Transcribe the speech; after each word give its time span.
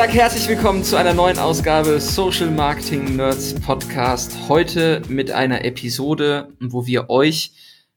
Sage 0.00 0.12
herzlich 0.14 0.48
willkommen 0.48 0.82
zu 0.82 0.96
einer 0.96 1.12
neuen 1.12 1.38
Ausgabe 1.38 2.00
Social 2.00 2.50
Marketing 2.50 3.16
Nerds 3.16 3.54
Podcast. 3.60 4.34
Heute 4.48 5.02
mit 5.10 5.30
einer 5.30 5.62
Episode, 5.66 6.54
wo 6.58 6.86
wir 6.86 7.10
euch 7.10 7.52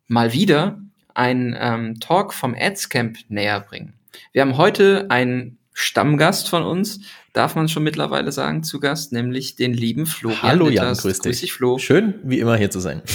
mal 0.07 0.33
wieder 0.33 0.81
einen 1.13 1.55
ähm, 1.57 2.01
Talk 2.01 2.33
vom 2.33 2.55
Adscamp 2.59 3.19
näher 3.29 3.61
bringen. 3.61 3.93
Wir 4.33 4.41
haben 4.41 4.57
heute 4.57 5.05
einen 5.11 5.59
Stammgast 5.71 6.49
von 6.49 6.63
uns, 6.63 6.99
darf 7.31 7.55
man 7.55 7.69
schon 7.69 7.83
mittlerweile 7.83 8.33
sagen, 8.33 8.63
zu 8.63 8.81
Gast, 8.81 9.13
nämlich 9.13 9.55
den 9.55 9.73
lieben 9.73 10.05
Flo. 10.05 10.33
Hallo 10.41 10.67
Jan, 10.67 10.97
grüß 10.97 11.03
dich. 11.03 11.21
Grüß 11.21 11.39
dich, 11.39 11.53
Flo. 11.53 11.77
Schön, 11.77 12.15
wie 12.25 12.39
immer 12.39 12.57
hier 12.57 12.69
zu 12.69 12.81
sein. 12.81 13.01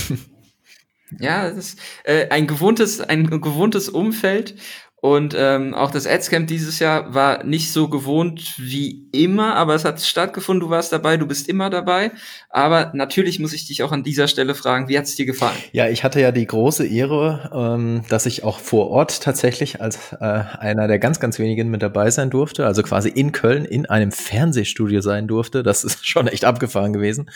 Ja, 1.18 1.48
das 1.48 1.56
ist 1.56 1.80
äh, 2.04 2.28
ein 2.28 2.46
gewohntes, 2.46 3.00
ein 3.00 3.30
gewohntes 3.30 3.88
Umfeld 3.88 4.56
und 5.00 5.34
ähm, 5.38 5.74
auch 5.74 5.92
das 5.92 6.08
Adscamp 6.08 6.48
dieses 6.48 6.80
Jahr 6.80 7.14
war 7.14 7.44
nicht 7.44 7.72
so 7.72 7.88
gewohnt 7.88 8.54
wie 8.58 9.06
immer, 9.12 9.54
aber 9.54 9.76
es 9.76 9.84
hat 9.84 10.00
stattgefunden, 10.00 10.66
du 10.66 10.70
warst 10.70 10.92
dabei, 10.92 11.16
du 11.16 11.26
bist 11.26 11.48
immer 11.48 11.70
dabei. 11.70 12.10
Aber 12.50 12.90
natürlich 12.94 13.38
muss 13.38 13.52
ich 13.52 13.64
dich 13.64 13.84
auch 13.84 13.92
an 13.92 14.02
dieser 14.02 14.26
Stelle 14.26 14.56
fragen, 14.56 14.88
wie 14.88 14.98
hat 14.98 15.04
es 15.04 15.14
dir 15.14 15.24
gefallen? 15.24 15.56
Ja, 15.70 15.88
ich 15.88 16.02
hatte 16.02 16.20
ja 16.20 16.32
die 16.32 16.46
große 16.46 16.84
Ehre, 16.84 17.48
ähm, 17.54 18.02
dass 18.08 18.26
ich 18.26 18.42
auch 18.42 18.58
vor 18.58 18.90
Ort 18.90 19.22
tatsächlich 19.22 19.80
als 19.80 20.14
äh, 20.14 20.24
einer 20.24 20.88
der 20.88 20.98
ganz, 20.98 21.20
ganz 21.20 21.38
wenigen 21.38 21.70
mit 21.70 21.80
dabei 21.80 22.10
sein 22.10 22.28
durfte. 22.28 22.66
Also 22.66 22.82
quasi 22.82 23.08
in 23.08 23.30
Köln 23.30 23.64
in 23.64 23.86
einem 23.86 24.10
Fernsehstudio 24.10 25.00
sein 25.00 25.28
durfte. 25.28 25.62
Das 25.62 25.84
ist 25.84 26.06
schon 26.08 26.26
echt 26.26 26.44
abgefahren 26.44 26.92
gewesen. 26.92 27.30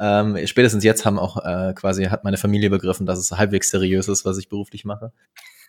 Ähm, 0.00 0.38
spätestens 0.46 0.82
jetzt 0.82 1.04
haben 1.04 1.18
auch 1.18 1.44
äh, 1.44 1.74
quasi, 1.74 2.04
hat 2.04 2.24
meine 2.24 2.38
Familie 2.38 2.70
begriffen, 2.70 3.04
dass 3.04 3.18
es 3.18 3.32
halbwegs 3.32 3.68
seriös 3.68 4.08
ist, 4.08 4.24
was 4.24 4.38
ich 4.38 4.48
beruflich 4.48 4.86
mache. 4.86 5.12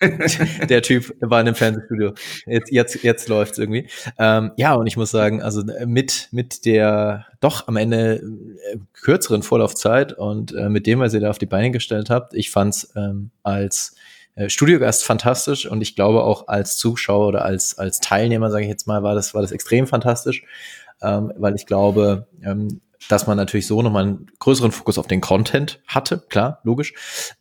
der 0.70 0.82
Typ 0.82 1.16
war 1.22 1.42
in 1.42 1.48
einem 1.48 1.56
Fernsehstudio. 1.56 2.14
Jetzt, 2.46 2.72
jetzt, 2.72 3.04
jetzt 3.04 3.28
läuft's 3.30 3.58
irgendwie. 3.58 3.88
Ähm, 4.18 4.52
ja, 4.58 4.74
und 4.74 4.88
ich 4.88 4.98
muss 4.98 5.12
sagen, 5.12 5.42
also 5.42 5.64
mit, 5.86 6.30
mit 6.32 6.66
der 6.66 7.26
doch 7.40 7.68
am 7.68 7.78
Ende 7.78 8.16
äh, 8.16 8.78
kürzeren 8.94 9.44
Vorlaufzeit 9.44 10.14
und 10.14 10.54
äh, 10.54 10.70
mit 10.70 10.88
dem, 10.88 11.00
was 11.00 11.14
ihr 11.14 11.20
da 11.20 11.30
auf 11.30 11.38
die 11.38 11.46
Beine 11.46 11.72
gestellt 11.72 12.10
habt, 12.10 12.34
ich 12.34 12.52
fand's 12.52 12.92
ähm, 12.96 13.32
als 13.44 13.96
äh, 14.36 14.50
Studiogast 14.50 15.04
fantastisch 15.04 15.66
und 15.66 15.82
ich 15.82 15.96
glaube 15.96 16.24
auch 16.24 16.48
als 16.48 16.78
Zuschauer 16.78 17.28
oder 17.28 17.46
als, 17.46 17.78
als 17.78 18.00
Teilnehmer, 18.00 18.50
sage 18.50 18.64
ich 18.64 18.70
jetzt 18.70 18.88
mal, 18.88 19.04
war 19.04 19.16
das, 19.16 19.34
war 19.34 19.42
das 19.42 19.52
extrem 19.52 19.88
fantastisch, 19.88 20.44
ähm, 21.02 21.32
weil 21.38 21.56
ich 21.56 21.66
glaube, 21.66 22.28
ähm, 22.44 22.82
dass 23.10 23.28
man 23.28 23.38
natürlich 23.38 23.68
so 23.68 23.82
nochmal 23.82 24.04
einen 24.04 24.28
größeren 24.40 24.72
Fokus 24.72 24.98
auf 24.98 25.08
den 25.08 25.22
Content 25.22 25.82
hatte, 25.88 26.24
klar, 26.30 26.60
logisch. 26.64 26.94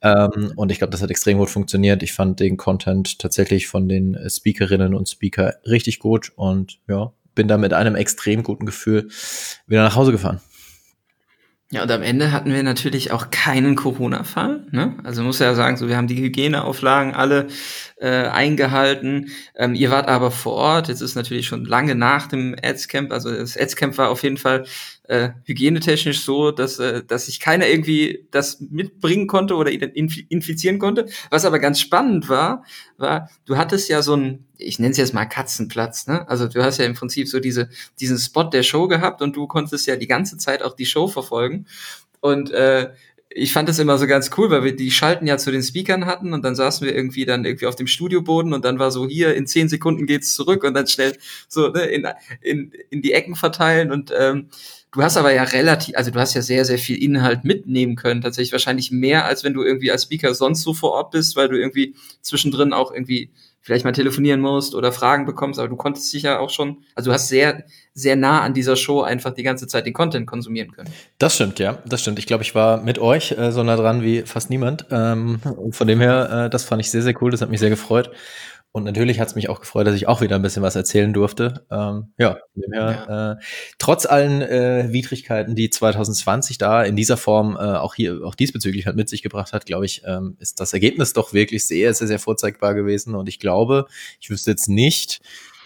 Ähm, 0.02 0.52
und 0.56 0.70
ich 0.70 0.78
glaube, 0.78 0.90
das 0.90 1.02
hat 1.02 1.10
extrem 1.10 1.38
gut 1.38 1.50
funktioniert. 1.50 2.02
Ich 2.02 2.12
fand 2.12 2.40
den 2.40 2.56
Content 2.56 3.18
tatsächlich 3.18 3.68
von 3.68 3.88
den 3.88 4.18
Speakerinnen 4.28 4.94
und 4.94 5.08
Speaker 5.08 5.54
richtig 5.66 5.98
gut 5.98 6.32
und 6.36 6.80
ja, 6.88 7.12
bin 7.34 7.48
da 7.48 7.58
mit 7.58 7.72
einem 7.72 7.94
extrem 7.94 8.42
guten 8.42 8.66
Gefühl 8.66 9.08
wieder 9.66 9.82
nach 9.82 9.96
Hause 9.96 10.12
gefahren. 10.12 10.40
Ja, 11.72 11.82
und 11.84 11.90
am 11.90 12.02
Ende 12.02 12.32
hatten 12.32 12.52
wir 12.52 12.62
natürlich 12.62 13.12
auch 13.12 13.30
keinen 13.30 13.76
Corona-Fall. 13.76 14.66
Ne? 14.72 14.98
Also 15.04 15.22
muss 15.22 15.38
ja 15.38 15.54
sagen, 15.54 15.78
so 15.78 15.88
wir 15.88 15.96
haben 15.96 16.06
die 16.06 16.20
Hygieneauflagen 16.20 17.14
alle 17.14 17.46
äh, 17.96 18.26
eingehalten. 18.26 19.30
Ähm, 19.56 19.74
ihr 19.74 19.90
wart 19.90 20.06
aber 20.06 20.30
vor 20.30 20.52
Ort. 20.52 20.88
Jetzt 20.88 21.00
ist 21.00 21.14
natürlich 21.14 21.46
schon 21.46 21.64
lange 21.64 21.94
nach 21.94 22.26
dem 22.26 22.54
Adscamp. 22.62 23.10
Also 23.10 23.34
das 23.34 23.56
Adscamp 23.56 23.96
war 23.96 24.10
auf 24.10 24.22
jeden 24.22 24.36
Fall 24.36 24.66
äh, 25.04 25.30
hygienetechnisch 25.44 26.20
so, 26.20 26.52
dass, 26.52 26.78
äh, 26.78 27.02
dass 27.04 27.26
sich 27.26 27.40
keiner 27.40 27.66
irgendwie 27.66 28.26
das 28.30 28.60
mitbringen 28.60 29.26
konnte 29.26 29.56
oder 29.56 29.70
infizieren 29.70 30.78
konnte. 30.78 31.06
Was 31.30 31.44
aber 31.44 31.58
ganz 31.58 31.80
spannend 31.80 32.28
war, 32.28 32.64
war, 32.98 33.28
du 33.44 33.56
hattest 33.56 33.88
ja 33.88 34.02
so 34.02 34.14
ein, 34.14 34.46
ich 34.56 34.78
nenne 34.78 34.92
es 34.92 34.98
jetzt 34.98 35.14
mal 35.14 35.26
Katzenplatz, 35.26 36.06
ne? 36.06 36.28
Also 36.28 36.46
du 36.46 36.62
hast 36.62 36.78
ja 36.78 36.84
im 36.84 36.94
Prinzip 36.94 37.28
so 37.28 37.40
diese, 37.40 37.68
diesen 37.98 38.18
Spot 38.18 38.44
der 38.44 38.62
Show 38.62 38.86
gehabt 38.86 39.22
und 39.22 39.34
du 39.34 39.46
konntest 39.48 39.86
ja 39.86 39.96
die 39.96 40.06
ganze 40.06 40.38
Zeit 40.38 40.62
auch 40.62 40.74
die 40.74 40.86
Show 40.86 41.08
verfolgen. 41.08 41.66
Und 42.20 42.52
äh, 42.52 42.90
ich 43.34 43.52
fand 43.52 43.68
das 43.68 43.78
immer 43.78 43.98
so 43.98 44.06
ganz 44.06 44.30
cool, 44.36 44.50
weil 44.50 44.64
wir 44.64 44.76
die 44.76 44.90
Schalten 44.90 45.26
ja 45.26 45.38
zu 45.38 45.50
den 45.50 45.62
Speakern 45.62 46.06
hatten 46.06 46.32
und 46.32 46.44
dann 46.44 46.54
saßen 46.54 46.86
wir 46.86 46.94
irgendwie 46.94 47.24
dann 47.24 47.44
irgendwie 47.44 47.66
auf 47.66 47.76
dem 47.76 47.86
Studioboden 47.86 48.52
und 48.52 48.64
dann 48.64 48.78
war 48.78 48.90
so 48.90 49.08
hier 49.08 49.34
in 49.34 49.46
zehn 49.46 49.68
Sekunden 49.68 50.06
geht's 50.06 50.34
zurück 50.34 50.64
und 50.64 50.74
dann 50.74 50.86
schnell 50.86 51.16
so 51.48 51.68
ne, 51.68 51.82
in, 51.86 52.06
in, 52.40 52.72
in 52.90 53.02
die 53.02 53.12
Ecken 53.12 53.34
verteilen 53.34 53.90
und 53.90 54.12
ähm, 54.16 54.48
Du 54.92 55.02
hast 55.02 55.16
aber 55.16 55.32
ja 55.32 55.42
relativ, 55.44 55.96
also 55.96 56.10
du 56.10 56.20
hast 56.20 56.34
ja 56.34 56.42
sehr, 56.42 56.66
sehr 56.66 56.76
viel 56.76 57.02
Inhalt 57.02 57.44
mitnehmen 57.44 57.96
können, 57.96 58.20
tatsächlich 58.20 58.52
wahrscheinlich 58.52 58.90
mehr, 58.90 59.24
als 59.24 59.42
wenn 59.42 59.54
du 59.54 59.62
irgendwie 59.62 59.90
als 59.90 60.02
Speaker 60.02 60.34
sonst 60.34 60.62
so 60.62 60.74
vor 60.74 60.92
Ort 60.92 61.12
bist, 61.12 61.34
weil 61.34 61.48
du 61.48 61.58
irgendwie 61.58 61.94
zwischendrin 62.20 62.74
auch 62.74 62.92
irgendwie 62.92 63.30
vielleicht 63.62 63.84
mal 63.84 63.92
telefonieren 63.92 64.40
musst 64.40 64.74
oder 64.74 64.92
Fragen 64.92 65.24
bekommst, 65.24 65.58
aber 65.58 65.68
du 65.68 65.76
konntest 65.76 66.12
dich 66.12 66.24
ja 66.24 66.38
auch 66.40 66.50
schon, 66.50 66.78
also 66.94 67.10
du 67.10 67.14
hast 67.14 67.28
sehr, 67.28 67.64
sehr 67.94 68.16
nah 68.16 68.42
an 68.42 68.52
dieser 68.52 68.76
Show 68.76 69.00
einfach 69.00 69.32
die 69.32 69.44
ganze 69.44 69.66
Zeit 69.66 69.86
den 69.86 69.94
Content 69.94 70.26
konsumieren 70.26 70.72
können. 70.72 70.90
Das 71.18 71.36
stimmt, 71.36 71.58
ja, 71.58 71.78
das 71.86 72.02
stimmt. 72.02 72.18
Ich 72.18 72.26
glaube, 72.26 72.42
ich 72.42 72.54
war 72.54 72.82
mit 72.82 72.98
euch 72.98 73.32
äh, 73.32 73.52
so 73.52 73.62
nah 73.62 73.76
dran 73.76 74.02
wie 74.02 74.22
fast 74.22 74.50
niemand. 74.50 74.86
Ähm, 74.90 75.40
von 75.70 75.86
dem 75.86 76.00
her, 76.00 76.46
äh, 76.46 76.50
das 76.50 76.64
fand 76.64 76.82
ich 76.82 76.90
sehr, 76.90 77.02
sehr 77.02 77.14
cool, 77.22 77.30
das 77.30 77.40
hat 77.40 77.50
mich 77.50 77.60
sehr 77.60 77.70
gefreut. 77.70 78.10
Und 78.74 78.84
natürlich 78.84 79.20
hat 79.20 79.28
es 79.28 79.34
mich 79.34 79.50
auch 79.50 79.60
gefreut, 79.60 79.86
dass 79.86 79.94
ich 79.94 80.08
auch 80.08 80.22
wieder 80.22 80.34
ein 80.36 80.40
bisschen 80.40 80.62
was 80.62 80.74
erzählen 80.76 81.12
durfte. 81.12 81.66
Ähm, 81.70 82.14
ja, 82.16 82.38
her, 82.72 83.06
ja. 83.06 83.32
Äh, 83.32 83.36
trotz 83.78 84.06
allen 84.06 84.40
äh, 84.40 84.90
Widrigkeiten, 84.90 85.54
die 85.54 85.68
2020 85.68 86.56
da 86.56 86.82
in 86.82 86.96
dieser 86.96 87.18
Form 87.18 87.54
äh, 87.56 87.58
auch 87.58 87.94
hier 87.94 88.24
auch 88.24 88.34
diesbezüglich 88.34 88.86
halt 88.86 88.96
mit 88.96 89.10
sich 89.10 89.22
gebracht 89.22 89.52
hat, 89.52 89.66
glaube 89.66 89.84
ich, 89.84 90.02
ähm, 90.06 90.36
ist 90.40 90.58
das 90.58 90.72
Ergebnis 90.72 91.12
doch 91.12 91.34
wirklich 91.34 91.66
sehr, 91.66 91.92
sehr, 91.92 92.08
sehr 92.08 92.18
vorzeigbar 92.18 92.72
gewesen. 92.72 93.14
Und 93.14 93.28
ich 93.28 93.38
glaube, 93.38 93.86
ich 94.20 94.30
wüsste 94.30 94.52
jetzt 94.52 94.68
nicht, 94.68 95.20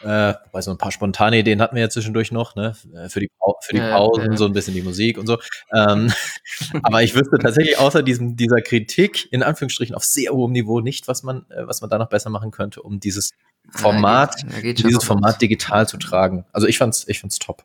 äh, 0.07 0.35
weil 0.53 0.63
so 0.63 0.71
ein 0.71 0.79
paar 0.79 0.93
spontane 0.93 1.39
Ideen 1.39 1.61
hatten 1.61 1.75
wir 1.75 1.83
ja 1.83 1.89
zwischendurch 1.89 2.31
noch, 2.31 2.55
ne? 2.55 2.77
Äh, 2.95 3.09
für 3.09 3.21
die, 3.21 3.29
für 3.61 3.75
die 3.75 3.81
Pausen, 3.81 4.25
ja, 4.25 4.31
ja. 4.31 4.37
so 4.37 4.47
ein 4.47 4.53
bisschen 4.53 4.75
die 4.75 4.83
Musik 4.83 5.19
und 5.19 5.27
so. 5.27 5.39
Ähm, 5.75 6.13
aber 6.83 7.03
ich 7.03 7.15
wüsste 7.15 7.39
tatsächlich 7.39 7.79
außer 7.79 8.03
diesem, 8.03 8.37
dieser 8.37 8.61
Kritik, 8.61 9.31
in 9.33 9.43
Anführungsstrichen, 9.43 9.97
auf 9.97 10.05
sehr 10.05 10.31
hohem 10.31 10.53
Niveau 10.53 10.81
nicht, 10.81 11.09
was 11.09 11.25
man, 11.25 11.45
äh, 11.51 11.67
was 11.67 11.81
man 11.81 11.91
da 11.91 11.99
noch 11.99 12.09
besser 12.09 12.31
machen 12.31 12.53
könnte, 12.53 12.83
um 12.83 13.01
dieses 13.01 13.33
Format, 13.71 14.37
da 14.49 14.61
geht, 14.61 14.85
da 14.85 14.89
dieses 14.89 15.05
Format 15.05 15.43
digital 15.43 15.89
zu 15.89 15.97
tragen. 15.97 16.45
Also 16.53 16.69
ich 16.69 16.79
fand's, 16.79 17.05
ich 17.09 17.21
fand's 17.21 17.41
top. 17.41 17.65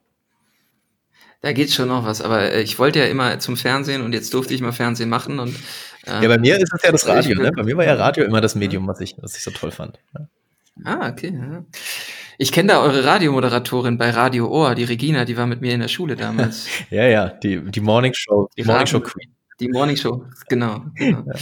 Da 1.41 1.53
geht 1.53 1.71
schon 1.71 1.89
noch 1.89 2.05
was, 2.05 2.21
aber 2.21 2.51
äh, 2.51 2.61
ich 2.61 2.79
wollte 2.79 2.99
ja 2.99 3.05
immer 3.05 3.39
zum 3.39 3.55
Fernsehen 3.55 4.01
und 4.01 4.13
jetzt 4.13 4.33
durfte 4.33 4.53
ich 4.53 4.61
mal 4.61 4.73
Fernsehen 4.73 5.09
machen 5.09 5.39
und 5.39 5.55
ähm, 6.07 6.23
ja, 6.23 6.27
bei 6.27 6.39
mir 6.39 6.57
ist 6.57 6.73
es 6.73 6.81
ja 6.83 6.91
das 6.91 7.07
Radio, 7.07 7.39
ne? 7.39 7.51
Bei 7.51 7.63
mir 7.63 7.77
war 7.77 7.85
ja 7.85 7.93
Radio 7.93 8.23
immer 8.23 8.41
das 8.41 8.55
Medium, 8.55 8.87
was 8.87 8.99
ich, 8.99 9.15
was 9.19 9.35
ich 9.35 9.43
so 9.43 9.51
toll 9.51 9.71
fand. 9.71 9.99
Ja. 10.15 10.27
Ah, 10.83 11.09
okay. 11.09 11.33
Ja. 11.33 11.63
Ich 12.41 12.51
kenne 12.51 12.69
da 12.69 12.81
eure 12.81 13.05
Radiomoderatorin 13.05 13.99
bei 13.99 14.09
Radio 14.09 14.49
Ohr, 14.49 14.73
die 14.73 14.83
Regina, 14.83 15.25
die 15.25 15.37
war 15.37 15.45
mit 15.45 15.61
mir 15.61 15.75
in 15.75 15.79
der 15.79 15.87
Schule 15.87 16.15
damals. 16.15 16.65
ja, 16.89 17.05
ja, 17.05 17.29
die, 17.29 17.61
die 17.69 17.81
Morning 17.81 18.15
Show, 18.15 18.49
die 18.57 18.63
Morning 18.63 18.87
Show 18.87 18.99
Queen. 18.99 19.31
Die 19.59 19.69
Morning 19.69 19.95
Show, 19.95 20.25
genau. 20.49 20.83
genau. 20.95 21.23
Ja. 21.27 21.33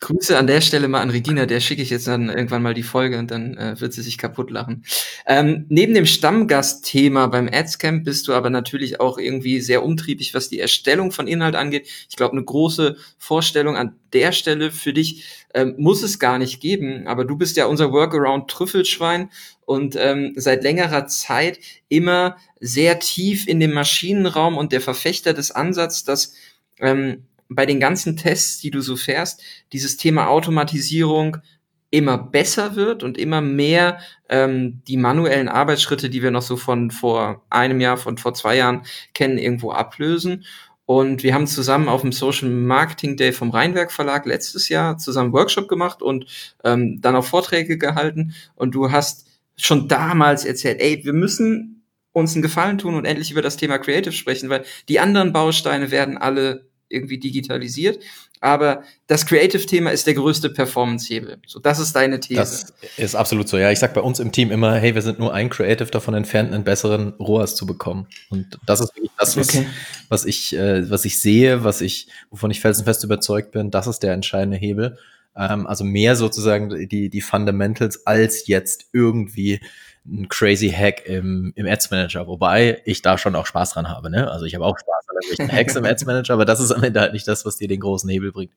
Grüße 0.00 0.36
an 0.36 0.46
der 0.46 0.60
Stelle 0.60 0.88
mal 0.88 1.00
an 1.00 1.08
Regina, 1.08 1.46
der 1.46 1.60
schicke 1.60 1.80
ich 1.80 1.88
jetzt 1.88 2.06
dann 2.06 2.28
irgendwann 2.28 2.60
mal 2.60 2.74
die 2.74 2.82
Folge 2.82 3.18
und 3.18 3.30
dann 3.30 3.56
äh, 3.56 3.80
wird 3.80 3.94
sie 3.94 4.02
sich 4.02 4.18
kaputt 4.18 4.50
lachen. 4.50 4.84
Ähm, 5.26 5.64
neben 5.70 5.94
dem 5.94 6.04
Stammgastthema 6.04 7.28
beim 7.28 7.48
Adscamp 7.50 8.04
bist 8.04 8.28
du 8.28 8.34
aber 8.34 8.50
natürlich 8.50 9.00
auch 9.00 9.16
irgendwie 9.16 9.58
sehr 9.60 9.82
umtriebig, 9.82 10.34
was 10.34 10.50
die 10.50 10.60
Erstellung 10.60 11.12
von 11.12 11.28
Inhalt 11.28 11.56
angeht. 11.56 11.88
Ich 12.10 12.16
glaube, 12.16 12.32
eine 12.32 12.44
große 12.44 12.96
Vorstellung 13.16 13.76
an 13.76 13.96
der 14.12 14.32
Stelle 14.32 14.70
für 14.70 14.92
dich 14.92 15.24
ähm, 15.54 15.76
muss 15.78 16.02
es 16.02 16.18
gar 16.18 16.38
nicht 16.38 16.60
geben, 16.60 17.06
aber 17.06 17.24
du 17.24 17.38
bist 17.38 17.56
ja 17.56 17.64
unser 17.64 17.90
Workaround 17.90 18.50
Trüffelschwein 18.50 19.30
und 19.72 19.96
ähm, 19.96 20.34
seit 20.36 20.62
längerer 20.62 21.06
Zeit 21.06 21.58
immer 21.88 22.36
sehr 22.60 22.98
tief 22.98 23.48
in 23.48 23.58
dem 23.58 23.72
Maschinenraum 23.72 24.58
und 24.58 24.70
der 24.70 24.82
Verfechter 24.82 25.32
des 25.32 25.50
Ansatzes, 25.50 26.04
dass 26.04 26.34
ähm, 26.78 27.24
bei 27.48 27.64
den 27.64 27.80
ganzen 27.80 28.18
Tests, 28.18 28.60
die 28.60 28.70
du 28.70 28.82
so 28.82 28.96
fährst, 28.96 29.42
dieses 29.72 29.96
Thema 29.96 30.28
Automatisierung 30.28 31.38
immer 31.90 32.18
besser 32.18 32.76
wird 32.76 33.02
und 33.02 33.16
immer 33.16 33.40
mehr 33.40 33.98
ähm, 34.28 34.82
die 34.86 34.98
manuellen 34.98 35.48
Arbeitsschritte, 35.48 36.10
die 36.10 36.22
wir 36.22 36.30
noch 36.30 36.42
so 36.42 36.58
von 36.58 36.90
vor 36.90 37.42
einem 37.48 37.80
Jahr, 37.80 37.96
von 37.96 38.18
vor 38.18 38.34
zwei 38.34 38.58
Jahren 38.58 38.82
kennen, 39.14 39.38
irgendwo 39.38 39.72
ablösen. 39.72 40.44
Und 40.84 41.22
wir 41.22 41.32
haben 41.32 41.46
zusammen 41.46 41.88
auf 41.88 42.02
dem 42.02 42.12
Social 42.12 42.50
Marketing 42.50 43.16
Day 43.16 43.32
vom 43.32 43.48
Rheinwerk 43.48 43.90
Verlag 43.90 44.26
letztes 44.26 44.68
Jahr 44.68 44.98
zusammen 44.98 45.32
Workshop 45.32 45.66
gemacht 45.66 46.02
und 46.02 46.26
ähm, 46.62 47.00
dann 47.00 47.16
auch 47.16 47.24
Vorträge 47.24 47.78
gehalten. 47.78 48.34
Und 48.54 48.74
du 48.74 48.92
hast 48.92 49.31
schon 49.56 49.88
damals 49.88 50.44
erzählt, 50.44 50.80
ey, 50.80 51.04
wir 51.04 51.12
müssen 51.12 51.84
uns 52.12 52.34
einen 52.34 52.42
Gefallen 52.42 52.78
tun 52.78 52.94
und 52.94 53.04
endlich 53.04 53.30
über 53.30 53.42
das 53.42 53.56
Thema 53.56 53.78
Creative 53.78 54.12
sprechen, 54.12 54.48
weil 54.48 54.64
die 54.88 55.00
anderen 55.00 55.32
Bausteine 55.32 55.90
werden 55.90 56.18
alle 56.18 56.66
irgendwie 56.88 57.18
digitalisiert. 57.18 57.98
Aber 58.40 58.82
das 59.06 59.24
Creative-Thema 59.24 59.92
ist 59.92 60.06
der 60.08 60.14
größte 60.14 60.50
Performance-Hebel. 60.50 61.38
So, 61.46 61.60
das 61.60 61.78
ist 61.78 61.94
deine 61.94 62.18
These. 62.18 62.40
Das 62.40 62.74
ist 62.96 63.14
absolut 63.14 63.48
so. 63.48 63.56
Ja, 63.56 63.70
ich 63.70 63.78
sag 63.78 63.94
bei 63.94 64.00
uns 64.00 64.18
im 64.18 64.32
Team 64.32 64.50
immer, 64.50 64.74
hey, 64.74 64.96
wir 64.96 65.02
sind 65.02 65.20
nur 65.20 65.32
ein 65.32 65.48
Creative 65.48 65.88
davon 65.88 66.14
entfernt, 66.14 66.52
einen 66.52 66.64
besseren 66.64 67.12
ROAS 67.20 67.54
zu 67.54 67.66
bekommen. 67.66 68.08
Und 68.30 68.58
das 68.66 68.80
ist 68.80 68.96
wirklich 68.96 69.12
das, 69.16 69.36
was, 69.36 69.48
okay. 69.48 69.66
was 70.08 70.24
ich, 70.24 70.56
äh, 70.56 70.90
was 70.90 71.04
ich 71.04 71.20
sehe, 71.20 71.62
was 71.62 71.80
ich, 71.80 72.08
wovon 72.30 72.50
ich 72.50 72.60
felsenfest 72.60 73.04
überzeugt 73.04 73.52
bin. 73.52 73.70
Das 73.70 73.86
ist 73.86 74.00
der 74.00 74.12
entscheidende 74.12 74.56
Hebel. 74.56 74.98
Ähm, 75.36 75.66
also 75.66 75.84
mehr 75.84 76.16
sozusagen 76.16 76.88
die, 76.88 77.08
die 77.08 77.20
Fundamentals 77.20 78.06
als 78.06 78.46
jetzt 78.46 78.86
irgendwie 78.92 79.60
ein 80.06 80.28
crazy 80.28 80.68
Hack 80.70 81.06
im, 81.06 81.52
im 81.54 81.66
Ads 81.66 81.90
Manager, 81.90 82.26
wobei 82.26 82.82
ich 82.84 83.02
da 83.02 83.18
schon 83.18 83.36
auch 83.36 83.46
Spaß 83.46 83.74
dran 83.74 83.88
habe. 83.88 84.10
Ne? 84.10 84.30
Also 84.30 84.44
ich 84.46 84.54
habe 84.54 84.64
auch 84.64 84.76
Spaß 84.76 85.08
an 85.08 85.16
irgendwelchen 85.22 85.56
Hacks 85.56 85.76
im 85.76 85.84
Ads 85.84 86.06
Manager, 86.06 86.34
aber 86.34 86.44
das 86.44 86.60
ist 86.60 86.72
am 86.72 86.82
Ende 86.82 87.00
halt 87.00 87.12
nicht 87.12 87.28
das, 87.28 87.44
was 87.46 87.56
dir 87.56 87.68
den 87.68 87.80
großen 87.80 88.10
Hebel 88.10 88.32
bringt. 88.32 88.52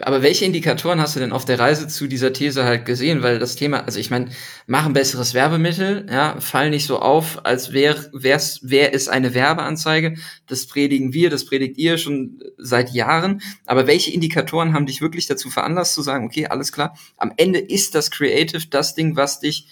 Aber 0.00 0.22
welche 0.22 0.44
Indikatoren 0.44 1.00
hast 1.00 1.14
du 1.14 1.20
denn 1.20 1.32
auf 1.32 1.44
der 1.44 1.58
Reise 1.58 1.86
zu 1.86 2.06
dieser 2.06 2.32
These 2.32 2.64
halt 2.64 2.84
gesehen? 2.84 3.22
Weil 3.22 3.38
das 3.38 3.54
Thema, 3.54 3.84
also 3.84 4.00
ich 4.00 4.10
meine, 4.10 4.30
machen 4.66 4.92
besseres 4.92 5.34
Werbemittel, 5.34 6.06
ja, 6.10 6.40
fall 6.40 6.70
nicht 6.70 6.86
so 6.86 6.98
auf, 6.98 7.44
als 7.44 7.72
wäre 7.72 8.10
wär's, 8.12 8.60
wär 8.62 8.94
es 8.94 9.08
eine 9.08 9.34
Werbeanzeige. 9.34 10.16
Das 10.46 10.66
predigen 10.66 11.12
wir, 11.12 11.30
das 11.30 11.44
predigt 11.44 11.78
ihr 11.78 11.98
schon 11.98 12.42
seit 12.58 12.90
Jahren. 12.90 13.40
Aber 13.66 13.86
welche 13.86 14.12
Indikatoren 14.12 14.72
haben 14.72 14.86
dich 14.86 15.00
wirklich 15.00 15.26
dazu 15.26 15.50
veranlasst 15.50 15.94
zu 15.94 16.02
sagen, 16.02 16.26
okay, 16.26 16.46
alles 16.46 16.72
klar, 16.72 16.96
am 17.16 17.32
Ende 17.36 17.60
ist 17.60 17.94
das 17.94 18.10
Creative 18.10 18.66
das 18.68 18.94
Ding, 18.94 19.16
was 19.16 19.40
dich 19.40 19.66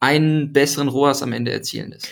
einen 0.00 0.52
besseren 0.52 0.88
ROAS 0.88 1.22
am 1.22 1.32
Ende 1.32 1.52
erzielen 1.52 1.90
lässt? 1.90 2.08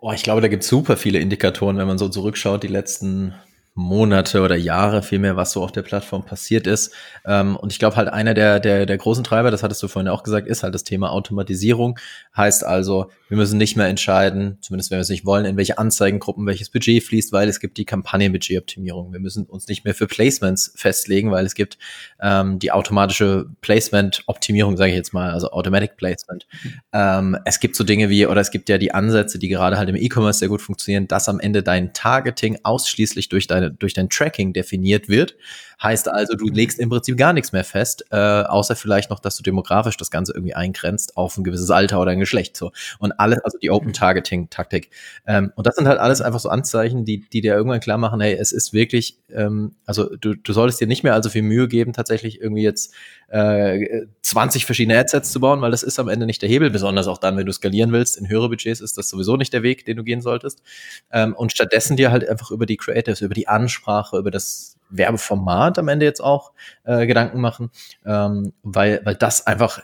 Oh, 0.00 0.12
ich 0.12 0.22
glaube, 0.22 0.40
da 0.40 0.48
gibt 0.48 0.62
es 0.62 0.68
super 0.68 0.96
viele 0.96 1.18
Indikatoren, 1.18 1.76
wenn 1.76 1.88
man 1.88 1.98
so 1.98 2.08
zurückschaut, 2.08 2.62
die 2.62 2.68
letzten 2.68 3.34
Monate 3.78 4.42
oder 4.42 4.56
Jahre 4.56 5.02
vielmehr, 5.04 5.36
was 5.36 5.52
so 5.52 5.62
auf 5.62 5.70
der 5.70 5.82
Plattform 5.82 6.24
passiert 6.24 6.66
ist. 6.66 6.92
Ähm, 7.24 7.54
und 7.54 7.72
ich 7.72 7.78
glaube 7.78 7.94
halt 7.94 8.08
einer 8.08 8.34
der, 8.34 8.58
der, 8.58 8.86
der 8.86 8.98
großen 8.98 9.22
Treiber, 9.22 9.52
das 9.52 9.62
hattest 9.62 9.80
du 9.84 9.88
vorhin 9.88 10.08
auch 10.08 10.24
gesagt, 10.24 10.48
ist 10.48 10.64
halt 10.64 10.74
das 10.74 10.82
Thema 10.82 11.12
Automatisierung. 11.12 11.96
Heißt 12.38 12.64
also, 12.64 13.10
wir 13.28 13.36
müssen 13.36 13.58
nicht 13.58 13.76
mehr 13.76 13.88
entscheiden, 13.88 14.58
zumindest 14.60 14.92
wenn 14.92 14.98
wir 14.98 15.02
es 15.02 15.08
nicht 15.08 15.26
wollen, 15.26 15.44
in 15.44 15.56
welche 15.56 15.76
Anzeigengruppen 15.76 16.46
welches 16.46 16.70
Budget 16.70 17.02
fließt, 17.02 17.32
weil 17.32 17.48
es 17.48 17.58
gibt 17.58 17.76
die 17.78 17.84
Kampagnenbudgetoptimierung. 17.84 19.12
Wir 19.12 19.18
müssen 19.18 19.44
uns 19.44 19.66
nicht 19.66 19.84
mehr 19.84 19.92
für 19.92 20.06
Placements 20.06 20.72
festlegen, 20.76 21.32
weil 21.32 21.44
es 21.44 21.56
gibt 21.56 21.78
ähm, 22.22 22.60
die 22.60 22.70
automatische 22.70 23.46
Placement-Optimierung, 23.60 24.76
sage 24.76 24.92
ich 24.92 24.96
jetzt 24.96 25.12
mal, 25.12 25.32
also 25.32 25.50
Automatic 25.50 25.96
Placement. 25.96 26.46
Mhm. 26.62 26.72
Ähm, 26.92 27.38
es 27.44 27.58
gibt 27.58 27.74
so 27.74 27.82
Dinge 27.82 28.08
wie, 28.08 28.24
oder 28.24 28.40
es 28.40 28.52
gibt 28.52 28.68
ja 28.68 28.78
die 28.78 28.94
Ansätze, 28.94 29.40
die 29.40 29.48
gerade 29.48 29.76
halt 29.76 29.88
im 29.88 29.96
E-Commerce 29.96 30.38
sehr 30.38 30.48
gut 30.48 30.62
funktionieren, 30.62 31.08
dass 31.08 31.28
am 31.28 31.40
Ende 31.40 31.64
dein 31.64 31.92
Targeting 31.92 32.58
ausschließlich 32.62 33.28
durch 33.28 33.48
deine 33.48 33.72
durch 33.72 33.94
dein 33.94 34.08
Tracking 34.08 34.52
definiert 34.52 35.08
wird. 35.08 35.34
Heißt 35.80 36.08
also, 36.08 36.34
du 36.34 36.46
legst 36.48 36.80
im 36.80 36.88
Prinzip 36.88 37.16
gar 37.16 37.32
nichts 37.32 37.52
mehr 37.52 37.62
fest, 37.62 38.04
äh, 38.10 38.16
außer 38.16 38.74
vielleicht 38.74 39.10
noch, 39.10 39.20
dass 39.20 39.36
du 39.36 39.44
demografisch 39.44 39.96
das 39.96 40.10
Ganze 40.10 40.32
irgendwie 40.32 40.54
eingrenzt 40.54 41.16
auf 41.16 41.36
ein 41.36 41.44
gewisses 41.44 41.70
Alter 41.70 42.00
oder 42.00 42.10
ein 42.10 42.18
Geschlecht. 42.28 42.56
So. 42.56 42.72
Und 42.98 43.12
alles, 43.12 43.38
also 43.40 43.56
die 43.58 43.70
Open 43.70 43.94
Targeting 43.94 44.50
Taktik. 44.50 44.90
Ähm, 45.26 45.52
und 45.56 45.66
das 45.66 45.76
sind 45.76 45.88
halt 45.88 45.98
alles 45.98 46.20
einfach 46.20 46.40
so 46.40 46.50
Anzeichen, 46.50 47.06
die, 47.06 47.28
die 47.28 47.40
dir 47.40 47.54
irgendwann 47.54 47.80
klar 47.80 47.96
machen, 47.96 48.20
hey, 48.20 48.34
es 48.34 48.52
ist 48.52 48.74
wirklich, 48.74 49.18
ähm, 49.32 49.76
also 49.86 50.14
du, 50.16 50.34
du 50.34 50.52
solltest 50.52 50.80
dir 50.80 50.86
nicht 50.86 51.02
mehr 51.02 51.14
also 51.14 51.30
viel 51.30 51.42
Mühe 51.42 51.68
geben, 51.68 51.94
tatsächlich 51.94 52.40
irgendwie 52.40 52.62
jetzt 52.62 52.94
äh, 53.28 54.06
20 54.22 54.66
verschiedene 54.66 54.98
Adsets 54.98 55.32
zu 55.32 55.40
bauen, 55.40 55.62
weil 55.62 55.70
das 55.70 55.82
ist 55.82 55.98
am 55.98 56.08
Ende 56.08 56.26
nicht 56.26 56.42
der 56.42 56.50
Hebel, 56.50 56.70
besonders 56.70 57.08
auch 57.08 57.18
dann, 57.18 57.36
wenn 57.36 57.46
du 57.46 57.52
skalieren 57.52 57.92
willst. 57.92 58.18
In 58.18 58.28
höhere 58.28 58.50
Budgets 58.50 58.80
ist 58.80 58.98
das 58.98 59.08
sowieso 59.08 59.36
nicht 59.36 59.52
der 59.54 59.62
Weg, 59.62 59.86
den 59.86 59.96
du 59.96 60.04
gehen 60.04 60.20
solltest. 60.20 60.62
Ähm, 61.10 61.34
und 61.34 61.52
stattdessen 61.52 61.96
dir 61.96 62.10
halt 62.10 62.28
einfach 62.28 62.50
über 62.50 62.66
die 62.66 62.76
Creatives, 62.76 63.22
über 63.22 63.34
die 63.34 63.48
Ansprache, 63.48 64.18
über 64.18 64.30
das 64.30 64.76
Werbeformat 64.90 65.78
am 65.78 65.88
Ende 65.88 66.06
jetzt 66.06 66.22
auch 66.22 66.52
äh, 66.84 67.06
Gedanken 67.06 67.40
machen, 67.40 67.70
ähm, 68.04 68.52
weil, 68.62 69.00
weil 69.04 69.14
das 69.14 69.46
einfach 69.46 69.82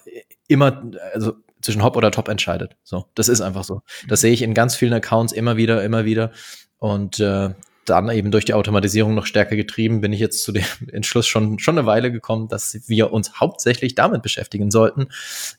immer, 0.48 0.90
also 1.12 1.34
zwischen 1.64 1.82
Hop 1.82 1.96
oder 1.96 2.10
Top 2.10 2.28
entscheidet. 2.28 2.76
So, 2.84 3.06
das 3.14 3.28
ist 3.28 3.40
einfach 3.40 3.64
so. 3.64 3.80
Das 4.06 4.20
sehe 4.20 4.32
ich 4.32 4.42
in 4.42 4.52
ganz 4.52 4.76
vielen 4.76 4.92
Accounts 4.92 5.32
immer 5.32 5.56
wieder, 5.56 5.82
immer 5.82 6.04
wieder. 6.04 6.30
Und 6.78 7.18
äh, 7.20 7.54
dann 7.86 8.10
eben 8.10 8.30
durch 8.30 8.44
die 8.44 8.52
Automatisierung 8.52 9.14
noch 9.14 9.24
stärker 9.24 9.56
getrieben, 9.56 10.02
bin 10.02 10.12
ich 10.12 10.20
jetzt 10.20 10.44
zu 10.44 10.52
dem 10.52 10.64
Entschluss 10.92 11.26
schon, 11.26 11.58
schon 11.58 11.78
eine 11.78 11.86
Weile 11.86 12.12
gekommen, 12.12 12.48
dass 12.48 12.78
wir 12.86 13.12
uns 13.12 13.40
hauptsächlich 13.40 13.94
damit 13.94 14.22
beschäftigen 14.22 14.70
sollten 14.70 15.08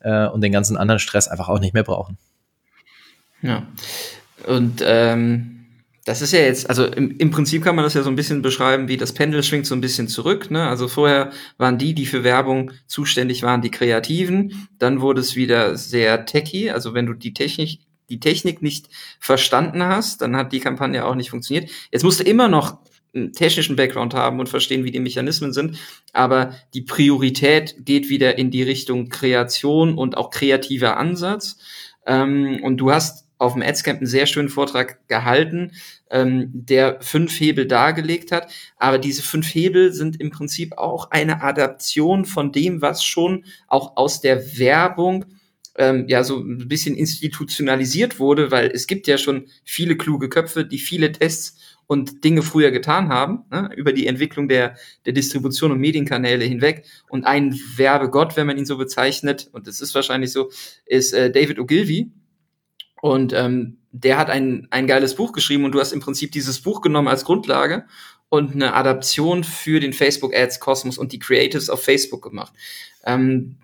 äh, 0.02 0.28
und 0.28 0.42
den 0.42 0.52
ganzen 0.52 0.78
anderen 0.78 1.00
Stress 1.00 1.28
einfach 1.28 1.50
auch 1.50 1.60
nicht 1.60 1.74
mehr 1.74 1.84
brauchen. 1.84 2.20
Ja. 3.42 3.64
Und 4.46 4.84
ähm, 4.86 5.55
das 6.06 6.22
ist 6.22 6.34
ja 6.34 6.40
jetzt, 6.40 6.70
also 6.70 6.86
im, 6.86 7.18
im 7.18 7.32
Prinzip 7.32 7.64
kann 7.64 7.76
man 7.76 7.84
das 7.84 7.96
ja 7.96 8.04
so 8.04 8.10
ein 8.10 8.16
bisschen 8.16 8.44
beschreiben, 8.44 8.88
wie 8.88 8.96
das 8.96 9.12
Pendel 9.12 9.42
schwingt 9.42 9.66
so 9.66 9.74
ein 9.74 9.82
bisschen 9.82 10.08
zurück. 10.08 10.52
Ne? 10.52 10.68
Also 10.68 10.88
vorher 10.88 11.32
waren 11.58 11.80
die, 11.80 11.96
die 11.96 12.06
für 12.06 12.24
Werbung 12.24 12.72
zuständig 12.86 13.42
waren, 13.42 13.64
die 13.64 13.72
Kreativen. 13.72 14.68
Dann 14.78 15.02
wurde 15.02 15.22
es 15.22 15.36
wieder 15.36 15.78
sehr 15.78 16.28
techy. 16.28 16.70
Also 16.70 16.94
wenn 16.94 17.08
du 17.08 17.14
die 17.14 17.34
Technik, 17.34 17.80
die 18.10 18.20
Technik 18.20 18.62
nicht 18.62 18.88
verstanden 19.20 19.84
hast, 19.84 20.22
dann 20.22 20.36
hat 20.36 20.54
die 20.54 20.60
Kampagne 20.60 21.04
auch 21.04 21.16
nicht 21.16 21.32
funktioniert. 21.32 21.72
Jetzt 21.92 22.04
musst 22.04 22.20
du 22.20 22.24
immer 22.24 22.50
noch 22.50 22.78
einen 23.16 23.34
technischen 23.34 23.76
Background 23.76 24.14
haben 24.14 24.40
und 24.40 24.48
verstehen, 24.48 24.84
wie 24.84 24.92
die 24.92 25.00
Mechanismen 25.00 25.54
sind. 25.54 25.80
Aber 26.14 26.54
die 26.76 26.82
Priorität 26.82 27.78
geht 27.84 28.10
wieder 28.10 28.38
in 28.38 28.52
die 28.52 28.62
Richtung 28.62 29.10
Kreation 29.10 29.98
und 29.98 30.18
auch 30.18 30.30
kreativer 30.30 30.98
Ansatz. 30.98 31.58
Ähm, 32.06 32.60
und 32.62 32.78
du 32.78 32.92
hast 32.92 33.25
auf 33.38 33.54
dem 33.54 33.62
Adscamp 33.62 34.00
einen 34.00 34.08
sehr 34.08 34.26
schönen 34.26 34.50
Vortrag 34.50 35.08
gehalten, 35.08 35.72
ähm, 36.10 36.50
der 36.54 37.02
fünf 37.02 37.40
Hebel 37.40 37.68
dargelegt 37.68 38.32
hat. 38.32 38.52
Aber 38.78 38.98
diese 38.98 39.22
fünf 39.22 39.54
Hebel 39.54 39.92
sind 39.92 40.20
im 40.20 40.32
Prinzip 40.32 40.78
auch 40.78 41.12
eine 41.12 41.42
Adaption 41.42 42.26
von 42.26 42.52
dem, 42.52 42.82
was 42.82 43.04
schon 43.04 43.46
auch 43.68 43.98
aus 43.98 44.22
der 44.22 44.58
Werbung 44.58 45.26
ähm, 45.78 46.06
ja 46.08 46.24
so 46.24 46.40
ein 46.40 46.68
bisschen 46.68 46.96
institutionalisiert 46.96 48.20
wurde, 48.20 48.52
weil 48.52 48.72
es 48.74 48.88
gibt 48.88 49.08
ja 49.08 49.18
schon 49.18 49.48
viele 49.64 49.98
kluge 49.98 50.30
Köpfe, 50.30 50.66
die 50.66 50.80
viele 50.80 51.12
Tests 51.12 51.58
und 51.88 52.24
Dinge 52.24 52.42
früher 52.42 52.72
getan 52.72 53.10
haben, 53.10 53.46
ne, 53.52 53.70
über 53.76 53.94
die 53.94 54.08
Entwicklung 54.08 54.48
der, 54.48 54.76
der 55.06 55.14
Distribution 55.14 55.72
und 55.72 55.80
Medienkanäle 55.80 56.44
hinweg. 56.46 56.86
Und 57.10 57.26
ein 57.26 57.60
Werbegott, 57.76 58.38
wenn 58.38 58.48
man 58.48 58.58
ihn 58.58 58.66
so 58.66 58.78
bezeichnet, 58.78 59.50
und 59.52 59.68
das 59.68 59.82
ist 59.82 59.94
wahrscheinlich 59.94 60.32
so, 60.32 60.50
ist 60.86 61.14
äh, 61.14 61.32
David 61.32 61.60
Ogilvy, 61.60 62.12
und 63.06 63.34
ähm, 63.34 63.78
der 63.92 64.18
hat 64.18 64.32
ein, 64.32 64.68
ein 64.72 64.88
geiles 64.88 65.14
Buch 65.14 65.32
geschrieben 65.32 65.64
und 65.64 65.74
du 65.74 65.80
hast 65.80 65.92
im 65.92 66.00
Prinzip 66.00 66.32
dieses 66.32 66.62
Buch 66.64 66.82
genommen 66.82 67.08
als 67.08 67.24
Grundlage 67.24 67.86
und 68.30 68.56
eine 68.56 68.74
Adaption 68.74 69.44
für 69.44 69.80
den 69.80 69.94
Facebook 69.94 70.36
Ads 70.36 70.60
Kosmos 70.60 70.98
und 70.98 71.12
die 71.12 71.20
Creatives 71.20 71.70
auf 71.70 71.84
Facebook 71.84 72.24
gemacht. 72.24 72.52
Ähm, 73.06 73.58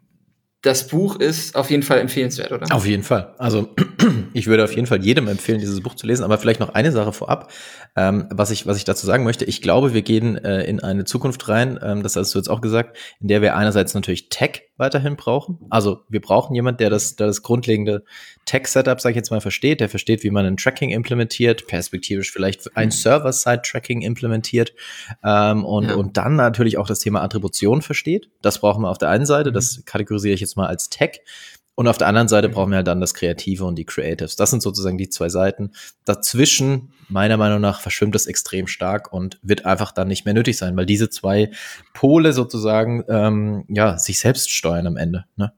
das 0.61 0.87
Buch 0.87 1.15
ist 1.15 1.55
auf 1.55 1.71
jeden 1.71 1.81
Fall 1.81 1.97
empfehlenswert, 1.97 2.51
oder? 2.51 2.67
Auf 2.69 2.85
jeden 2.85 3.01
Fall. 3.01 3.33
Also 3.39 3.73
ich 4.33 4.45
würde 4.45 4.63
auf 4.63 4.75
jeden 4.75 4.85
Fall 4.85 5.03
jedem 5.03 5.27
empfehlen, 5.27 5.57
dieses 5.59 5.81
Buch 5.81 5.95
zu 5.95 6.05
lesen. 6.05 6.23
Aber 6.23 6.37
vielleicht 6.37 6.59
noch 6.59 6.75
eine 6.75 6.91
Sache 6.91 7.11
vorab, 7.11 7.51
ähm, 7.95 8.27
was 8.29 8.51
ich 8.51 8.67
was 8.67 8.77
ich 8.77 8.83
dazu 8.83 9.07
sagen 9.07 9.23
möchte. 9.23 9.43
Ich 9.45 9.63
glaube, 9.63 9.95
wir 9.95 10.03
gehen 10.03 10.37
äh, 10.37 10.65
in 10.65 10.79
eine 10.79 11.03
Zukunft 11.03 11.47
rein. 11.47 11.79
Ähm, 11.81 12.03
das 12.03 12.15
hast 12.15 12.35
du 12.35 12.37
jetzt 12.37 12.49
auch 12.49 12.61
gesagt, 12.61 12.95
in 13.19 13.27
der 13.27 13.41
wir 13.41 13.55
einerseits 13.55 13.95
natürlich 13.95 14.29
Tech 14.29 14.69
weiterhin 14.81 15.15
brauchen. 15.15 15.59
Also 15.69 16.01
wir 16.09 16.19
brauchen 16.19 16.53
jemand, 16.53 16.81
der 16.81 16.89
das, 16.89 17.15
der 17.15 17.27
das 17.27 17.41
grundlegende 17.41 18.03
Tech-Setup, 18.45 18.99
sage 18.99 19.13
ich 19.13 19.15
jetzt 19.15 19.31
mal, 19.31 19.39
versteht, 19.39 19.79
der 19.79 19.87
versteht, 19.87 20.23
wie 20.23 20.31
man 20.31 20.45
ein 20.45 20.57
Tracking 20.57 20.89
implementiert, 20.89 21.67
perspektivisch 21.67 22.31
vielleicht 22.31 22.75
ein 22.75 22.87
mhm. 22.87 22.91
Server-Side-Tracking 22.91 24.01
implementiert 24.01 24.73
ähm, 25.23 25.63
und, 25.63 25.85
ja. 25.85 25.95
und 25.95 26.17
dann 26.17 26.35
natürlich 26.35 26.77
auch 26.77 26.87
das 26.87 26.99
Thema 26.99 27.21
Attribution 27.21 27.81
versteht. 27.81 28.29
Das 28.41 28.59
brauchen 28.59 28.81
wir 28.83 28.89
auf 28.89 28.97
der 28.97 29.09
einen 29.09 29.25
Seite, 29.25 29.53
das 29.53 29.77
mhm. 29.77 29.85
kategorisiere 29.85 30.33
ich 30.33 30.41
jetzt 30.41 30.57
mal 30.57 30.67
als 30.67 30.89
Tech. 30.89 31.21
Und 31.81 31.87
auf 31.87 31.97
der 31.97 32.05
anderen 32.05 32.27
Seite 32.27 32.47
brauchen 32.47 32.69
wir 32.69 32.75
halt 32.75 32.85
dann 32.85 33.01
das 33.01 33.15
Kreative 33.15 33.65
und 33.65 33.75
die 33.75 33.85
Creatives. 33.85 34.35
Das 34.35 34.51
sind 34.51 34.61
sozusagen 34.61 34.99
die 34.99 35.09
zwei 35.09 35.29
Seiten. 35.29 35.71
Dazwischen, 36.05 36.93
meiner 37.09 37.37
Meinung 37.37 37.59
nach, 37.59 37.81
verschwimmt 37.81 38.13
das 38.13 38.27
extrem 38.27 38.67
stark 38.67 39.11
und 39.11 39.39
wird 39.41 39.65
einfach 39.65 39.91
dann 39.91 40.07
nicht 40.07 40.23
mehr 40.23 40.35
nötig 40.35 40.59
sein, 40.59 40.77
weil 40.77 40.85
diese 40.85 41.09
zwei 41.09 41.49
Pole 41.95 42.33
sozusagen 42.33 43.03
ähm, 43.09 43.63
ja 43.67 43.97
sich 43.97 44.19
selbst 44.19 44.51
steuern 44.51 44.85
am 44.85 44.95
Ende. 44.95 45.25
Ne? 45.37 45.53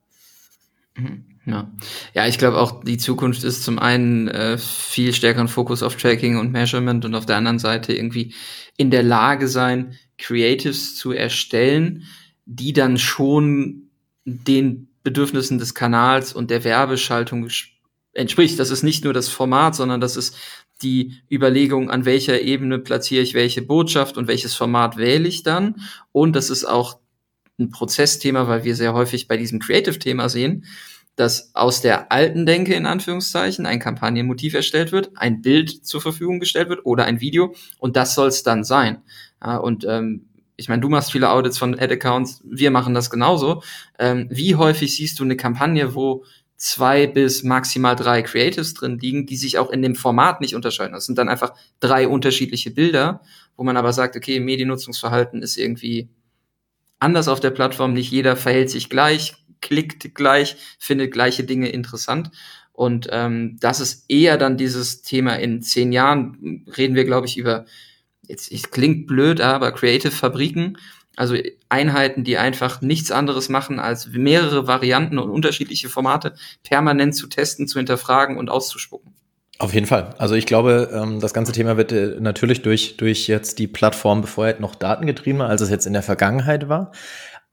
Mhm. 0.95 1.25
Ja, 1.45 1.69
ja 2.13 2.25
ich 2.25 2.37
glaube 2.37 2.57
auch, 2.57 2.85
die 2.85 2.97
Zukunft 2.97 3.43
ist 3.43 3.65
zum 3.65 3.77
einen 3.77 4.29
äh, 4.29 4.57
viel 4.57 5.11
stärkeren 5.11 5.49
Fokus 5.49 5.83
auf 5.83 5.97
Tracking 5.97 6.37
und 6.37 6.53
Measurement 6.53 7.03
und 7.03 7.15
auf 7.15 7.25
der 7.25 7.35
anderen 7.35 7.59
Seite 7.59 7.91
irgendwie 7.91 8.33
in 8.77 8.91
der 8.91 9.03
Lage 9.03 9.49
sein, 9.49 9.97
Creatives 10.17 10.95
zu 10.95 11.11
erstellen, 11.11 12.03
die 12.45 12.71
dann 12.71 12.97
schon 12.97 13.89
den 14.23 14.87
Bedürfnissen 15.03 15.57
des 15.57 15.75
Kanals 15.75 16.33
und 16.33 16.50
der 16.50 16.63
Werbeschaltung 16.63 17.48
entspricht. 18.13 18.60
Das 18.60 18.69
ist 18.69 18.83
nicht 18.83 19.03
nur 19.03 19.13
das 19.13 19.29
Format, 19.29 19.75
sondern 19.75 20.01
das 20.01 20.15
ist 20.15 20.36
die 20.81 21.22
Überlegung, 21.31 21.89
an 21.89 22.05
welcher 22.05 22.41
Ebene 22.41 22.79
platziere 22.79 23.24
ich 23.24 23.33
welche 23.33 23.62
Botschaft 23.62 24.17
und 24.17 24.27
welches 24.27 24.55
Format 24.55 24.98
wähle 24.98 25.27
ich 25.27 25.43
dann. 25.43 25.75
Und 26.12 26.36
das 26.36 26.50
ist 26.50 26.65
auch 26.65 27.00
ein 27.60 27.69
Prozessthema, 27.69 28.48
weil 28.48 28.63
wir 28.63 28.75
sehr 28.75 28.93
häufig 28.93 29.27
bei 29.27 29.38
diesem 29.38 29.60
Creative-Thema 29.60 30.29
sehen, 30.29 30.65
dass 31.15 31.53
aus 31.53 31.81
der 31.81 32.12
alten 32.12 32.45
Denke 32.45 32.74
in 32.74 32.88
Anführungszeichen 32.88 33.65
ein 33.65 33.79
Kampagnenmotiv 33.79 34.55
erstellt 34.55 34.91
wird, 34.91 35.12
ein 35.15 35.41
Bild 35.41 35.86
zur 35.86 36.01
Verfügung 36.01 36.39
gestellt 36.39 36.69
wird 36.69 36.86
oder 36.86 37.05
ein 37.05 37.22
Video 37.22 37.53
und 37.77 37.95
das 37.95 38.15
soll 38.15 38.29
es 38.29 38.41
dann 38.41 38.63
sein. 38.63 39.03
Ja, 39.43 39.57
und 39.57 39.86
ähm, 39.88 40.27
ich 40.55 40.69
meine, 40.69 40.81
du 40.81 40.89
machst 40.89 41.12
viele 41.12 41.29
Audits 41.29 41.57
von 41.57 41.79
Ad-Accounts, 41.79 42.41
wir 42.45 42.72
machen 42.72 42.93
das 42.93 43.10
genauso. 43.10 43.63
Ähm, 43.98 44.27
wie 44.29 44.55
häufig 44.55 44.95
siehst 44.95 45.19
du 45.19 45.24
eine 45.24 45.38
Kampagne, 45.38 45.95
wo 45.95 46.25
zwei 46.57 47.07
bis 47.07 47.43
maximal 47.43 47.95
drei 47.95 48.22
Creatives 48.22 48.74
drin 48.74 49.00
liegen, 49.00 49.25
die 49.25 49.36
sich 49.36 49.57
auch 49.57 49.72
in 49.72 49.81
dem 49.81 49.95
Format 49.95 50.41
nicht 50.41 50.55
unterscheiden? 50.55 50.93
Das 50.93 51.05
sind 51.05 51.17
dann 51.17 51.29
einfach 51.29 51.53
drei 51.79 52.07
unterschiedliche 52.07 52.72
Bilder, 52.72 53.22
wo 53.57 53.63
man 53.63 53.77
aber 53.77 53.93
sagt, 53.93 54.15
okay, 54.15 54.39
Mediennutzungsverhalten 54.39 55.41
ist 55.41 55.57
irgendwie 55.57 56.10
anders 57.00 57.27
auf 57.27 57.39
der 57.39 57.51
Plattform, 57.51 57.93
nicht 57.93 58.12
jeder 58.12 58.36
verhält 58.36 58.69
sich 58.69 58.89
gleich, 58.89 59.36
klickt 59.62 60.15
gleich, 60.15 60.55
findet 60.79 61.12
gleiche 61.12 61.43
Dinge 61.43 61.69
interessant. 61.69 62.31
Und 62.72 63.07
ähm, 63.12 63.57
das 63.60 63.79
ist 63.79 64.05
eher 64.10 64.38
dann 64.38 64.57
dieses 64.57 65.03
Thema 65.03 65.36
in 65.36 65.62
zehn 65.62 65.91
Jahren, 65.91 66.65
reden 66.75 66.95
wir, 66.95 67.05
glaube 67.05 67.27
ich, 67.27 67.38
über, 67.38 67.65
jetzt 68.27 68.51
es 68.51 68.71
klingt 68.71 69.07
blöd, 69.07 69.41
aber 69.41 69.71
Creative 69.71 70.11
Fabriken, 70.11 70.77
also 71.15 71.35
Einheiten, 71.69 72.23
die 72.23 72.37
einfach 72.37 72.81
nichts 72.81 73.11
anderes 73.11 73.49
machen, 73.49 73.79
als 73.79 74.07
mehrere 74.07 74.67
Varianten 74.67 75.19
und 75.19 75.29
unterschiedliche 75.29 75.89
Formate 75.89 76.33
permanent 76.63 77.15
zu 77.15 77.27
testen, 77.27 77.67
zu 77.67 77.79
hinterfragen 77.79 78.37
und 78.37 78.49
auszuspucken. 78.49 79.13
Auf 79.59 79.73
jeden 79.73 79.85
Fall. 79.85 80.15
Also 80.17 80.33
ich 80.33 80.47
glaube, 80.47 80.89
ähm, 80.91 81.19
das 81.19 81.33
ganze 81.33 81.51
Thema 81.51 81.77
wird 81.77 81.91
äh, 81.91 82.17
natürlich 82.19 82.63
durch, 82.63 82.97
durch 82.97 83.27
jetzt 83.27 83.59
die 83.59 83.67
Plattform 83.67 84.21
befeuert 84.21 84.59
noch 84.59 84.73
datengetriebener, 84.73 85.47
als 85.47 85.61
es 85.61 85.69
jetzt 85.69 85.85
in 85.85 85.93
der 85.93 86.01
Vergangenheit 86.01 86.69
war. 86.69 86.91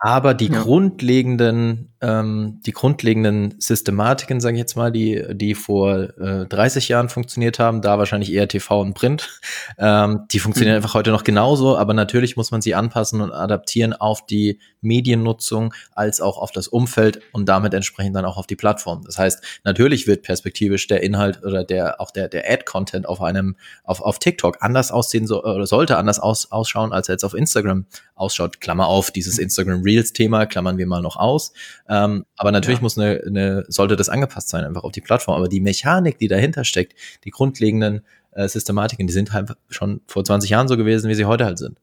Aber 0.00 0.34
die 0.34 0.50
ja. 0.50 0.62
grundlegenden 0.62 1.90
ähm, 2.02 2.60
die 2.64 2.72
grundlegenden 2.72 3.60
Systematiken, 3.60 4.40
sage 4.40 4.54
ich 4.54 4.60
jetzt 4.60 4.74
mal, 4.74 4.90
die, 4.90 5.22
die 5.32 5.54
vor 5.54 6.18
äh, 6.18 6.46
30 6.46 6.88
Jahren 6.88 7.10
funktioniert 7.10 7.58
haben, 7.58 7.82
da 7.82 7.98
wahrscheinlich 7.98 8.32
eher 8.32 8.48
TV 8.48 8.80
und 8.80 8.94
Print, 8.94 9.28
ähm, 9.78 10.22
die 10.30 10.38
funktionieren 10.38 10.76
mhm. 10.76 10.82
einfach 10.82 10.94
heute 10.94 11.10
noch 11.10 11.24
genauso, 11.24 11.76
aber 11.76 11.92
natürlich 11.92 12.36
muss 12.36 12.50
man 12.50 12.62
sie 12.62 12.74
anpassen 12.74 13.20
und 13.20 13.32
adaptieren 13.32 13.92
auf 13.92 14.24
die 14.24 14.60
Mediennutzung 14.80 15.74
als 15.94 16.22
auch 16.22 16.38
auf 16.38 16.52
das 16.52 16.68
Umfeld 16.68 17.20
und 17.32 17.50
damit 17.50 17.74
entsprechend 17.74 18.16
dann 18.16 18.24
auch 18.24 18.38
auf 18.38 18.46
die 18.46 18.56
Plattform. 18.56 19.02
Das 19.04 19.18
heißt, 19.18 19.60
natürlich 19.64 20.06
wird 20.06 20.22
perspektivisch 20.22 20.86
der 20.86 21.02
Inhalt 21.02 21.44
oder 21.44 21.64
der 21.64 22.00
auch 22.00 22.10
der 22.10 22.28
der 22.28 22.50
Ad-Content 22.50 23.06
auf 23.06 23.20
einem 23.20 23.56
auf 23.84 24.00
auf 24.00 24.18
TikTok 24.18 24.56
anders 24.60 24.90
aussehen 24.90 25.26
so, 25.26 25.44
oder 25.44 25.66
sollte 25.66 25.98
anders 25.98 26.18
aus, 26.18 26.50
ausschauen, 26.50 26.94
als 26.94 27.10
er 27.10 27.14
jetzt 27.14 27.24
auf 27.24 27.34
Instagram 27.34 27.84
ausschaut. 28.14 28.62
Klammer 28.62 28.86
auf, 28.86 29.10
dieses 29.10 29.36
mhm. 29.36 29.44
Instagram 29.44 29.82
Reels 29.90 30.12
Thema 30.12 30.46
klammern 30.46 30.78
wir 30.78 30.86
mal 30.86 31.02
noch 31.02 31.16
aus. 31.16 31.52
Ähm, 31.88 32.24
aber 32.36 32.52
natürlich 32.52 32.78
ja. 32.78 32.82
muss 32.82 32.98
eine, 32.98 33.22
eine, 33.26 33.64
sollte 33.68 33.96
das 33.96 34.08
angepasst 34.08 34.48
sein, 34.48 34.64
einfach 34.64 34.84
auf 34.84 34.92
die 34.92 35.00
Plattform. 35.00 35.36
Aber 35.36 35.48
die 35.48 35.60
Mechanik, 35.60 36.18
die 36.18 36.28
dahinter 36.28 36.64
steckt, 36.64 36.94
die 37.24 37.30
grundlegenden 37.30 38.02
äh, 38.32 38.48
Systematiken, 38.48 39.06
die 39.06 39.12
sind 39.12 39.32
halt 39.32 39.52
schon 39.68 40.00
vor 40.06 40.24
20 40.24 40.50
Jahren 40.50 40.68
so 40.68 40.76
gewesen, 40.76 41.08
wie 41.08 41.14
sie 41.14 41.24
heute 41.24 41.44
halt 41.44 41.58
sind. 41.58 41.78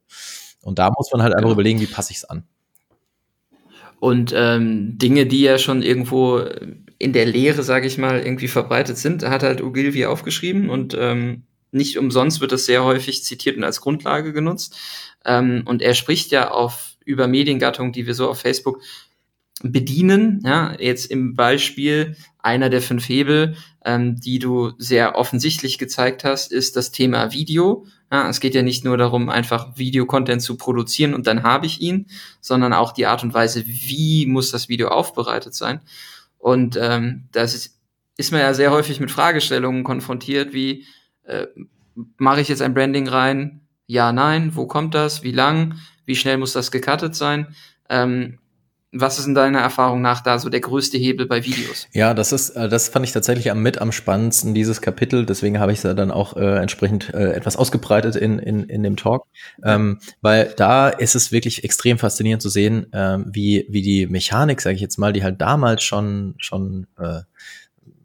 Und 0.62 0.80
da 0.80 0.90
muss 0.96 1.12
man 1.12 1.22
halt 1.22 1.34
einfach 1.34 1.44
genau. 1.44 1.54
überlegen, 1.54 1.80
wie 1.80 1.88
passe 1.88 2.12
ich 2.12 2.18
es 2.18 2.26
an. 2.26 2.44
Und 4.00 4.32
ähm, 4.36 4.98
Dinge, 4.98 5.26
die 5.26 5.42
ja 5.42 5.58
schon 5.58 5.82
irgendwo 5.82 6.44
in 7.00 7.14
der 7.14 7.26
Lehre, 7.26 7.64
sage 7.64 7.88
ich 7.88 7.98
mal, 7.98 8.20
irgendwie 8.20 8.48
verbreitet 8.48 8.98
sind, 8.98 9.24
hat 9.24 9.44
halt 9.44 9.62
Ogilvy 9.62 10.06
aufgeschrieben 10.06 10.70
und 10.70 10.96
ähm, 11.00 11.44
nicht 11.72 11.98
umsonst 11.98 12.42
wird 12.42 12.52
das 12.52 12.66
sehr 12.66 12.84
häufig 12.84 13.24
zitiert 13.24 13.58
und 13.58 13.64
als 13.64 13.82
Grundlage 13.82 14.34
genutzt. 14.34 14.78
Ähm, 15.26 15.64
und 15.66 15.82
er 15.82 15.94
spricht 15.94 16.32
ja 16.32 16.52
auf 16.52 16.97
über 17.08 17.28
Mediengattungen, 17.28 17.94
die 17.94 18.06
wir 18.06 18.14
so 18.14 18.30
auf 18.30 18.42
Facebook 18.42 18.82
bedienen. 19.64 20.42
Ja, 20.46 20.76
jetzt 20.80 21.10
im 21.10 21.36
Beispiel 21.36 22.16
einer 22.38 22.70
der 22.70 22.82
fünf 22.82 23.08
Hebel, 23.10 23.56
ähm, 23.84 24.20
die 24.20 24.40
du 24.40 24.74
sehr 24.78 25.16
offensichtlich 25.16 25.78
gezeigt 25.78 26.24
hast, 26.24 26.52
ist 26.52 26.76
das 26.76 26.92
Thema 26.92 27.34
Video. 27.34 27.86
Ja, 28.12 28.30
es 28.30 28.40
geht 28.40 28.56
ja 28.56 28.62
nicht 28.62 28.86
nur 28.86 28.98
darum, 28.98 29.30
einfach 29.30 29.78
Videocontent 29.78 30.42
zu 30.42 30.58
produzieren 30.58 31.14
und 31.14 31.28
dann 31.28 31.44
habe 31.44 31.66
ich 31.66 31.82
ihn, 31.82 32.08
sondern 32.40 32.74
auch 32.74 32.92
die 32.92 33.06
Art 33.06 33.24
und 33.24 33.34
Weise, 33.34 33.66
wie 33.66 34.26
muss 34.28 34.52
das 34.52 34.70
Video 34.70 34.90
aufbereitet 34.90 35.56
sein. 35.56 35.82
Und 36.38 36.78
ähm, 36.80 37.28
das 37.32 37.56
ist, 37.56 37.80
ist 38.16 38.32
man 38.32 38.42
ja 38.42 38.54
sehr 38.54 38.72
häufig 38.72 39.00
mit 39.00 39.12
Fragestellungen 39.12 39.84
konfrontiert, 39.84 40.54
wie 40.54 40.86
äh, 41.24 41.48
mache 42.18 42.42
ich 42.42 42.48
jetzt 42.48 42.62
ein 42.62 42.74
Branding 42.74 43.08
rein? 43.08 43.67
Ja, 43.88 44.12
nein, 44.12 44.52
wo 44.56 44.68
kommt 44.68 44.94
das? 44.94 45.24
Wie 45.24 45.32
lang? 45.32 45.76
Wie 46.06 46.16
schnell 46.16 46.38
muss 46.38 46.54
das 46.54 46.72
gecuttet 46.72 47.16
sein? 47.16 47.56
Ähm, 47.90 48.40
was 48.94 49.20
ist 49.20 49.28
in 49.28 49.36
deiner 49.36 49.60
Erfahrung 49.60 50.02
nach 50.02 50.22
da 50.22 50.40
so 50.40 50.50
der 50.50 50.62
größte 50.62 50.98
Hebel 50.98 51.26
bei 51.26 51.44
Videos? 51.46 51.88
Ja, 51.94 52.14
das 52.14 52.32
ist, 52.32 52.52
äh, 52.52 52.70
das 52.70 52.88
fand 52.88 53.06
ich 53.06 53.12
tatsächlich 53.12 53.52
am 53.52 53.62
mit 53.62 53.80
am 53.80 53.92
spannendsten, 53.92 54.54
dieses 54.54 54.82
Kapitel. 54.82 55.26
Deswegen 55.26 55.60
habe 55.60 55.72
ich 55.72 55.84
es 55.84 55.96
dann 55.96 56.12
auch 56.12 56.36
äh, 56.38 56.58
entsprechend 56.58 57.14
äh, 57.14 57.34
etwas 57.34 57.58
ausgebreitet 57.58 58.16
in, 58.16 58.40
in, 58.40 58.64
in 58.64 58.84
dem 58.84 58.96
Talk. 58.96 59.26
Ähm, 59.64 60.00
weil 60.22 60.54
da 60.56 60.90
ist 60.90 61.16
es 61.16 61.32
wirklich 61.32 61.64
extrem 61.64 61.98
faszinierend 61.98 62.42
zu 62.42 62.50
sehen, 62.50 62.88
ähm, 62.94 63.26
wie, 63.32 63.68
wie 63.70 63.82
die 63.82 64.08
Mechanik, 64.08 64.62
sage 64.62 64.76
ich 64.76 64.82
jetzt 64.82 64.98
mal, 64.98 65.14
die 65.14 65.24
halt 65.24 65.42
damals 65.42 65.84
schon, 65.84 66.36
schon 66.38 66.88
äh, 66.98 67.22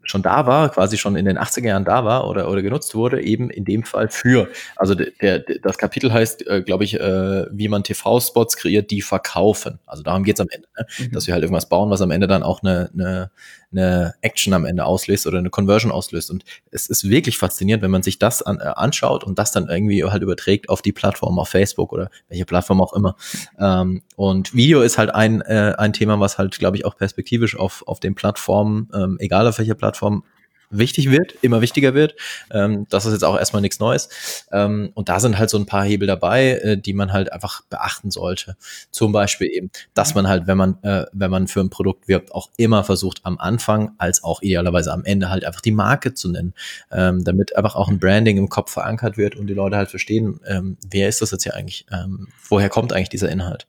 schon 0.03 0.21
da 0.21 0.45
war, 0.45 0.69
quasi 0.69 0.97
schon 0.97 1.15
in 1.15 1.25
den 1.25 1.37
80er 1.37 1.67
Jahren 1.67 1.85
da 1.85 2.05
war 2.05 2.27
oder, 2.27 2.49
oder 2.49 2.61
genutzt 2.61 2.95
wurde, 2.95 3.21
eben 3.21 3.49
in 3.49 3.65
dem 3.65 3.83
Fall 3.83 4.09
für. 4.09 4.49
Also 4.75 4.95
der, 4.95 5.11
der, 5.21 5.39
das 5.61 5.77
Kapitel 5.77 6.11
heißt, 6.11 6.45
äh, 6.47 6.61
glaube 6.61 6.83
ich, 6.83 6.99
äh, 6.99 7.45
wie 7.51 7.67
man 7.67 7.83
TV-Spots 7.83 8.57
kreiert, 8.57 8.91
die 8.91 9.01
verkaufen. 9.01 9.79
Also 9.85 10.03
darum 10.03 10.23
geht's 10.23 10.41
am 10.41 10.49
Ende, 10.49 10.67
ne? 10.77 10.85
Mhm. 10.99 11.11
dass 11.11 11.27
wir 11.27 11.33
halt 11.33 11.43
irgendwas 11.43 11.69
bauen, 11.69 11.89
was 11.89 12.01
am 12.01 12.11
Ende 12.11 12.27
dann 12.27 12.43
auch 12.43 12.63
eine, 12.63 12.89
eine, 12.93 13.31
eine 13.73 14.13
Action 14.21 14.53
am 14.53 14.65
Ende 14.65 14.85
auslöst 14.85 15.27
oder 15.27 15.39
eine 15.39 15.49
Conversion 15.49 15.91
auslöst. 15.91 16.31
Und 16.31 16.43
es 16.71 16.87
ist 16.87 17.09
wirklich 17.09 17.37
faszinierend, 17.37 17.83
wenn 17.83 17.91
man 17.91 18.03
sich 18.03 18.19
das 18.19 18.41
an, 18.41 18.59
äh, 18.59 18.63
anschaut 18.75 19.23
und 19.23 19.37
das 19.37 19.51
dann 19.51 19.67
irgendwie 19.67 20.03
halt 20.03 20.23
überträgt 20.23 20.69
auf 20.69 20.81
die 20.81 20.91
Plattform, 20.91 21.39
auf 21.39 21.49
Facebook 21.49 21.91
oder 21.91 22.09
welche 22.29 22.45
Plattform 22.45 22.81
auch 22.81 22.93
immer. 22.93 23.15
Ähm, 23.59 24.01
und 24.15 24.53
Video 24.53 24.81
ist 24.81 24.97
halt 24.97 25.13
ein, 25.13 25.41
äh, 25.41 25.75
ein 25.77 25.93
Thema, 25.93 26.19
was 26.19 26.37
halt, 26.37 26.57
glaube 26.57 26.77
ich, 26.77 26.85
auch 26.85 26.95
perspektivisch 26.95 27.57
auf, 27.57 27.83
auf 27.87 27.99
den 27.99 28.15
Plattformen, 28.15 28.89
ähm, 28.93 29.17
egal 29.19 29.47
auf 29.47 29.57
welcher 29.57 29.75
Plattform, 29.75 30.23
wichtig 30.69 31.09
wird, 31.09 31.35
immer 31.41 31.61
wichtiger 31.61 31.93
wird. 31.93 32.15
Ähm, 32.51 32.87
das 32.89 33.05
ist 33.05 33.13
jetzt 33.13 33.23
auch 33.23 33.37
erstmal 33.37 33.61
nichts 33.61 33.79
Neues. 33.79 34.09
Ähm, 34.51 34.91
und 34.93 35.09
da 35.09 35.19
sind 35.19 35.37
halt 35.37 35.49
so 35.49 35.57
ein 35.57 35.65
paar 35.65 35.83
Hebel 35.83 36.07
dabei, 36.07 36.51
äh, 36.53 36.77
die 36.77 36.93
man 36.93 37.13
halt 37.13 37.31
einfach 37.31 37.61
beachten 37.69 38.11
sollte. 38.11 38.55
Zum 38.91 39.11
Beispiel 39.11 39.47
eben, 39.51 39.71
dass 39.93 40.15
man 40.15 40.27
halt, 40.27 40.47
wenn 40.47 40.57
man, 40.57 40.81
äh, 40.83 41.05
wenn 41.13 41.31
man 41.31 41.47
für 41.47 41.61
ein 41.61 41.69
Produkt 41.69 42.07
wirbt, 42.07 42.31
auch 42.31 42.49
immer 42.57 42.83
versucht, 42.83 43.21
am 43.23 43.37
Anfang 43.37 43.91
als 43.97 44.23
auch 44.23 44.41
idealerweise 44.41 44.91
am 44.91 45.05
Ende 45.05 45.29
halt 45.29 45.45
einfach 45.45 45.61
die 45.61 45.71
Marke 45.71 46.13
zu 46.13 46.29
nennen, 46.29 46.53
ähm, 46.91 47.23
damit 47.23 47.55
einfach 47.55 47.75
auch 47.75 47.89
ein 47.89 47.99
Branding 47.99 48.37
im 48.37 48.49
Kopf 48.49 48.71
verankert 48.71 49.17
wird 49.17 49.35
und 49.35 49.47
die 49.47 49.53
Leute 49.53 49.77
halt 49.77 49.89
verstehen, 49.89 50.39
ähm, 50.45 50.77
wer 50.89 51.09
ist 51.09 51.21
das 51.21 51.31
jetzt 51.31 51.43
hier 51.43 51.55
eigentlich, 51.55 51.85
ähm, 51.91 52.27
woher 52.47 52.69
kommt 52.69 52.93
eigentlich 52.93 53.09
dieser 53.09 53.29
Inhalt. 53.29 53.67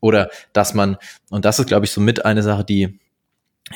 Oder 0.00 0.30
dass 0.52 0.74
man, 0.74 0.96
und 1.30 1.44
das 1.44 1.58
ist, 1.58 1.66
glaube 1.66 1.86
ich, 1.86 1.92
so 1.92 2.00
mit 2.00 2.24
eine 2.24 2.42
Sache, 2.42 2.64
die, 2.64 2.98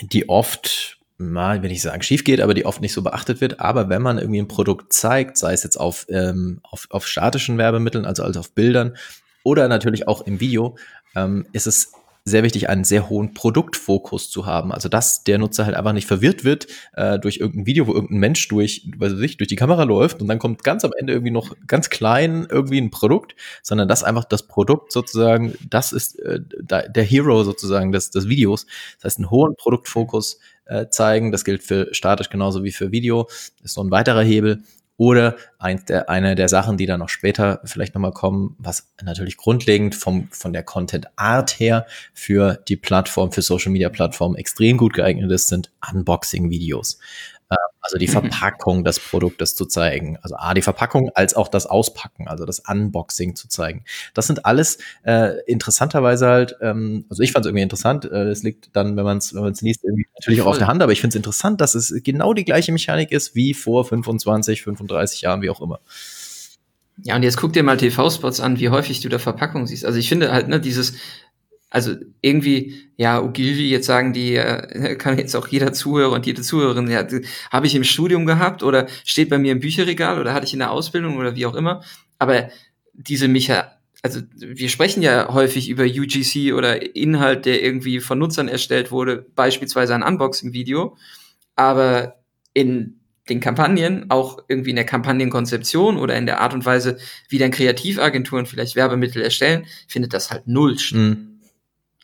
die 0.03 0.29
oft 0.29 0.98
mal, 1.19 1.63
wenn 1.63 1.71
ich 1.71 1.83
sagen, 1.83 2.03
schief 2.03 2.25
geht, 2.25 2.41
aber 2.41 2.55
die 2.55 2.65
oft 2.65 2.81
nicht 2.81 2.93
so 2.93 3.03
beachtet 3.03 3.41
wird. 3.41 3.61
Aber 3.61 3.89
wenn 3.89 4.03
man 4.03 4.19
irgendwie 4.19 4.41
ein 4.41 4.49
Produkt 4.49 4.93
zeigt, 4.93 5.37
sei 5.37 5.53
es 5.53 5.65
jetzt 5.65 5.77
auf, 5.77 6.07
ähm, 6.09 6.61
auf, 6.63 6.87
auf 6.91 7.07
statischen 7.07 7.59
Werbemitteln, 7.59 8.07
also, 8.07 8.23
also 8.23 8.41
auf 8.41 8.53
Bildern 8.53 8.97
oder 9.43 9.69
natürlich 9.69 10.07
auch 10.07 10.23
im 10.23 10.41
Video, 10.41 10.77
ähm, 11.17 11.47
ist 11.53 11.67
es 11.67 11.93
sehr 12.29 12.43
wichtig, 12.43 12.69
einen 12.69 12.85
sehr 12.85 13.09
hohen 13.09 13.35
Produktfokus 13.35 14.31
zu 14.31 14.47
haben. 14.47 14.73
Also 14.73 14.89
dass 14.89 15.25
der 15.25 15.39
Nutzer 15.39 15.67
halt 15.67 15.77
einfach 15.77 15.93
nicht 15.93 16.07
verwirrt 16.07 16.45
wird 16.45 16.67
äh, 16.95 17.19
durch 17.19 17.39
irgendein 17.39 17.67
Video, 17.67 17.87
wo 17.87 17.95
irgendein 17.95 18.19
Mensch 18.19 18.49
durch, 18.49 18.89
weiß 18.97 19.15
ich, 19.21 19.37
durch 19.37 19.49
die 19.49 19.57
Kamera 19.57 19.85
läuft 19.85 20.21
und 20.21 20.29
dann 20.29 20.39
kommt 20.39 20.63
ganz 20.65 20.85
am 20.85 20.93
Ende 20.99 21.13
irgendwie 21.13 21.33
noch 21.33 21.55
ganz 21.67 21.91
klein 21.91 22.47
irgendwie 22.51 22.81
ein 22.81 22.91
Produkt, 22.91 23.35
sondern 23.63 23.89
dass 23.89 24.05
einfach 24.05 24.25
das 24.25 24.47
Produkt 24.47 24.93
sozusagen, 24.93 25.55
das 25.69 25.93
ist 25.93 26.19
äh, 26.21 26.41
der 26.41 27.05
Hero 27.05 27.43
sozusagen 27.45 27.93
des, 27.93 28.11
des 28.11 28.29
Videos. 28.29 28.67
Das 28.97 29.05
heißt, 29.05 29.19
einen 29.19 29.31
hohen 29.31 29.57
Produktfokus 29.57 30.39
äh, 30.69 30.89
zeigen. 30.89 31.33
Das 31.33 31.45
gilt 31.45 31.63
für 31.63 31.89
statisch 31.93 32.31
genauso 32.31 32.63
wie 32.65 32.73
für 32.73 32.93
Video. 32.93 33.25
Das 33.25 33.67
ist 33.71 33.75
so 33.75 33.83
ein 33.83 33.91
weiterer 33.91 34.23
Hebel. 34.23 34.63
Oder 34.99 35.37
eins 35.61 35.85
der, 35.85 36.11
eine 36.11 36.35
der 36.35 36.49
Sachen, 36.49 36.76
die 36.76 36.85
dann 36.85 36.99
noch 36.99 37.09
später 37.09 37.61
vielleicht 37.64 37.95
nochmal 37.95 38.12
kommen, 38.12 38.57
was 38.59 38.90
natürlich 39.00 39.37
grundlegend 39.37 39.95
vom, 39.95 40.28
von 40.33 40.52
der 40.52 40.64
Content-Art 40.64 41.61
her 41.61 41.87
für 42.12 42.59
die 42.67 42.76
Plattform, 42.76 43.31
für 43.31 43.40
Social-Media-Plattformen 43.40 44.35
extrem 44.35 44.76
gut 44.76 44.95
geeignet 44.95 45.31
ist, 45.31 45.47
sind 45.47 45.71
Unboxing-Videos. 45.88 46.99
Äh, 47.50 47.57
also 47.81 47.97
die 47.97 48.07
mhm. 48.07 48.12
Verpackung 48.12 48.85
des 48.85 49.00
Produktes 49.00 49.55
zu 49.55 49.64
zeigen. 49.64 50.19
Also 50.23 50.37
A, 50.37 50.52
die 50.55 50.62
Verpackung 50.62 51.11
als 51.14 51.35
auch 51.35 51.49
das 51.49 51.67
Auspacken, 51.67 52.28
also 52.28 52.45
das 52.45 52.61
Unboxing 52.61 53.35
zu 53.35 53.49
zeigen. 53.49 53.85
Das 54.14 54.26
sind 54.26 54.45
alles 54.45 54.78
äh, 55.05 55.40
interessanterweise 55.47 56.26
halt, 56.26 56.57
ähm, 56.61 57.07
also 57.09 57.23
ich 57.23 57.33
fand 57.33 57.47
es 57.47 57.49
irgendwie 57.49 57.62
interessant, 57.62 58.05
äh, 58.05 58.28
es 58.28 58.43
liegt 58.43 58.76
dann, 58.76 58.97
wenn 58.97 59.05
man 59.05 59.19
es 59.19 59.35
wenn 59.35 59.43
man's 59.43 59.62
liest, 59.62 59.85
natürlich 60.19 60.43
auch 60.43 60.47
auf 60.47 60.59
der 60.59 60.67
Hand, 60.67 60.83
aber 60.83 60.93
ich 60.93 61.00
finde 61.00 61.12
es 61.12 61.17
interessant, 61.17 61.61
dass 61.61 61.75
es 61.75 61.95
genau 62.02 62.35
die 62.35 62.45
gleiche 62.45 62.73
Mechanik 62.73 63.11
ist 63.12 63.35
wie 63.35 63.55
vor 63.55 63.85
25, 63.85 64.62
35 64.62 65.23
Jahren, 65.23 65.40
wie 65.40 65.50
auch 65.50 65.62
immer. 65.62 65.81
Ja, 67.05 67.14
und 67.17 67.23
jetzt 67.23 67.37
guck 67.37 67.52
dir 67.52 67.62
mal 67.62 67.76
TV-Spots 67.76 68.40
an, 68.40 68.59
wie 68.59 68.71
häufig 68.71 69.00
du 69.00 69.09
da 69.09 69.19
Verpackung 69.19 69.67
siehst. 69.67 69.85
Also 69.85 69.99
ich 69.99 70.09
finde 70.09 70.33
halt, 70.33 70.49
ne, 70.49 70.61
dieses, 70.61 70.95
also 71.71 71.95
irgendwie, 72.23 72.91
ja, 72.97 73.23
Ogilvy, 73.23 73.69
jetzt 73.69 73.87
sagen 73.87 74.13
die, 74.13 74.37
äh, 74.37 74.97
kann 74.99 75.19
jetzt 75.19 75.35
auch 75.37 75.49
jeder 75.49 75.73
Zuhörer 75.73 76.13
und 76.13 76.27
jede 76.27 76.43
Zuhörerin, 76.43 76.91
ja, 76.91 77.07
habe 77.51 77.67
ich 77.67 77.75
im 77.75 77.85
Studium 77.85 78.27
gehabt 78.27 78.63
oder 78.63 78.87
steht 79.05 79.29
bei 79.29 79.39
mir 79.39 79.53
im 79.53 79.61
Bücherregal 79.61 80.19
oder 80.21 80.33
hatte 80.33 80.47
ich 80.47 80.53
in 80.53 80.61
der 80.61 80.71
Ausbildung 80.71 81.17
oder 81.19 81.37
wie 81.37 81.47
auch 81.47 81.55
immer. 81.55 81.83
Aber 82.19 82.49
diese 82.95 83.29
Micha, 83.29 83.73
also 84.03 84.21
wir 84.35 84.69
sprechen 84.69 85.03
ja 85.03 85.33
häufig 85.33 85.69
über 85.69 85.85
UGC 85.85 86.55
oder 86.55 86.97
Inhalt, 86.97 87.45
der 87.45 87.63
irgendwie 87.63 88.01
von 88.01 88.19
Nutzern 88.19 88.49
erstellt 88.49 88.91
wurde, 88.91 89.27
beispielsweise 89.35 89.95
ein 89.95 90.03
Unboxing-Video. 90.03 90.97
Aber 91.55 92.17
in 92.55 93.01
den 93.29 93.41
Kampagnen, 93.41 94.11
auch 94.11 94.39
irgendwie 94.49 94.71
in 94.71 94.77
der 94.77 94.87
Kampagnenkonzeption 94.87 95.99
oder 95.99 96.17
in 96.17 96.27
der 96.27 96.41
Art 96.41 96.55
und 96.55 96.65
Weise, 96.65 96.99
wie 97.29 97.39
dann 97.39 97.51
Kreativagenturen 97.51 98.47
vielleicht 98.47 98.75
Werbemittel 98.75 99.21
erstellen, 99.21 99.67
findet 99.87 100.15
das 100.15 100.31
halt 100.31 100.47
null 100.47 100.79
statt. 100.79 100.99
Mhm. 100.99 101.38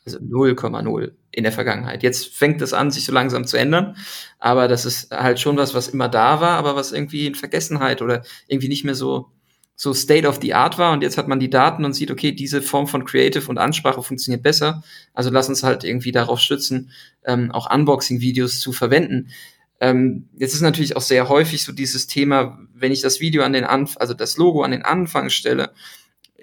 Also 0.07 0.19
0,0. 0.19 1.13
in 1.31 1.45
der 1.45 1.53
Vergangenheit. 1.53 2.03
Jetzt 2.03 2.35
fängt 2.35 2.61
es 2.61 2.75
an, 2.75 2.91
sich 2.91 3.07
so 3.07 3.13
langsam 3.13 3.47
zu 3.47 3.57
ändern, 3.57 3.97
aber 4.39 4.69
das 4.69 4.85
ist 4.85 5.11
halt 5.11 5.41
schon 5.41 5.57
was, 5.57 5.75
was 5.75 5.89
immer 5.89 6.09
da 6.09 6.43
war, 6.43 6.59
aber 6.59 6.77
was 6.77 6.93
irgendwie 6.93 7.27
in 7.27 7.35
Vergessenheit 7.35 8.03
oder 8.03 8.23
irgendwie 8.47 8.69
nicht 8.69 8.85
mehr 8.85 8.95
so 8.95 9.31
so 9.77 9.93
State 9.93 10.27
of 10.27 10.39
the 10.41 10.55
Art 10.55 10.79
war 10.79 10.93
und 10.93 11.03
jetzt 11.03 11.19
hat 11.19 11.27
man 11.27 11.41
die 11.41 11.51
Daten 11.51 11.85
und 11.85 11.95
sieht, 11.95 12.11
okay, 12.11 12.33
diese 12.33 12.63
Form 12.63 12.87
von 12.87 13.05
Creative 13.05 13.49
und 13.49 13.59
Ansprache 13.59 14.03
funktioniert 14.03 14.43
besser. 14.43 14.85
Also 15.15 15.31
lass 15.31 15.49
uns 15.49 15.65
halt 15.65 15.83
irgendwie 15.83 16.13
darauf 16.13 16.39
stützen, 16.39 16.91
ähm, 17.25 17.51
auch 17.51 17.73
Unboxing-Videos 17.75 18.61
zu 18.61 18.73
verwenden. 18.73 19.31
Ähm, 19.81 20.29
jetzt 20.37 20.55
ist 20.55 20.61
natürlich 20.61 20.97
auch 20.97 21.03
sehr 21.03 21.29
häufig 21.29 21.65
so 21.65 21.73
dieses 21.73 22.07
Thema, 22.07 22.59
wenn 22.73 22.93
ich 22.93 23.01
das 23.01 23.21
Video 23.21 23.43
an 23.43 23.53
den 23.53 23.65
Anfang, 23.65 24.01
also 24.01 24.15
das 24.15 24.37
Logo 24.37 24.63
an 24.63 24.71
den 24.71 24.83
Anfang 24.83 25.29
stelle, 25.29 25.73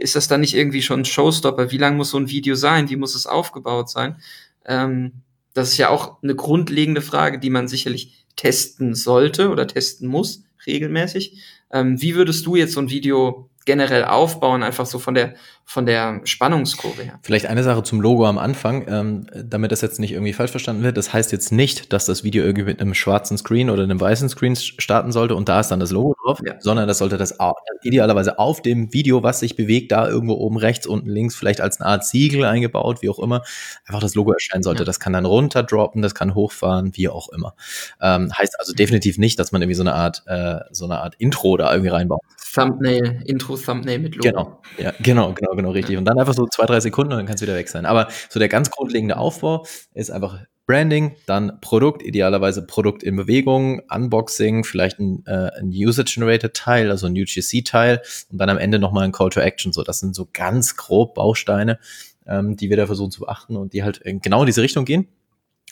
ist 0.01 0.15
das 0.15 0.27
dann 0.27 0.41
nicht 0.41 0.55
irgendwie 0.55 0.81
schon 0.81 1.01
ein 1.01 1.05
Showstopper? 1.05 1.71
Wie 1.71 1.77
lang 1.77 1.97
muss 1.97 2.09
so 2.09 2.17
ein 2.17 2.29
Video 2.29 2.55
sein? 2.55 2.89
Wie 2.89 2.95
muss 2.95 3.15
es 3.15 3.27
aufgebaut 3.27 3.89
sein? 3.89 4.17
Ähm, 4.65 5.13
das 5.53 5.71
ist 5.71 5.77
ja 5.77 5.89
auch 5.89 6.21
eine 6.23 6.35
grundlegende 6.35 7.01
Frage, 7.01 7.39
die 7.39 7.49
man 7.49 7.67
sicherlich 7.67 8.25
testen 8.35 8.95
sollte 8.95 9.49
oder 9.49 9.67
testen 9.67 10.07
muss, 10.07 10.43
regelmäßig. 10.65 11.41
Ähm, 11.71 12.01
wie 12.01 12.15
würdest 12.15 12.45
du 12.45 12.55
jetzt 12.55 12.73
so 12.73 12.79
ein 12.79 12.89
Video 12.89 13.49
generell 13.65 14.05
aufbauen, 14.05 14.63
einfach 14.63 14.85
so 14.85 14.97
von 14.97 15.13
der, 15.13 15.35
von 15.65 15.85
der 15.85 16.21
Spannungskurve 16.25 17.03
her. 17.03 17.19
Vielleicht 17.23 17.45
eine 17.45 17.63
Sache 17.63 17.83
zum 17.83 18.01
Logo 18.01 18.25
am 18.25 18.37
Anfang, 18.37 18.85
ähm, 18.87 19.27
damit 19.33 19.71
das 19.71 19.81
jetzt 19.81 19.99
nicht 19.99 20.11
irgendwie 20.11 20.33
falsch 20.33 20.51
verstanden 20.51 20.83
wird. 20.83 20.97
Das 20.97 21.13
heißt 21.13 21.31
jetzt 21.31 21.51
nicht, 21.51 21.93
dass 21.93 22.05
das 22.05 22.23
Video 22.23 22.43
irgendwie 22.43 22.65
mit 22.65 22.81
einem 22.81 22.93
schwarzen 22.93 23.37
Screen 23.37 23.69
oder 23.69 23.83
einem 23.83 23.99
weißen 23.99 24.29
Screen 24.29 24.55
starten 24.55 25.11
sollte 25.11 25.35
und 25.35 25.49
da 25.49 25.59
ist 25.59 25.69
dann 25.69 25.79
das 25.79 25.91
Logo 25.91 26.15
drauf, 26.23 26.39
ja. 26.45 26.55
sondern 26.59 26.87
das 26.87 26.97
sollte 26.97 27.17
das 27.17 27.37
idealerweise 27.83 28.39
auf 28.39 28.61
dem 28.61 28.93
Video, 28.93 29.23
was 29.23 29.39
sich 29.39 29.55
bewegt, 29.55 29.91
da 29.91 30.07
irgendwo 30.07 30.33
oben 30.33 30.57
rechts, 30.57 30.87
unten 30.87 31.09
links, 31.09 31.35
vielleicht 31.35 31.61
als 31.61 31.79
eine 31.79 31.89
Art 31.89 32.05
Siegel 32.05 32.45
eingebaut, 32.45 33.01
wie 33.01 33.09
auch 33.09 33.19
immer, 33.19 33.41
einfach 33.85 34.01
das 34.01 34.15
Logo 34.15 34.31
erscheinen 34.31 34.63
sollte. 34.63 34.83
Ja. 34.83 34.85
Das 34.85 34.99
kann 34.99 35.13
dann 35.13 35.25
runterdroppen, 35.25 36.01
das 36.01 36.15
kann 36.15 36.35
hochfahren, 36.35 36.91
wie 36.95 37.09
auch 37.09 37.29
immer. 37.29 37.55
Ähm, 38.01 38.31
heißt 38.37 38.59
also 38.59 38.73
definitiv 38.73 39.17
nicht, 39.17 39.39
dass 39.39 39.51
man 39.51 39.61
irgendwie 39.61 39.75
so 39.75 39.83
eine 39.83 39.95
Art, 39.95 40.23
äh, 40.27 40.59
so 40.71 40.85
eine 40.85 40.99
Art 40.99 41.15
Intro 41.17 41.57
da 41.57 41.71
irgendwie 41.71 41.89
reinbaut. 41.89 42.21
Thumbnail, 42.53 43.21
Intro-Thumbnail 43.25 43.99
mit 43.99 44.15
Logo. 44.15 44.27
Genau, 44.27 44.61
ja, 44.77 44.93
genau, 45.01 45.33
genau, 45.33 45.50
genau, 45.55 45.71
richtig. 45.71 45.97
Und 45.97 46.05
dann 46.05 46.19
einfach 46.19 46.33
so 46.33 46.47
zwei, 46.47 46.65
drei 46.65 46.79
Sekunden 46.79 47.13
und 47.13 47.19
dann 47.19 47.25
kann 47.25 47.35
es 47.35 47.41
wieder 47.41 47.55
weg 47.55 47.69
sein. 47.69 47.85
Aber 47.85 48.07
so 48.29 48.39
der 48.39 48.49
ganz 48.49 48.71
grundlegende 48.71 49.17
Aufbau 49.17 49.65
ist 49.93 50.11
einfach 50.11 50.39
Branding, 50.71 51.15
dann 51.25 51.59
Produkt, 51.59 52.01
idealerweise 52.01 52.65
Produkt 52.65 53.03
in 53.03 53.15
Bewegung, 53.15 53.81
Unboxing, 53.89 54.63
vielleicht 54.63 54.99
ein, 54.99 55.23
äh, 55.25 55.49
ein 55.59 55.67
User-Generated-Teil, 55.67 56.89
also 56.89 57.07
ein 57.07 57.13
UGC-Teil 57.13 58.01
und 58.31 58.37
dann 58.37 58.49
am 58.49 58.57
Ende 58.57 58.79
nochmal 58.79 59.03
ein 59.03 59.11
Call 59.11 59.31
to 59.31 59.41
Action. 59.41 59.73
So, 59.73 59.83
das 59.83 59.99
sind 59.99 60.15
so 60.15 60.29
ganz 60.31 60.77
grob 60.77 61.15
Bausteine, 61.15 61.79
ähm, 62.25 62.55
die 62.55 62.69
wir 62.69 62.77
da 62.77 62.85
versuchen 62.85 63.11
zu 63.11 63.19
beachten 63.21 63.57
und 63.57 63.73
die 63.73 63.83
halt 63.83 64.01
genau 64.05 64.43
in 64.43 64.45
diese 64.45 64.61
Richtung 64.61 64.85
gehen. 64.85 65.07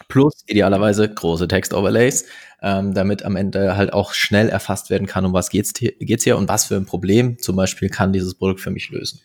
Plus 0.07 0.43
idealerweise 0.47 1.07
große 1.07 1.47
Text-Overlays, 1.47 2.25
ähm, 2.61 2.93
damit 2.93 3.23
am 3.23 3.35
Ende 3.35 3.77
halt 3.77 3.93
auch 3.93 4.13
schnell 4.13 4.49
erfasst 4.49 4.89
werden 4.89 5.07
kann, 5.07 5.25
um 5.25 5.33
was 5.33 5.49
geht's 5.49 5.73
geht's 5.73 6.23
hier 6.23 6.37
und 6.37 6.49
was 6.49 6.65
für 6.65 6.75
ein 6.75 6.85
Problem 6.85 7.37
zum 7.39 7.55
Beispiel 7.55 7.89
kann 7.89 8.11
dieses 8.11 8.35
Produkt 8.35 8.61
für 8.61 8.71
mich 8.71 8.89
lösen. 8.89 9.21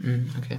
Mhm, 0.00 0.30
okay. 0.38 0.58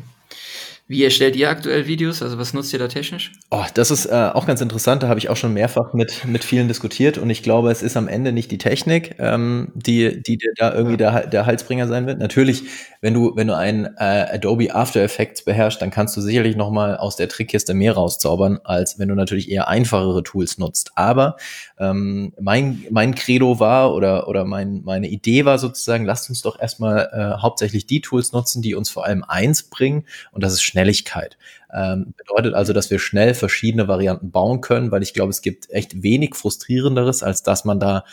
Wie 0.92 1.06
erstellt 1.06 1.38
ihr 1.38 1.50
aktuell 1.50 1.88
Videos? 1.88 2.22
Also 2.22 2.38
was 2.38 2.54
nutzt 2.54 2.74
ihr 2.74 2.80
da 2.80 2.90
technisch? 2.90 3.32
Oh, 3.50 3.64
das 3.76 3.92
ist 3.92 4.08
äh, 4.08 4.30
auch 4.34 4.46
ganz 4.46 4.60
interessant. 4.60 5.02
Da 5.02 5.08
habe 5.08 5.20
ich 5.20 5.30
auch 5.30 5.38
schon 5.38 5.54
mehrfach 5.54 5.94
mit, 5.94 6.26
mit 6.26 6.44
vielen 6.44 6.68
diskutiert 6.68 7.18
und 7.18 7.30
ich 7.30 7.44
glaube, 7.44 7.72
es 7.72 7.82
ist 7.82 7.96
am 7.96 8.10
Ende 8.10 8.34
nicht 8.34 8.52
die 8.52 8.58
Technik, 8.58 9.16
ähm, 9.18 9.72
die, 9.74 10.22
die 10.22 10.36
dir 10.36 10.52
da 10.58 10.74
irgendwie 10.74 10.98
der, 10.98 11.28
der 11.28 11.46
Halsbringer 11.46 11.88
sein 11.88 12.08
wird. 12.08 12.20
Natürlich, 12.20 12.64
wenn 13.00 13.14
du, 13.14 13.32
wenn 13.38 13.48
du 13.48 13.56
ein 13.56 13.86
äh, 14.00 14.34
Adobe 14.34 14.76
After 14.76 15.02
Effects 15.02 15.46
beherrschst, 15.46 15.82
dann 15.82 15.92
kannst 15.92 16.18
du 16.18 16.20
sicherlich 16.20 16.58
nochmal 16.58 16.98
aus 16.98 17.16
der 17.16 17.30
Trickkiste 17.30 17.74
mehr 17.74 17.94
rauszaubern, 17.94 18.60
als 18.66 19.00
wenn 19.00 19.08
du 19.08 19.16
natürlich 19.16 19.50
eher 19.50 19.70
einfachere 19.70 20.24
Tools 20.24 20.58
nutzt. 20.58 20.92
Aber 20.96 21.38
ähm, 21.80 22.34
mein, 22.38 22.84
mein 22.92 23.16
Credo 23.16 23.62
war 23.62 23.96
oder, 23.96 24.28
oder 24.28 24.44
mein, 24.44 24.82
meine 24.84 25.08
Idee 25.08 25.46
war 25.46 25.58
sozusagen, 25.58 26.04
lasst 26.04 26.28
uns 26.28 26.42
doch 26.42 26.60
erstmal 26.60 27.10
äh, 27.14 27.42
hauptsächlich 27.42 27.86
die 27.86 28.02
Tools 28.02 28.34
nutzen, 28.34 28.62
die 28.62 28.76
uns 28.76 28.90
vor 28.90 29.06
allem 29.06 29.24
eins 29.24 29.64
bringen 29.64 30.04
und 30.34 30.44
das 30.44 30.52
ist 30.52 30.64
schnell 30.64 30.81
Schnelligkeit. 30.82 31.38
Ähm, 31.74 32.14
bedeutet 32.18 32.54
also, 32.54 32.74
dass 32.74 32.90
wir 32.90 33.00
schnell 33.00 33.34
verschiedene 33.34 33.88
Varianten 33.88 34.32
bauen 34.32 34.62
können, 34.62 34.92
weil 34.92 35.04
ich 35.04 35.14
glaube, 35.14 35.30
es 35.30 35.42
gibt 35.42 35.70
echt 35.70 36.04
wenig 36.04 36.36
frustrierenderes, 36.36 37.24
als 37.24 37.44
dass 37.44 37.66
man 37.66 37.80
da 37.80 38.04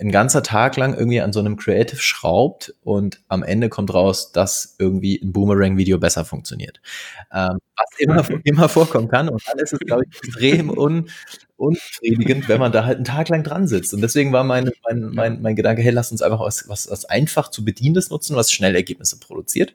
ein 0.00 0.12
ganzer 0.12 0.44
Tag 0.44 0.76
lang 0.76 0.94
irgendwie 0.94 1.20
an 1.20 1.32
so 1.32 1.40
einem 1.40 1.56
Creative 1.56 2.00
schraubt 2.00 2.72
und 2.84 3.20
am 3.26 3.42
Ende 3.42 3.68
kommt 3.68 3.92
raus, 3.92 4.30
dass 4.30 4.76
irgendwie 4.78 5.20
ein 5.20 5.32
Boomerang-Video 5.32 5.98
besser 5.98 6.24
funktioniert. 6.24 6.80
Ähm, 7.32 7.58
was 7.76 7.98
immer, 7.98 8.24
immer 8.44 8.68
vorkommen 8.68 9.08
kann. 9.08 9.28
Und 9.28 9.42
dann 9.48 9.58
ist 9.58 9.72
es, 9.72 9.80
glaube 9.80 10.04
ich, 10.08 10.16
extrem 10.16 10.70
un, 10.70 11.08
unbefriedigend, 11.56 12.48
wenn 12.48 12.60
man 12.60 12.70
da 12.70 12.84
halt 12.84 12.96
einen 12.96 13.04
Tag 13.04 13.28
lang 13.28 13.42
dran 13.42 13.66
sitzt. 13.66 13.92
Und 13.92 14.00
deswegen 14.00 14.32
war 14.32 14.44
mein, 14.44 14.70
mein, 14.88 15.00
mein, 15.12 15.42
mein 15.42 15.56
Gedanke, 15.56 15.82
hey, 15.82 15.90
lass 15.90 16.12
uns 16.12 16.22
einfach 16.22 16.40
was, 16.40 16.68
was, 16.68 16.88
was 16.88 17.04
einfach 17.04 17.48
zu 17.48 17.64
bedienendes 17.64 18.10
nutzen, 18.10 18.36
was 18.36 18.52
schnell 18.52 18.76
Ergebnisse 18.76 19.18
produziert. 19.18 19.74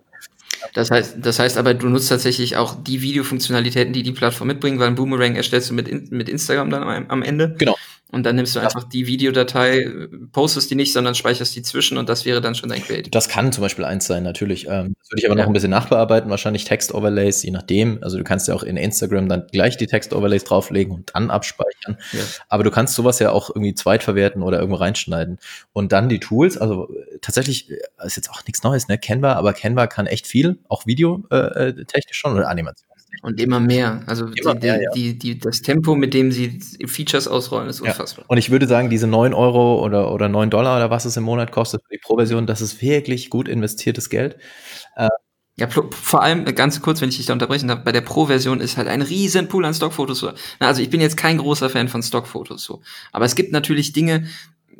Das 0.74 0.92
heißt, 0.92 1.18
das 1.20 1.40
heißt 1.40 1.58
aber, 1.58 1.74
du 1.74 1.88
nutzt 1.88 2.10
tatsächlich 2.10 2.58
auch 2.58 2.76
die 2.82 3.02
Videofunktionalitäten, 3.02 3.94
die 3.94 4.04
die 4.04 4.12
Plattform 4.12 4.48
mitbringt, 4.48 4.80
weil 4.80 4.88
ein 4.88 4.96
Boomerang 4.96 5.36
erstellst 5.36 5.70
du 5.70 5.74
mit, 5.74 6.12
mit 6.12 6.30
Instagram 6.30 6.70
dann 6.70 6.84
am, 6.84 7.06
am 7.10 7.24
Ende. 7.24 7.56
Genau. 7.58 7.76
Und 8.14 8.28
dann 8.28 8.36
nimmst 8.36 8.56
du 8.56 8.60
einfach 8.60 8.84
die 8.84 9.08
Videodatei, 9.08 9.90
postest 10.34 10.70
die 10.70 10.76
nicht, 10.76 10.94
sondern 10.94 11.16
speicherst 11.16 11.56
die 11.56 11.64
zwischen 11.64 11.98
und 11.98 12.10
das 12.10 12.26
wäre 12.26 12.42
dann 12.42 12.54
schon 12.54 12.70
dein 12.70 12.84
Creative. 12.84 13.10
Das 13.10 13.28
kann 13.28 13.52
zum 13.52 13.64
Beispiel 13.64 13.86
eins 13.86 14.06
sein, 14.06 14.22
natürlich. 14.22 14.68
Ähm, 14.68 14.94
das 15.00 15.10
würde 15.10 15.22
ich 15.22 15.26
aber 15.26 15.36
ja. 15.36 15.42
noch 15.42 15.50
ein 15.50 15.54
bisschen 15.54 15.72
nachbearbeiten, 15.72 16.30
wahrscheinlich 16.30 16.64
Text-Overlays, 16.64 17.42
je 17.42 17.50
nachdem. 17.50 17.98
Also 18.04 18.20
du 18.20 18.24
kannst 18.24 18.48
ja 18.48 18.54
auch 18.54 18.62
in 18.62 18.78
Instagram 18.78 19.30
dann 19.30 19.48
gleich 19.52 19.78
die 19.78 19.88
Text-Overlays 19.88 20.44
drauflegen 20.44 20.94
und 20.94 21.10
dann 21.16 21.32
abspeichern. 21.32 21.98
Ja. 22.12 22.20
Aber 22.50 22.64
du 22.64 22.70
kannst 22.70 22.94
sowas 22.94 23.18
ja 23.18 23.32
auch 23.32 23.50
irgendwie 23.50 23.74
zweitverwerten 23.74 24.44
oder 24.44 24.60
irgendwo 24.60 24.78
reinschneiden. 24.78 25.40
Und 25.72 25.92
dann 25.92 26.08
die 26.08 26.20
Tools, 26.20 26.56
also 26.56 26.94
tatsächlich 27.24 27.72
äh, 27.72 27.78
ist 28.06 28.16
jetzt 28.16 28.30
auch 28.30 28.46
nichts 28.46 28.62
Neues, 28.62 28.88
ne? 28.88 29.00
Canva, 29.00 29.34
aber 29.34 29.54
Canva 29.54 29.88
kann 29.88 30.06
echt 30.06 30.28
viel, 30.28 30.60
auch 30.70 30.86
Video 30.86 31.26
äh, 31.32 31.70
äh 31.70 31.86
schon 32.12 32.34
oder 32.34 32.50
Animation. 32.50 32.88
Und 33.22 33.40
immer 33.40 33.60
mehr. 33.60 34.02
Also 34.08 34.26
immer 34.26 34.56
die, 34.56 34.68
mehr, 34.68 34.82
ja. 34.82 34.90
die, 34.96 35.18
die, 35.18 35.38
das 35.38 35.62
Tempo, 35.62 35.96
mit 35.96 36.14
dem 36.14 36.32
sie 36.32 36.60
Features 36.86 37.28
ausrollen, 37.28 37.70
ist 37.70 37.80
unfassbar. 37.80 38.26
Ja. 38.26 38.30
Und 38.30 38.38
ich 38.38 38.50
würde 38.50 38.68
sagen, 38.68 38.90
diese 38.90 39.08
9 39.08 39.34
Euro 39.34 39.84
oder, 39.84 40.12
oder 40.12 40.30
9 40.30 40.50
Dollar 40.50 40.78
oder 40.78 40.90
was 40.90 41.06
es 41.06 41.16
im 41.16 41.24
Monat 41.24 41.52
kostet 41.52 41.82
für 41.84 41.94
die 41.94 42.00
Pro-Version, 42.00 42.48
das 42.48 42.62
ist 42.62 42.82
wirklich 42.82 43.30
gut 43.30 43.48
investiertes 43.48 44.10
Geld. 44.10 44.38
Äh, 44.96 45.10
ja, 45.56 45.68
vor 45.70 46.24
allem 46.24 46.46
ganz 46.56 46.82
kurz, 46.82 47.00
wenn 47.00 47.10
ich 47.10 47.18
dich 47.18 47.28
da 47.28 47.34
unterbrechen 47.34 47.68
darf, 47.68 47.84
bei 47.84 47.92
der 47.92 48.02
Pro-Version 48.02 48.60
ist 48.60 48.78
halt 48.78 48.88
ein 48.88 49.04
riesen 49.04 49.48
Pool 49.48 49.66
an 49.66 49.76
Stockfotos. 49.76 50.18
So. 50.18 50.32
Also 50.58 50.82
ich 50.82 50.90
bin 50.90 51.00
jetzt 51.00 51.16
kein 51.16 51.38
großer 51.38 51.70
Fan 51.70 51.90
von 51.90 52.02
Stockfotos 52.02 52.64
so. 52.64 52.82
Aber 53.12 53.26
es 53.26 53.36
gibt 53.36 53.52
natürlich 53.52 53.94
Dinge, 53.94 54.26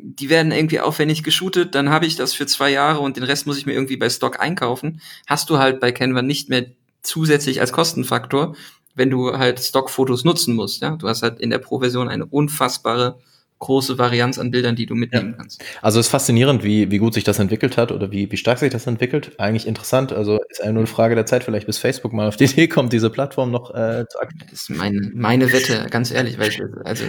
die 0.06 0.28
werden 0.28 0.52
irgendwie 0.52 0.80
aufwendig 0.80 1.22
geshootet, 1.22 1.74
dann 1.74 1.88
habe 1.88 2.04
ich 2.04 2.16
das 2.16 2.34
für 2.34 2.46
zwei 2.46 2.70
Jahre 2.70 3.00
und 3.00 3.16
den 3.16 3.24
Rest 3.24 3.46
muss 3.46 3.56
ich 3.56 3.64
mir 3.64 3.72
irgendwie 3.72 3.96
bei 3.96 4.10
Stock 4.10 4.38
einkaufen. 4.38 5.00
Hast 5.26 5.48
du 5.48 5.58
halt 5.58 5.80
bei 5.80 5.92
Canva 5.92 6.20
nicht 6.20 6.50
mehr 6.50 6.66
zusätzlich 7.02 7.60
als 7.60 7.72
Kostenfaktor, 7.72 8.54
wenn 8.94 9.10
du 9.10 9.38
halt 9.38 9.60
Stockfotos 9.60 10.24
nutzen 10.24 10.54
musst. 10.54 10.82
Ja? 10.82 10.96
Du 10.96 11.08
hast 11.08 11.22
halt 11.22 11.40
in 11.40 11.50
der 11.50 11.58
Pro-Version 11.58 12.08
eine 12.08 12.26
unfassbare 12.26 13.18
große 13.60 13.96
Varianz 13.96 14.38
an 14.38 14.50
Bildern, 14.50 14.76
die 14.76 14.84
du 14.84 14.94
mitnehmen 14.94 15.30
ja. 15.30 15.36
kannst. 15.38 15.64
Also 15.80 15.98
es 15.98 16.06
ist 16.06 16.10
faszinierend, 16.10 16.64
wie, 16.64 16.90
wie 16.90 16.98
gut 16.98 17.14
sich 17.14 17.24
das 17.24 17.38
entwickelt 17.38 17.78
hat 17.78 17.92
oder 17.92 18.10
wie, 18.10 18.30
wie 18.30 18.36
stark 18.36 18.58
sich 18.58 18.70
das 18.70 18.86
entwickelt. 18.86 19.32
Eigentlich 19.38 19.66
interessant. 19.66 20.12
Also 20.12 20.38
ist 20.50 20.62
eine 20.62 20.74
nur 20.74 20.86
Frage 20.86 21.14
der 21.14 21.24
Zeit, 21.24 21.44
vielleicht 21.44 21.66
bis 21.66 21.78
Facebook 21.78 22.12
mal 22.12 22.28
auf 22.28 22.36
die 22.36 22.44
Idee 22.44 22.68
kommt, 22.68 22.92
diese 22.92 23.08
Plattform 23.08 23.50
noch 23.50 23.70
äh, 23.70 24.04
zu 24.08 24.18
aktivieren. 24.20 24.48
Das 24.50 24.60
ist 24.60 24.70
meine, 24.70 25.10
meine 25.14 25.50
Wette, 25.50 25.86
ganz 25.88 26.10
ehrlich, 26.10 26.38
weil 26.38 26.50
ich, 26.50 26.60
also 26.84 27.04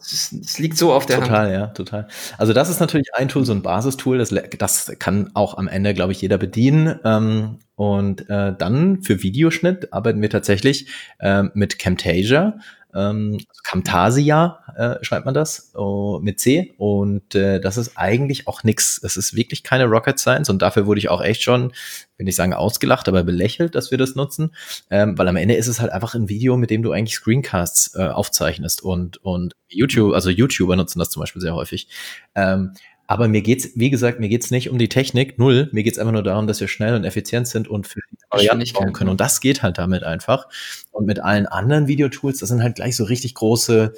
es 0.00 0.58
liegt 0.58 0.78
so 0.78 0.92
auf 0.92 1.06
der 1.06 1.20
total, 1.20 1.30
Hand. 1.30 1.48
Total, 1.48 1.52
ja, 1.52 1.66
total. 1.68 2.08
Also 2.38 2.52
das 2.52 2.68
ist 2.68 2.80
natürlich 2.80 3.14
ein 3.14 3.28
Tool, 3.28 3.44
so 3.44 3.52
ein 3.52 3.62
Basistool, 3.62 4.18
das, 4.18 4.34
das 4.58 4.92
kann 4.98 5.30
auch 5.34 5.58
am 5.58 5.68
Ende, 5.68 5.94
glaube 5.94 6.12
ich, 6.12 6.20
jeder 6.20 6.38
bedienen. 6.38 6.98
Ähm, 7.04 7.58
und 7.74 8.28
äh, 8.28 8.54
dann 8.56 9.02
für 9.02 9.22
Videoschnitt 9.22 9.92
arbeiten 9.92 10.22
wir 10.22 10.30
tatsächlich 10.30 10.88
äh, 11.18 11.44
mit 11.54 11.78
Camtasia 11.78 12.58
ähm, 12.94 13.38
Camtasia 13.64 14.58
äh, 14.76 15.04
schreibt 15.04 15.24
man 15.24 15.34
das 15.34 15.72
oh, 15.74 16.18
mit 16.20 16.40
C 16.40 16.74
und 16.76 17.34
äh, 17.34 17.60
das 17.60 17.76
ist 17.76 17.96
eigentlich 17.96 18.46
auch 18.46 18.64
nix. 18.64 19.00
Es 19.02 19.16
ist 19.16 19.34
wirklich 19.34 19.62
keine 19.62 19.86
Rocket 19.86 20.18
Science 20.18 20.50
und 20.50 20.60
dafür 20.60 20.86
wurde 20.86 20.98
ich 20.98 21.08
auch 21.08 21.22
echt 21.22 21.42
schon, 21.42 21.72
will 22.16 22.24
nicht 22.24 22.36
sagen 22.36 22.54
ausgelacht, 22.54 23.08
aber 23.08 23.24
belächelt, 23.24 23.74
dass 23.74 23.90
wir 23.90 23.98
das 23.98 24.14
nutzen, 24.14 24.54
ähm, 24.90 25.16
weil 25.16 25.28
am 25.28 25.36
Ende 25.36 25.54
ist 25.54 25.68
es 25.68 25.80
halt 25.80 25.92
einfach 25.92 26.14
ein 26.14 26.28
Video, 26.28 26.56
mit 26.56 26.70
dem 26.70 26.82
du 26.82 26.92
eigentlich 26.92 27.16
Screencasts 27.16 27.94
äh, 27.94 28.08
aufzeichnest 28.08 28.82
und 28.82 29.18
und 29.24 29.54
YouTube, 29.68 30.14
also 30.14 30.30
YouTuber 30.30 30.76
nutzen 30.76 30.98
das 30.98 31.10
zum 31.10 31.20
Beispiel 31.20 31.42
sehr 31.42 31.54
häufig. 31.54 31.88
Ähm, 32.34 32.72
aber 33.12 33.28
mir 33.28 33.42
geht's, 33.42 33.68
wie 33.74 33.90
gesagt, 33.90 34.20
mir 34.20 34.30
geht's 34.30 34.50
nicht 34.50 34.70
um 34.70 34.78
die 34.78 34.88
Technik, 34.88 35.38
null. 35.38 35.68
Mir 35.72 35.82
geht's 35.82 35.98
einfach 35.98 36.14
nur 36.14 36.22
darum, 36.22 36.46
dass 36.46 36.60
wir 36.60 36.68
schnell 36.68 36.94
und 36.94 37.04
effizient 37.04 37.46
sind 37.46 37.68
und 37.68 37.86
für 37.86 38.00
die 38.10 38.16
Varianten 38.30 38.72
bauen 38.72 38.94
können. 38.94 39.10
Und 39.10 39.20
das 39.20 39.42
geht 39.42 39.62
halt 39.62 39.76
damit 39.76 40.02
einfach. 40.02 40.48
Und 40.92 41.04
mit 41.04 41.20
allen 41.20 41.44
anderen 41.44 41.88
Videotools, 41.88 42.38
das 42.38 42.48
sind 42.48 42.62
halt 42.62 42.76
gleich 42.76 42.96
so 42.96 43.04
richtig 43.04 43.34
große, 43.34 43.92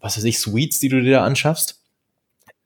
was 0.00 0.18
weiß 0.18 0.24
ich, 0.24 0.40
Suites, 0.40 0.78
die 0.78 0.90
du 0.90 1.00
dir 1.00 1.12
da 1.12 1.24
anschaffst. 1.24 1.80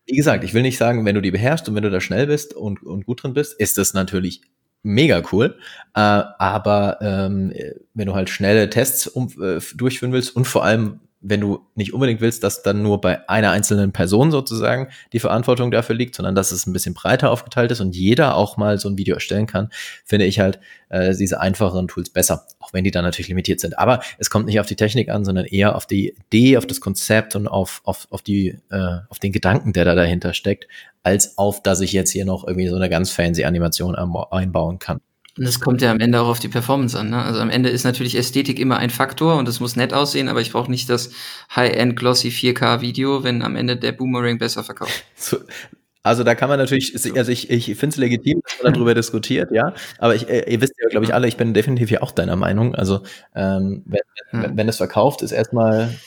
Wie 0.07 0.16
gesagt, 0.16 0.42
ich 0.42 0.52
will 0.52 0.62
nicht 0.62 0.78
sagen, 0.78 1.04
wenn 1.04 1.14
du 1.14 1.22
die 1.22 1.30
beherrschst 1.30 1.68
und 1.68 1.76
wenn 1.76 1.85
du 1.85 1.90
da 1.90 2.00
schnell 2.00 2.26
bist 2.26 2.54
und, 2.54 2.83
und 2.83 3.07
gut 3.07 3.22
drin 3.22 3.35
bist, 3.35 3.54
ist 3.54 3.78
das 3.78 3.94
natürlich 3.94 4.40
mega 4.83 5.22
cool. 5.30 5.57
Äh, 5.94 6.00
aber 6.00 6.98
ähm, 7.02 7.52
wenn 7.94 8.07
du 8.07 8.16
halt 8.16 8.30
schnelle 8.30 8.68
Tests 8.68 9.07
um, 9.07 9.28
äh, 9.40 9.61
durchführen 9.76 10.12
willst 10.12 10.35
und 10.35 10.46
vor 10.46 10.64
allem 10.64 10.98
wenn 11.26 11.40
du 11.40 11.66
nicht 11.74 11.94
unbedingt 11.94 12.20
willst, 12.20 12.44
dass 12.44 12.62
dann 12.62 12.82
nur 12.82 13.00
bei 13.00 13.28
einer 13.28 13.50
einzelnen 13.50 13.92
Person 13.92 14.30
sozusagen 14.30 14.88
die 15.12 15.18
Verantwortung 15.18 15.70
dafür 15.70 15.96
liegt, 15.96 16.14
sondern 16.14 16.34
dass 16.34 16.52
es 16.52 16.66
ein 16.66 16.72
bisschen 16.72 16.92
breiter 16.92 17.30
aufgeteilt 17.30 17.70
ist 17.70 17.80
und 17.80 17.96
jeder 17.96 18.37
auch 18.37 18.56
mal 18.56 18.78
so 18.78 18.88
ein 18.88 18.98
Video 18.98 19.14
erstellen 19.14 19.46
kann, 19.46 19.70
finde 20.04 20.26
ich 20.26 20.38
halt 20.38 20.60
äh, 20.90 21.16
diese 21.16 21.40
einfacheren 21.40 21.88
Tools 21.88 22.10
besser, 22.10 22.46
auch 22.60 22.72
wenn 22.74 22.84
die 22.84 22.90
dann 22.90 23.04
natürlich 23.04 23.28
limitiert 23.28 23.60
sind. 23.60 23.78
Aber 23.78 24.00
es 24.18 24.28
kommt 24.28 24.46
nicht 24.46 24.60
auf 24.60 24.66
die 24.66 24.76
Technik 24.76 25.08
an, 25.08 25.24
sondern 25.24 25.46
eher 25.46 25.76
auf 25.76 25.87
die 25.87 26.14
Idee, 26.26 26.58
auf 26.58 26.66
das 26.66 26.80
Konzept 26.80 27.34
und 27.37 27.48
auf, 27.48 27.80
auf, 27.84 28.06
auf, 28.10 28.20
die, 28.20 28.58
äh, 28.70 28.98
auf 29.08 29.18
den 29.18 29.32
Gedanken, 29.32 29.72
der 29.72 29.87
da 29.87 29.94
dahinter 29.94 30.34
steckt, 30.34 30.68
als 31.02 31.38
auf, 31.38 31.62
dass 31.62 31.80
ich 31.80 31.92
jetzt 31.92 32.10
hier 32.10 32.26
noch 32.26 32.46
irgendwie 32.46 32.68
so 32.68 32.76
eine 32.76 32.90
ganz 32.90 33.10
fancy 33.10 33.44
Animation 33.44 33.94
einbauen 33.96 34.78
kann. 34.78 35.00
Und 35.37 35.47
das 35.47 35.59
kommt 35.59 35.83
ja 35.83 35.90
am 35.90 35.99
Ende 35.99 36.20
auch 36.20 36.29
auf 36.29 36.38
die 36.38 36.49
Performance 36.49 36.99
an. 36.99 37.11
Ne? 37.11 37.20
Also 37.20 37.40
am 37.40 37.51
Ende 37.51 37.68
ist 37.68 37.85
natürlich 37.85 38.16
Ästhetik 38.16 38.61
immer 38.61 38.79
ein 38.79 38.90
Faktor 38.90 39.37
und 39.37 39.49
es 39.49 39.59
muss 39.59 39.75
nett 39.75 39.92
aussehen, 39.92 40.29
aber 40.29 40.40
ich 40.40 40.53
brauche 40.53 40.70
nicht 40.70 40.88
das 40.88 41.11
High-End 41.55 41.97
Glossy 41.97 42.29
4K-Video, 42.29 43.25
wenn 43.25 43.42
am 43.42 43.57
Ende 43.57 43.77
der 43.77 43.92
Boomerang 43.92 44.38
besser 44.38 44.64
verkauft. 44.64 45.05
So, 45.16 45.38
also 46.07 46.23
da 46.23 46.35
kann 46.35 46.51
man 46.51 46.59
natürlich, 46.59 46.94
also 47.16 47.33
ich, 47.33 47.49
ich 47.49 47.64
finde 47.77 47.94
es 47.94 47.97
legitim, 47.97 48.42
dass 48.42 48.62
man 48.62 48.75
darüber 48.75 48.94
diskutiert, 48.94 49.51
ja. 49.53 49.73
Aber 49.99 50.14
ich, 50.14 50.29
äh, 50.29 50.53
ihr 50.53 50.61
wisst 50.61 50.75
ja, 50.79 50.88
glaube 50.90 51.07
ich, 51.07 51.14
alle, 51.14 51.27
ich 51.27 51.38
bin 51.38 51.55
definitiv 51.55 51.90
ja 51.90 52.03
auch 52.03 52.12
deiner 52.12 52.37
Meinung. 52.37 52.75
Also 52.75 53.05
ähm, 53.35 53.83
wenn, 53.87 54.42
ja. 54.42 54.51
wenn 54.55 54.68
es 54.68 54.77
verkauft, 54.77 55.23
ist 55.23 55.33
erstmal, 55.33 55.99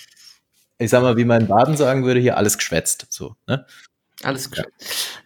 ich 0.78 0.92
sag 0.92 1.02
mal, 1.02 1.18
wie 1.18 1.26
mein 1.26 1.48
Baden 1.48 1.76
sagen 1.76 2.06
würde, 2.06 2.20
hier 2.20 2.38
alles 2.38 2.60
geschwätzt. 2.60 3.08
So, 3.10 3.38
ne? 3.48 3.66
Alles 4.24 4.50
gut. 4.50 4.64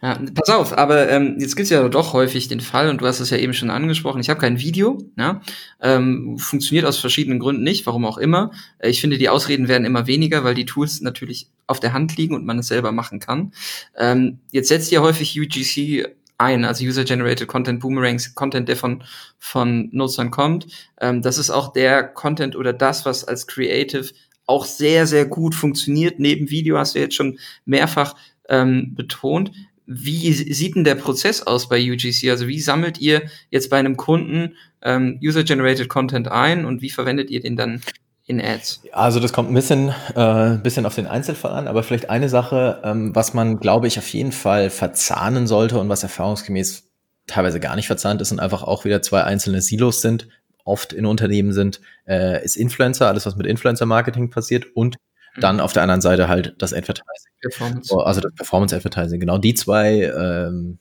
Ja. 0.02 0.12
ja. 0.12 0.20
pass 0.34 0.50
auf, 0.50 0.76
aber 0.76 1.08
ähm, 1.08 1.36
jetzt 1.38 1.56
gibt's 1.56 1.70
ja 1.70 1.88
doch 1.88 2.12
häufig 2.12 2.48
den 2.48 2.60
Fall, 2.60 2.90
und 2.90 3.00
du 3.00 3.06
hast 3.06 3.20
es 3.20 3.30
ja 3.30 3.38
eben 3.38 3.54
schon 3.54 3.70
angesprochen, 3.70 4.20
ich 4.20 4.28
habe 4.28 4.40
kein 4.40 4.58
Video, 4.58 4.98
ja, 5.16 5.40
ähm, 5.80 6.36
funktioniert 6.38 6.84
aus 6.84 6.98
verschiedenen 6.98 7.38
Gründen 7.38 7.62
nicht, 7.62 7.86
warum 7.86 8.04
auch 8.04 8.18
immer. 8.18 8.50
Äh, 8.78 8.90
ich 8.90 9.00
finde, 9.00 9.16
die 9.16 9.30
Ausreden 9.30 9.66
werden 9.68 9.86
immer 9.86 10.06
weniger, 10.06 10.44
weil 10.44 10.54
die 10.54 10.66
Tools 10.66 11.00
natürlich 11.00 11.48
auf 11.66 11.80
der 11.80 11.94
Hand 11.94 12.16
liegen 12.18 12.34
und 12.34 12.44
man 12.44 12.58
es 12.58 12.68
selber 12.68 12.92
machen 12.92 13.18
kann. 13.18 13.52
Ähm, 13.96 14.40
jetzt 14.50 14.68
setzt 14.68 14.92
ihr 14.92 15.00
häufig 15.00 15.40
UGC 15.40 16.06
ein, 16.36 16.64
also 16.64 16.84
User-Generated 16.84 17.48
Content 17.48 17.80
Boomerangs, 17.80 18.34
Content, 18.34 18.68
der 18.68 18.76
von, 18.76 19.04
von 19.38 19.88
Nutzern 19.92 20.30
kommt. 20.30 20.66
Ähm, 21.00 21.22
das 21.22 21.38
ist 21.38 21.50
auch 21.50 21.72
der 21.72 22.02
Content 22.02 22.56
oder 22.56 22.74
das, 22.74 23.06
was 23.06 23.24
als 23.24 23.46
Creative 23.46 24.10
auch 24.46 24.64
sehr, 24.64 25.06
sehr 25.06 25.24
gut 25.24 25.54
funktioniert. 25.54 26.18
Neben 26.18 26.50
Video 26.50 26.76
hast 26.76 26.94
du 26.94 26.98
jetzt 26.98 27.14
schon 27.14 27.38
mehrfach 27.64 28.14
ähm, 28.48 28.94
betont. 28.94 29.52
Wie 29.86 30.32
sieht 30.32 30.76
denn 30.76 30.84
der 30.84 30.94
Prozess 30.94 31.42
aus 31.42 31.68
bei 31.68 31.78
UGC? 31.78 32.30
Also 32.30 32.46
wie 32.46 32.60
sammelt 32.60 32.98
ihr 32.98 33.22
jetzt 33.50 33.68
bei 33.68 33.78
einem 33.78 33.96
Kunden 33.96 34.56
ähm, 34.82 35.18
User-Generated 35.22 35.88
Content 35.88 36.28
ein 36.28 36.64
und 36.64 36.82
wie 36.82 36.90
verwendet 36.90 37.30
ihr 37.30 37.40
den 37.40 37.56
dann 37.56 37.82
in 38.26 38.40
Ads? 38.40 38.82
Also 38.92 39.20
das 39.20 39.32
kommt 39.32 39.50
ein 39.50 39.54
bisschen, 39.54 39.92
äh, 40.14 40.56
bisschen 40.62 40.86
auf 40.86 40.94
den 40.94 41.06
Einzelfall 41.06 41.52
an, 41.52 41.68
aber 41.68 41.82
vielleicht 41.82 42.10
eine 42.10 42.28
Sache, 42.28 42.80
ähm, 42.84 43.14
was 43.14 43.34
man, 43.34 43.58
glaube 43.58 43.88
ich, 43.88 43.98
auf 43.98 44.08
jeden 44.08 44.32
Fall 44.32 44.70
verzahnen 44.70 45.46
sollte 45.46 45.78
und 45.78 45.88
was 45.88 46.02
erfahrungsgemäß 46.02 46.88
teilweise 47.26 47.60
gar 47.60 47.76
nicht 47.76 47.86
verzahnt 47.86 48.20
ist 48.20 48.32
und 48.32 48.40
einfach 48.40 48.62
auch 48.62 48.84
wieder 48.84 49.02
zwei 49.02 49.24
einzelne 49.24 49.60
Silos 49.60 50.00
sind, 50.00 50.28
oft 50.64 50.92
in 50.92 51.06
Unternehmen 51.06 51.52
sind, 51.52 51.80
äh, 52.06 52.44
ist 52.44 52.56
Influencer, 52.56 53.08
alles 53.08 53.26
was 53.26 53.36
mit 53.36 53.46
Influencer-Marketing 53.46 54.30
passiert 54.30 54.66
und 54.74 54.96
dann 55.36 55.60
auf 55.60 55.72
der 55.72 55.82
anderen 55.82 56.00
Seite 56.00 56.28
halt 56.28 56.54
das 56.58 56.72
Advertising. 56.72 57.32
Performance. 57.40 57.94
Oh, 57.94 58.00
also 58.00 58.20
das 58.20 58.32
Performance 58.34 58.74
Advertising, 58.74 59.20
genau. 59.20 59.38
Die 59.38 59.54
zwei, 59.54 60.02
ähm, 60.02 60.78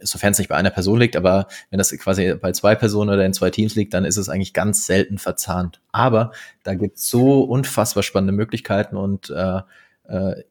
sofern 0.00 0.32
es 0.32 0.38
nicht 0.38 0.48
bei 0.48 0.56
einer 0.56 0.70
Person 0.70 1.00
liegt, 1.00 1.16
aber 1.16 1.46
wenn 1.70 1.78
das 1.78 1.96
quasi 1.98 2.34
bei 2.34 2.52
zwei 2.52 2.74
Personen 2.74 3.10
oder 3.10 3.24
in 3.24 3.32
zwei 3.32 3.50
Teams 3.50 3.74
liegt, 3.74 3.94
dann 3.94 4.04
ist 4.04 4.16
es 4.16 4.28
eigentlich 4.28 4.52
ganz 4.52 4.86
selten 4.86 5.18
verzahnt. 5.18 5.80
Aber 5.92 6.32
da 6.62 6.74
gibt 6.74 6.98
es 6.98 7.08
so 7.08 7.42
unfassbar 7.42 8.02
spannende 8.02 8.32
Möglichkeiten 8.32 8.96
und 8.96 9.30
äh, 9.30 9.60
äh, 10.08 10.42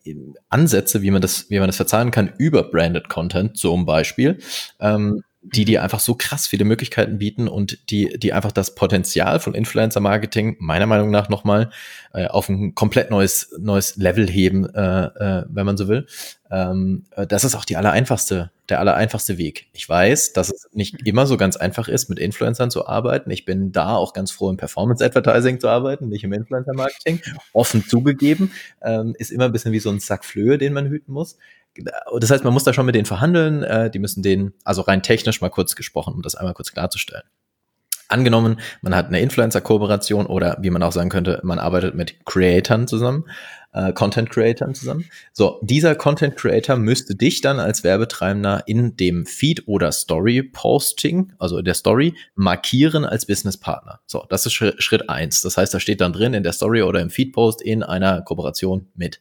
Ansätze, 0.49 1.01
wie 1.01 1.11
man 1.11 1.21
das, 1.21 1.49
wie 1.49 1.59
man 1.59 1.67
das 1.67 1.75
verzahnen 1.75 2.11
kann 2.11 2.33
über 2.37 2.63
Branded 2.63 3.09
Content 3.09 3.57
zum 3.57 3.85
Beispiel. 3.85 4.39
Ähm, 4.79 5.23
die 5.41 5.65
die 5.65 5.79
einfach 5.79 5.99
so 5.99 6.13
krass 6.13 6.45
viele 6.45 6.65
Möglichkeiten 6.65 7.17
bieten 7.17 7.47
und 7.47 7.89
die, 7.89 8.19
die 8.19 8.31
einfach 8.31 8.51
das 8.51 8.75
Potenzial 8.75 9.39
von 9.39 9.55
Influencer-Marketing 9.55 10.57
meiner 10.59 10.85
Meinung 10.85 11.09
nach 11.09 11.29
nochmal 11.29 11.71
äh, 12.13 12.27
auf 12.27 12.47
ein 12.47 12.75
komplett 12.75 13.09
neues, 13.09 13.51
neues 13.59 13.95
Level 13.95 14.29
heben, 14.29 14.69
äh, 14.73 15.05
äh, 15.05 15.45
wenn 15.49 15.65
man 15.65 15.77
so 15.77 15.87
will. 15.87 16.05
Ähm, 16.51 17.05
äh, 17.15 17.25
das 17.25 17.43
ist 17.43 17.55
auch 17.55 17.65
die 17.65 17.75
allereinfachste, 17.75 18.51
der 18.69 18.79
allereinfachste 18.79 19.39
Weg. 19.39 19.67
Ich 19.73 19.89
weiß, 19.89 20.33
dass 20.33 20.51
es 20.51 20.69
nicht 20.73 21.07
immer 21.07 21.25
so 21.25 21.37
ganz 21.37 21.57
einfach 21.57 21.87
ist, 21.87 22.07
mit 22.09 22.19
Influencern 22.19 22.69
zu 22.69 22.87
arbeiten. 22.87 23.31
Ich 23.31 23.43
bin 23.43 23.71
da 23.71 23.95
auch 23.95 24.13
ganz 24.13 24.31
froh, 24.31 24.49
im 24.49 24.57
Performance-Advertising 24.57 25.59
zu 25.59 25.69
arbeiten, 25.69 26.07
nicht 26.09 26.23
im 26.23 26.33
Influencer-Marketing. 26.33 27.21
Offen 27.53 27.83
zugegeben, 27.87 28.51
ähm, 28.83 29.15
ist 29.17 29.31
immer 29.31 29.45
ein 29.45 29.51
bisschen 29.51 29.71
wie 29.71 29.79
so 29.79 29.89
ein 29.89 29.99
Sack 29.99 30.23
Flöhe, 30.23 30.59
den 30.59 30.73
man 30.73 30.87
hüten 30.87 31.13
muss. 31.13 31.37
Das 32.19 32.31
heißt, 32.31 32.43
man 32.43 32.53
muss 32.53 32.63
da 32.63 32.73
schon 32.73 32.85
mit 32.85 32.95
denen 32.95 33.05
verhandeln. 33.05 33.63
Äh, 33.63 33.89
die 33.89 33.99
müssen 33.99 34.23
den, 34.23 34.53
also 34.63 34.81
rein 34.81 35.03
technisch 35.03 35.41
mal 35.41 35.49
kurz 35.49 35.75
gesprochen, 35.75 36.13
um 36.13 36.21
das 36.21 36.35
einmal 36.35 36.53
kurz 36.53 36.71
klarzustellen. 36.71 37.23
Angenommen, 38.09 38.59
man 38.81 38.93
hat 38.93 39.07
eine 39.07 39.21
Influencer-Kooperation 39.21 40.25
oder 40.25 40.57
wie 40.59 40.69
man 40.69 40.83
auch 40.83 40.91
sagen 40.91 41.09
könnte, 41.09 41.39
man 41.43 41.59
arbeitet 41.59 41.95
mit 41.95 42.25
Creatoren 42.25 42.85
zusammen, 42.85 43.25
äh, 43.73 43.93
Content-Creatoren 43.93 44.75
zusammen. 44.75 45.05
So, 45.33 45.59
dieser 45.61 45.95
Content-Creator 45.95 46.75
müsste 46.77 47.15
dich 47.15 47.41
dann 47.41 47.59
als 47.59 47.83
Werbetreibender 47.83 48.63
in 48.65 48.97
dem 48.97 49.25
Feed 49.25 49.67
oder 49.67 49.91
Story-Posting, 49.91 51.33
also 51.39 51.61
der 51.61 51.73
Story, 51.73 52.15
markieren 52.35 53.05
als 53.05 53.25
Business-Partner. 53.25 53.99
So, 54.05 54.25
das 54.29 54.45
ist 54.45 54.53
Schritt 54.53 55.09
eins. 55.09 55.41
Das 55.41 55.57
heißt, 55.57 55.73
da 55.73 55.79
steht 55.79 56.01
dann 56.01 56.13
drin 56.13 56.33
in 56.33 56.43
der 56.43 56.53
Story 56.53 56.81
oder 56.81 57.01
im 57.01 57.09
Feed-Post 57.09 57.61
in 57.61 57.83
einer 57.83 58.21
Kooperation 58.21 58.87
mit. 58.95 59.19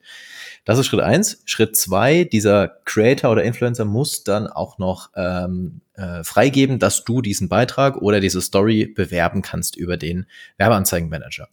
Das 0.65 0.79
ist 0.79 0.87
Schritt 0.87 1.01
eins. 1.01 1.43
Schritt 1.47 1.77
zwei, 1.77 2.25
dieser 2.25 2.69
Creator 2.85 3.31
oder 3.33 3.45
Influencer 3.45 3.85
muss 3.85 4.25
dann 4.25 4.47
auch 4.47 4.79
noch 4.79 5.11
ähm, 5.17 5.81
äh, 5.95 6.23
freigeben, 6.23 6.79
dass 6.79 7.05
du 7.05 7.23
diesen 7.23 7.49
Beitrag 7.49 7.97
oder 7.97 8.21
diese 8.21 8.41
Story 8.41 8.87
bewerben 8.87 9.43
kannst 9.43 9.77
über 9.77 9.97
den 9.97 10.27
Werbeanzeigenmanager. 10.59 11.49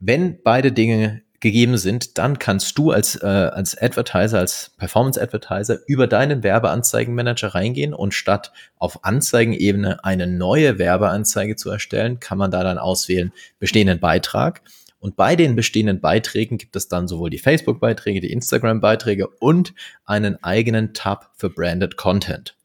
Wenn 0.00 0.42
beide 0.42 0.72
Dinge 0.72 1.22
gegeben 1.40 1.76
sind, 1.76 2.18
dann 2.18 2.38
kannst 2.38 2.76
du 2.78 2.90
als, 2.90 3.16
äh, 3.22 3.26
als 3.26 3.80
Advertiser, 3.80 4.40
als 4.40 4.72
Performance-Advertiser 4.78 5.78
über 5.86 6.06
deinen 6.06 6.42
Werbeanzeigenmanager 6.42 7.54
reingehen 7.54 7.94
und 7.94 8.14
statt 8.14 8.52
auf 8.76 9.04
Anzeigenebene 9.04 10.04
eine 10.04 10.26
neue 10.26 10.78
Werbeanzeige 10.78 11.56
zu 11.56 11.70
erstellen, 11.70 12.20
kann 12.20 12.38
man 12.38 12.50
da 12.50 12.62
dann 12.64 12.78
auswählen, 12.78 13.32
bestehenden 13.58 14.00
Beitrag 14.00 14.62
und 15.00 15.16
bei 15.16 15.36
den 15.36 15.54
bestehenden 15.54 16.00
Beiträgen 16.00 16.58
gibt 16.58 16.74
es 16.74 16.88
dann 16.88 17.06
sowohl 17.06 17.30
die 17.30 17.38
Facebook-Beiträge, 17.38 18.20
die 18.20 18.32
Instagram-Beiträge 18.32 19.28
und 19.28 19.74
einen 20.04 20.42
eigenen 20.42 20.92
Tab 20.92 21.30
für 21.36 21.50
Branded 21.50 21.96
Content. 21.96 22.56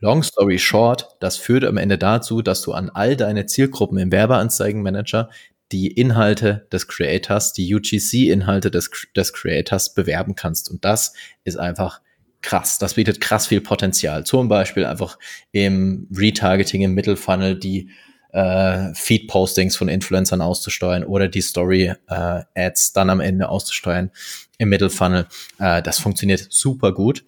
Long 0.00 0.22
story 0.22 0.58
short, 0.58 1.08
das 1.20 1.36
führt 1.36 1.64
am 1.64 1.76
Ende 1.76 1.98
dazu, 1.98 2.42
dass 2.42 2.62
du 2.62 2.72
an 2.72 2.90
all 2.90 3.16
deine 3.16 3.46
Zielgruppen 3.46 3.98
im 3.98 4.12
Werbeanzeigenmanager 4.12 5.30
die 5.72 5.88
Inhalte 5.88 6.66
des 6.72 6.88
Creators, 6.88 7.52
die 7.52 7.74
UGC-Inhalte 7.74 8.70
des, 8.70 8.90
des 9.16 9.32
Creators 9.32 9.94
bewerben 9.94 10.34
kannst. 10.34 10.70
Und 10.70 10.84
das 10.84 11.12
ist 11.44 11.58
einfach 11.58 12.00
krass. 12.42 12.78
Das 12.78 12.94
bietet 12.94 13.20
krass 13.20 13.46
viel 13.46 13.60
Potenzial. 13.60 14.24
Zum 14.24 14.48
Beispiel 14.48 14.84
einfach 14.84 15.18
im 15.52 16.08
Retargeting, 16.14 16.82
im 16.82 16.94
Mittelfunnel, 16.94 17.58
die 17.58 17.90
äh, 18.32 18.94
Feed-Postings 18.94 19.76
von 19.76 19.88
Influencern 19.88 20.40
auszusteuern 20.40 21.04
oder 21.04 21.28
die 21.28 21.40
Story-Ads 21.40 22.88
äh, 22.88 22.92
dann 22.94 23.10
am 23.10 23.20
Ende 23.20 23.48
auszusteuern 23.48 24.10
im 24.58 24.68
Mittelfunnel. 24.68 25.26
Äh, 25.58 25.82
das 25.82 25.98
funktioniert 25.98 26.46
super 26.50 26.92
gut 26.92 27.24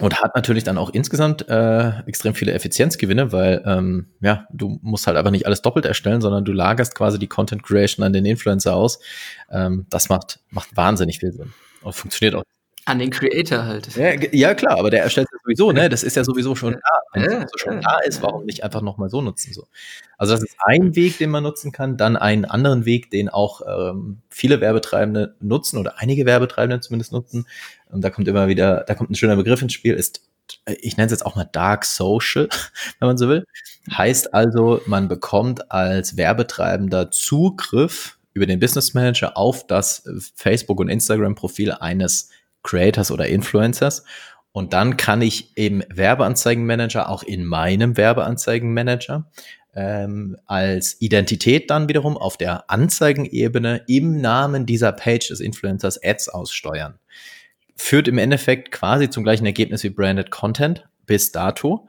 und 0.00 0.20
hat 0.20 0.34
natürlich 0.34 0.64
dann 0.64 0.78
auch 0.78 0.90
insgesamt 0.90 1.48
äh, 1.48 2.00
extrem 2.06 2.34
viele 2.34 2.52
Effizienzgewinne, 2.52 3.32
weil 3.32 3.62
ähm, 3.64 4.06
ja, 4.20 4.46
du 4.52 4.78
musst 4.82 5.06
halt 5.06 5.16
einfach 5.16 5.30
nicht 5.30 5.46
alles 5.46 5.62
doppelt 5.62 5.86
erstellen, 5.86 6.20
sondern 6.20 6.44
du 6.44 6.52
lagerst 6.52 6.94
quasi 6.94 7.18
die 7.18 7.28
Content 7.28 7.62
Creation 7.62 8.04
an 8.04 8.12
den 8.12 8.26
Influencer 8.26 8.74
aus. 8.74 8.98
Ähm, 9.50 9.86
das 9.90 10.08
macht, 10.08 10.40
macht 10.50 10.76
wahnsinnig 10.76 11.20
viel 11.20 11.32
Sinn 11.32 11.52
und 11.82 11.94
funktioniert 11.94 12.34
auch 12.34 12.42
an 12.86 13.00
den 13.00 13.10
Creator 13.10 13.64
halt. 13.64 13.94
Ja, 13.96 14.12
ja, 14.32 14.54
klar, 14.54 14.78
aber 14.78 14.90
der 14.90 15.02
erstellt 15.02 15.26
es 15.32 15.42
sowieso, 15.42 15.72
ne? 15.72 15.88
Das 15.88 16.04
ist 16.04 16.14
ja 16.14 16.22
sowieso 16.22 16.54
schon 16.54 16.74
da. 16.74 17.00
Wenn 17.12 17.30
ja, 17.30 17.42
es 17.42 17.50
schon 17.56 17.80
da 17.80 17.98
ist, 17.98 18.22
warum 18.22 18.44
nicht 18.44 18.62
einfach 18.62 18.80
nochmal 18.80 19.10
so 19.10 19.20
nutzen? 19.20 19.52
So. 19.52 19.66
Also 20.16 20.34
das 20.34 20.44
ist 20.44 20.56
ein 20.60 20.94
Weg, 20.94 21.18
den 21.18 21.30
man 21.30 21.42
nutzen 21.42 21.72
kann. 21.72 21.96
Dann 21.96 22.16
einen 22.16 22.44
anderen 22.44 22.84
Weg, 22.84 23.10
den 23.10 23.28
auch 23.28 23.60
ähm, 23.66 24.22
viele 24.30 24.60
Werbetreibende 24.60 25.34
nutzen 25.40 25.78
oder 25.78 25.98
einige 25.98 26.26
Werbetreibende 26.26 26.80
zumindest 26.80 27.10
nutzen. 27.10 27.46
Und 27.90 28.02
da 28.02 28.10
kommt 28.10 28.28
immer 28.28 28.46
wieder, 28.46 28.84
da 28.86 28.94
kommt 28.94 29.10
ein 29.10 29.16
schöner 29.16 29.36
Begriff 29.36 29.60
ins 29.60 29.72
Spiel, 29.72 29.94
ist, 29.94 30.22
ich 30.80 30.96
nenne 30.96 31.06
es 31.06 31.12
jetzt 31.12 31.26
auch 31.26 31.34
mal 31.34 31.48
Dark 31.50 31.84
Social, 31.84 32.48
wenn 33.00 33.08
man 33.08 33.18
so 33.18 33.28
will. 33.28 33.44
Heißt 33.90 34.32
also, 34.32 34.80
man 34.86 35.08
bekommt 35.08 35.72
als 35.72 36.16
Werbetreibender 36.16 37.10
Zugriff 37.10 38.16
über 38.32 38.46
den 38.46 38.60
Business 38.60 38.94
Manager 38.94 39.36
auf 39.36 39.66
das 39.66 40.04
Facebook- 40.36 40.78
und 40.78 40.88
Instagram-Profil 40.88 41.72
eines 41.72 42.30
Creators 42.66 43.10
oder 43.10 43.26
Influencers. 43.26 44.04
Und 44.52 44.72
dann 44.72 44.96
kann 44.96 45.22
ich 45.22 45.56
im 45.56 45.82
Werbeanzeigenmanager, 45.88 47.08
auch 47.08 47.22
in 47.22 47.44
meinem 47.44 47.96
Werbeanzeigenmanager, 47.96 49.30
ähm, 49.74 50.36
als 50.46 51.00
Identität 51.00 51.70
dann 51.70 51.88
wiederum 51.88 52.16
auf 52.16 52.38
der 52.38 52.70
Anzeigenebene 52.70 53.82
im 53.86 54.20
Namen 54.20 54.64
dieser 54.64 54.92
Page 54.92 55.28
des 55.28 55.40
Influencers 55.40 56.02
Ads 56.02 56.30
aussteuern. 56.30 56.98
Führt 57.76 58.08
im 58.08 58.16
Endeffekt 58.16 58.72
quasi 58.72 59.10
zum 59.10 59.22
gleichen 59.22 59.44
Ergebnis 59.44 59.82
wie 59.84 59.90
Branded 59.90 60.30
Content 60.30 60.88
bis 61.04 61.32
dato. 61.32 61.86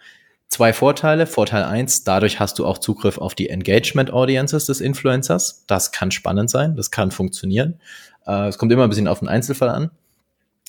Zwei 0.50 0.74
Vorteile. 0.74 1.26
Vorteil 1.28 1.64
eins: 1.64 2.04
dadurch 2.04 2.42
hast 2.42 2.60
du 2.60 2.66
auch 2.66 2.78
Zugriff 2.78 3.18
auf 3.18 3.36
die 3.36 3.50
Engagement 3.50 4.12
Audiences 4.12 4.66
des 4.66 4.82
Influencers. 4.82 5.64
Das 5.68 5.94
kann 5.94 6.12
spannend 6.12 6.50
sein, 6.50 6.76
das 6.76 6.92
kann 6.92 7.12
funktionieren. 7.12 7.80
Äh, 8.26 8.50
es 8.50 8.58
kommt 8.58 8.74
immer 8.74 8.84
ein 8.84 8.90
bisschen 8.90 9.08
auf 9.08 9.20
den 9.20 9.30
Einzelfall 9.30 9.70
an. 9.70 9.92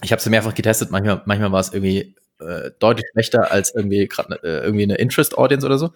Ich 0.03 0.13
habe 0.13 0.21
es 0.21 0.27
mehrfach 0.27 0.55
getestet, 0.55 0.91
manchmal, 0.91 1.23
manchmal 1.25 1.53
war 1.53 1.61
es 1.61 1.73
irgendwie 1.73 2.15
äh, 2.41 2.71
deutlich 2.79 3.07
schlechter 3.13 3.51
als 3.51 3.75
irgendwie 3.75 4.07
gerade 4.07 4.39
äh, 4.43 4.65
irgendwie 4.65 4.85
eine 4.85 4.97
Interest 4.97 5.37
Audience 5.37 5.67
oder 5.67 5.79
so. 5.79 5.93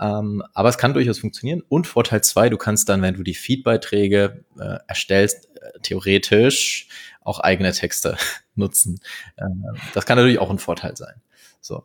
Ähm, 0.00 0.42
aber 0.54 0.68
es 0.68 0.78
kann 0.78 0.94
durchaus 0.94 1.18
funktionieren. 1.18 1.62
Und 1.68 1.86
Vorteil 1.86 2.22
zwei, 2.22 2.48
du 2.48 2.56
kannst 2.56 2.88
dann, 2.88 3.02
wenn 3.02 3.14
du 3.14 3.22
die 3.22 3.34
Feedbeiträge 3.34 4.44
äh, 4.58 4.78
erstellst, 4.86 5.48
äh, 5.56 5.78
theoretisch 5.82 6.88
auch 7.20 7.40
eigene 7.40 7.72
Texte 7.72 8.16
nutzen. 8.54 9.00
Äh, 9.36 9.44
das 9.94 10.06
kann 10.06 10.16
natürlich 10.16 10.38
auch 10.38 10.50
ein 10.50 10.58
Vorteil 10.58 10.96
sein. 10.96 11.14
So, 11.60 11.84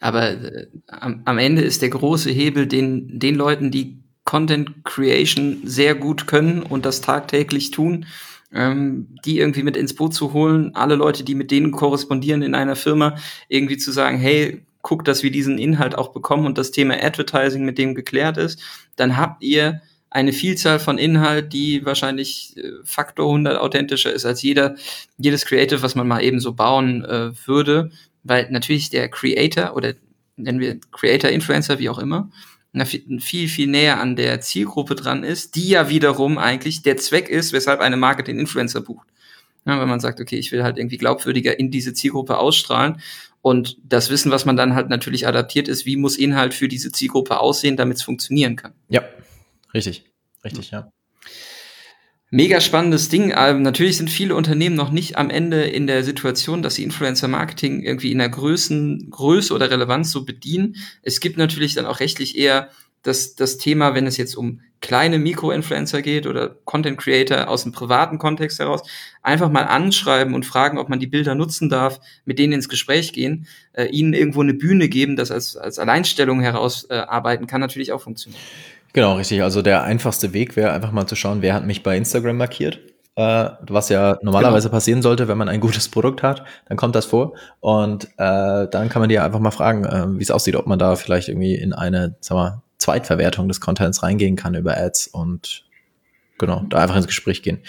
aber 0.00 0.30
äh, 0.30 0.66
am, 0.86 1.22
am 1.24 1.38
Ende 1.38 1.62
ist 1.62 1.82
der 1.82 1.90
große 1.90 2.30
Hebel 2.30 2.66
den, 2.66 3.18
den 3.18 3.34
Leuten, 3.34 3.70
die 3.70 4.02
Content 4.24 4.84
Creation 4.84 5.62
sehr 5.64 5.94
gut 5.94 6.26
können 6.26 6.62
und 6.62 6.86
das 6.86 7.00
tagtäglich 7.00 7.70
tun, 7.70 8.06
ähm, 8.54 9.08
die 9.24 9.38
irgendwie 9.38 9.62
mit 9.62 9.76
ins 9.76 9.94
Boot 9.94 10.14
zu 10.14 10.32
holen, 10.32 10.74
alle 10.74 10.94
Leute, 10.94 11.24
die 11.24 11.34
mit 11.34 11.50
denen 11.50 11.70
korrespondieren 11.70 12.42
in 12.42 12.54
einer 12.54 12.76
Firma, 12.76 13.16
irgendwie 13.48 13.76
zu 13.76 13.92
sagen, 13.92 14.18
hey, 14.18 14.62
guckt, 14.82 15.08
dass 15.08 15.22
wir 15.22 15.30
diesen 15.30 15.58
Inhalt 15.58 15.96
auch 15.96 16.12
bekommen 16.12 16.44
und 16.44 16.58
das 16.58 16.70
Thema 16.72 16.94
Advertising 17.02 17.64
mit 17.64 17.78
dem 17.78 17.94
geklärt 17.94 18.36
ist, 18.36 18.60
dann 18.96 19.16
habt 19.16 19.42
ihr 19.42 19.80
eine 20.10 20.32
Vielzahl 20.32 20.78
von 20.78 20.98
Inhalt, 20.98 21.52
die 21.52 21.86
wahrscheinlich 21.86 22.54
äh, 22.58 22.70
Faktor 22.84 23.26
100 23.26 23.58
authentischer 23.58 24.12
ist 24.12 24.26
als 24.26 24.42
jeder, 24.42 24.74
jedes 25.16 25.46
Creative, 25.46 25.82
was 25.82 25.94
man 25.94 26.06
mal 26.06 26.22
eben 26.22 26.40
so 26.40 26.52
bauen 26.52 27.04
äh, 27.04 27.30
würde, 27.46 27.90
weil 28.22 28.50
natürlich 28.50 28.90
der 28.90 29.08
Creator 29.08 29.74
oder 29.74 29.94
nennen 30.36 30.60
wir 30.60 30.78
Creator, 30.90 31.30
Influencer, 31.30 31.78
wie 31.78 31.88
auch 31.88 31.98
immer, 31.98 32.30
viel, 32.74 33.48
viel 33.48 33.66
näher 33.66 34.00
an 34.00 34.16
der 34.16 34.40
Zielgruppe 34.40 34.94
dran 34.94 35.24
ist, 35.24 35.56
die 35.56 35.68
ja 35.68 35.88
wiederum 35.88 36.38
eigentlich 36.38 36.82
der 36.82 36.96
Zweck 36.96 37.28
ist, 37.28 37.52
weshalb 37.52 37.80
eine 37.80 37.96
Marke 37.96 38.22
den 38.22 38.38
Influencer 38.38 38.80
bucht. 38.80 39.08
Ja, 39.64 39.80
wenn 39.80 39.88
man 39.88 40.00
sagt, 40.00 40.20
okay, 40.20 40.36
ich 40.36 40.50
will 40.50 40.64
halt 40.64 40.78
irgendwie 40.78 40.98
glaubwürdiger 40.98 41.58
in 41.58 41.70
diese 41.70 41.92
Zielgruppe 41.92 42.38
ausstrahlen. 42.38 43.00
Und 43.42 43.76
das 43.84 44.10
Wissen, 44.10 44.30
was 44.30 44.44
man 44.44 44.56
dann 44.56 44.74
halt 44.74 44.88
natürlich 44.88 45.26
adaptiert, 45.26 45.68
ist, 45.68 45.84
wie 45.86 45.96
muss 45.96 46.16
Inhalt 46.16 46.54
für 46.54 46.68
diese 46.68 46.92
Zielgruppe 46.92 47.38
aussehen, 47.40 47.76
damit 47.76 47.98
es 47.98 48.02
funktionieren 48.02 48.56
kann. 48.56 48.72
Ja, 48.88 49.02
richtig, 49.74 50.04
richtig, 50.44 50.70
ja. 50.70 50.90
Mega 52.34 52.62
spannendes 52.62 53.10
Ding. 53.10 53.34
Ähm, 53.36 53.60
natürlich 53.60 53.98
sind 53.98 54.08
viele 54.08 54.34
Unternehmen 54.34 54.74
noch 54.74 54.90
nicht 54.90 55.18
am 55.18 55.28
Ende 55.28 55.64
in 55.64 55.86
der 55.86 56.02
Situation, 56.02 56.62
dass 56.62 56.76
sie 56.76 56.82
Influencer-Marketing 56.82 57.82
irgendwie 57.82 58.10
in 58.10 58.16
der 58.16 58.30
Größen, 58.30 59.10
Größe 59.10 59.52
oder 59.52 59.70
Relevanz 59.70 60.10
so 60.10 60.24
bedienen. 60.24 60.76
Es 61.02 61.20
gibt 61.20 61.36
natürlich 61.36 61.74
dann 61.74 61.84
auch 61.84 62.00
rechtlich 62.00 62.38
eher 62.38 62.70
das, 63.02 63.34
das 63.34 63.58
Thema, 63.58 63.94
wenn 63.94 64.06
es 64.06 64.16
jetzt 64.16 64.34
um 64.34 64.62
kleine 64.80 65.18
Mikro-Influencer 65.18 66.00
geht 66.00 66.26
oder 66.26 66.56
Content-Creator 66.64 67.48
aus 67.48 67.64
dem 67.64 67.72
privaten 67.72 68.16
Kontext 68.16 68.60
heraus, 68.60 68.80
einfach 69.20 69.50
mal 69.50 69.64
anschreiben 69.64 70.34
und 70.34 70.46
fragen, 70.46 70.78
ob 70.78 70.88
man 70.88 71.00
die 71.00 71.06
Bilder 71.06 71.34
nutzen 71.34 71.68
darf, 71.68 72.00
mit 72.24 72.38
denen 72.38 72.54
ins 72.54 72.70
Gespräch 72.70 73.12
gehen, 73.12 73.46
äh, 73.74 73.88
ihnen 73.88 74.14
irgendwo 74.14 74.40
eine 74.40 74.54
Bühne 74.54 74.88
geben, 74.88 75.16
das 75.16 75.30
als, 75.30 75.58
als 75.58 75.78
Alleinstellung 75.78 76.40
herausarbeiten 76.40 77.44
äh, 77.44 77.46
kann 77.46 77.60
natürlich 77.60 77.92
auch 77.92 78.00
funktionieren. 78.00 78.40
Genau, 78.92 79.14
richtig. 79.14 79.42
Also 79.42 79.62
der 79.62 79.84
einfachste 79.84 80.32
Weg 80.32 80.56
wäre 80.56 80.72
einfach 80.72 80.92
mal 80.92 81.06
zu 81.06 81.16
schauen, 81.16 81.42
wer 81.42 81.54
hat 81.54 81.64
mich 81.64 81.82
bei 81.82 81.96
Instagram 81.96 82.36
markiert. 82.36 82.80
Äh, 83.14 83.50
was 83.68 83.90
ja 83.90 84.18
normalerweise 84.22 84.68
genau. 84.68 84.76
passieren 84.76 85.02
sollte, 85.02 85.28
wenn 85.28 85.36
man 85.36 85.48
ein 85.50 85.60
gutes 85.60 85.88
Produkt 85.90 86.22
hat, 86.22 86.44
dann 86.66 86.78
kommt 86.78 86.94
das 86.94 87.06
vor. 87.06 87.34
Und 87.60 88.06
äh, 88.16 88.68
dann 88.68 88.88
kann 88.88 89.00
man 89.00 89.10
dir 89.10 89.22
einfach 89.22 89.38
mal 89.38 89.50
fragen, 89.50 89.84
äh, 89.84 90.18
wie 90.18 90.22
es 90.22 90.30
aussieht, 90.30 90.56
ob 90.56 90.66
man 90.66 90.78
da 90.78 90.96
vielleicht 90.96 91.28
irgendwie 91.28 91.54
in 91.54 91.72
eine, 91.74 92.16
sag 92.20 92.36
mal, 92.36 92.62
Zweitverwertung 92.78 93.48
des 93.48 93.60
Contents 93.60 94.02
reingehen 94.02 94.34
kann 94.34 94.54
über 94.54 94.76
Ads 94.76 95.08
und 95.08 95.64
genau, 96.38 96.64
da 96.68 96.78
einfach 96.78 96.96
ins 96.96 97.06
Gespräch 97.06 97.42
gehen. 97.42 97.60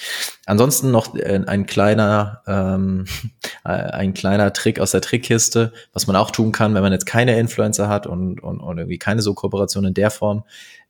Ansonsten 0.45 0.91
noch 0.91 1.13
äh, 1.15 1.41
ein 1.45 1.65
kleiner, 1.65 2.41
ähm, 2.47 3.05
ein 3.63 4.13
kleiner 4.13 4.53
Trick 4.53 4.79
aus 4.79 4.91
der 4.91 5.01
Trickkiste, 5.01 5.73
was 5.91 6.07
man 6.07 6.15
auch 6.15 6.31
tun 6.31 6.51
kann, 6.51 6.73
wenn 6.73 6.81
man 6.81 6.93
jetzt 6.93 7.05
keine 7.05 7.37
Influencer 7.37 7.87
hat 7.87 8.07
und, 8.07 8.41
und, 8.41 8.59
und 8.59 8.77
irgendwie 8.77 8.97
keine 8.97 9.21
so 9.21 9.33
Kooperation 9.33 9.85
in 9.85 9.93
der 9.93 10.09
Form, 10.09 10.43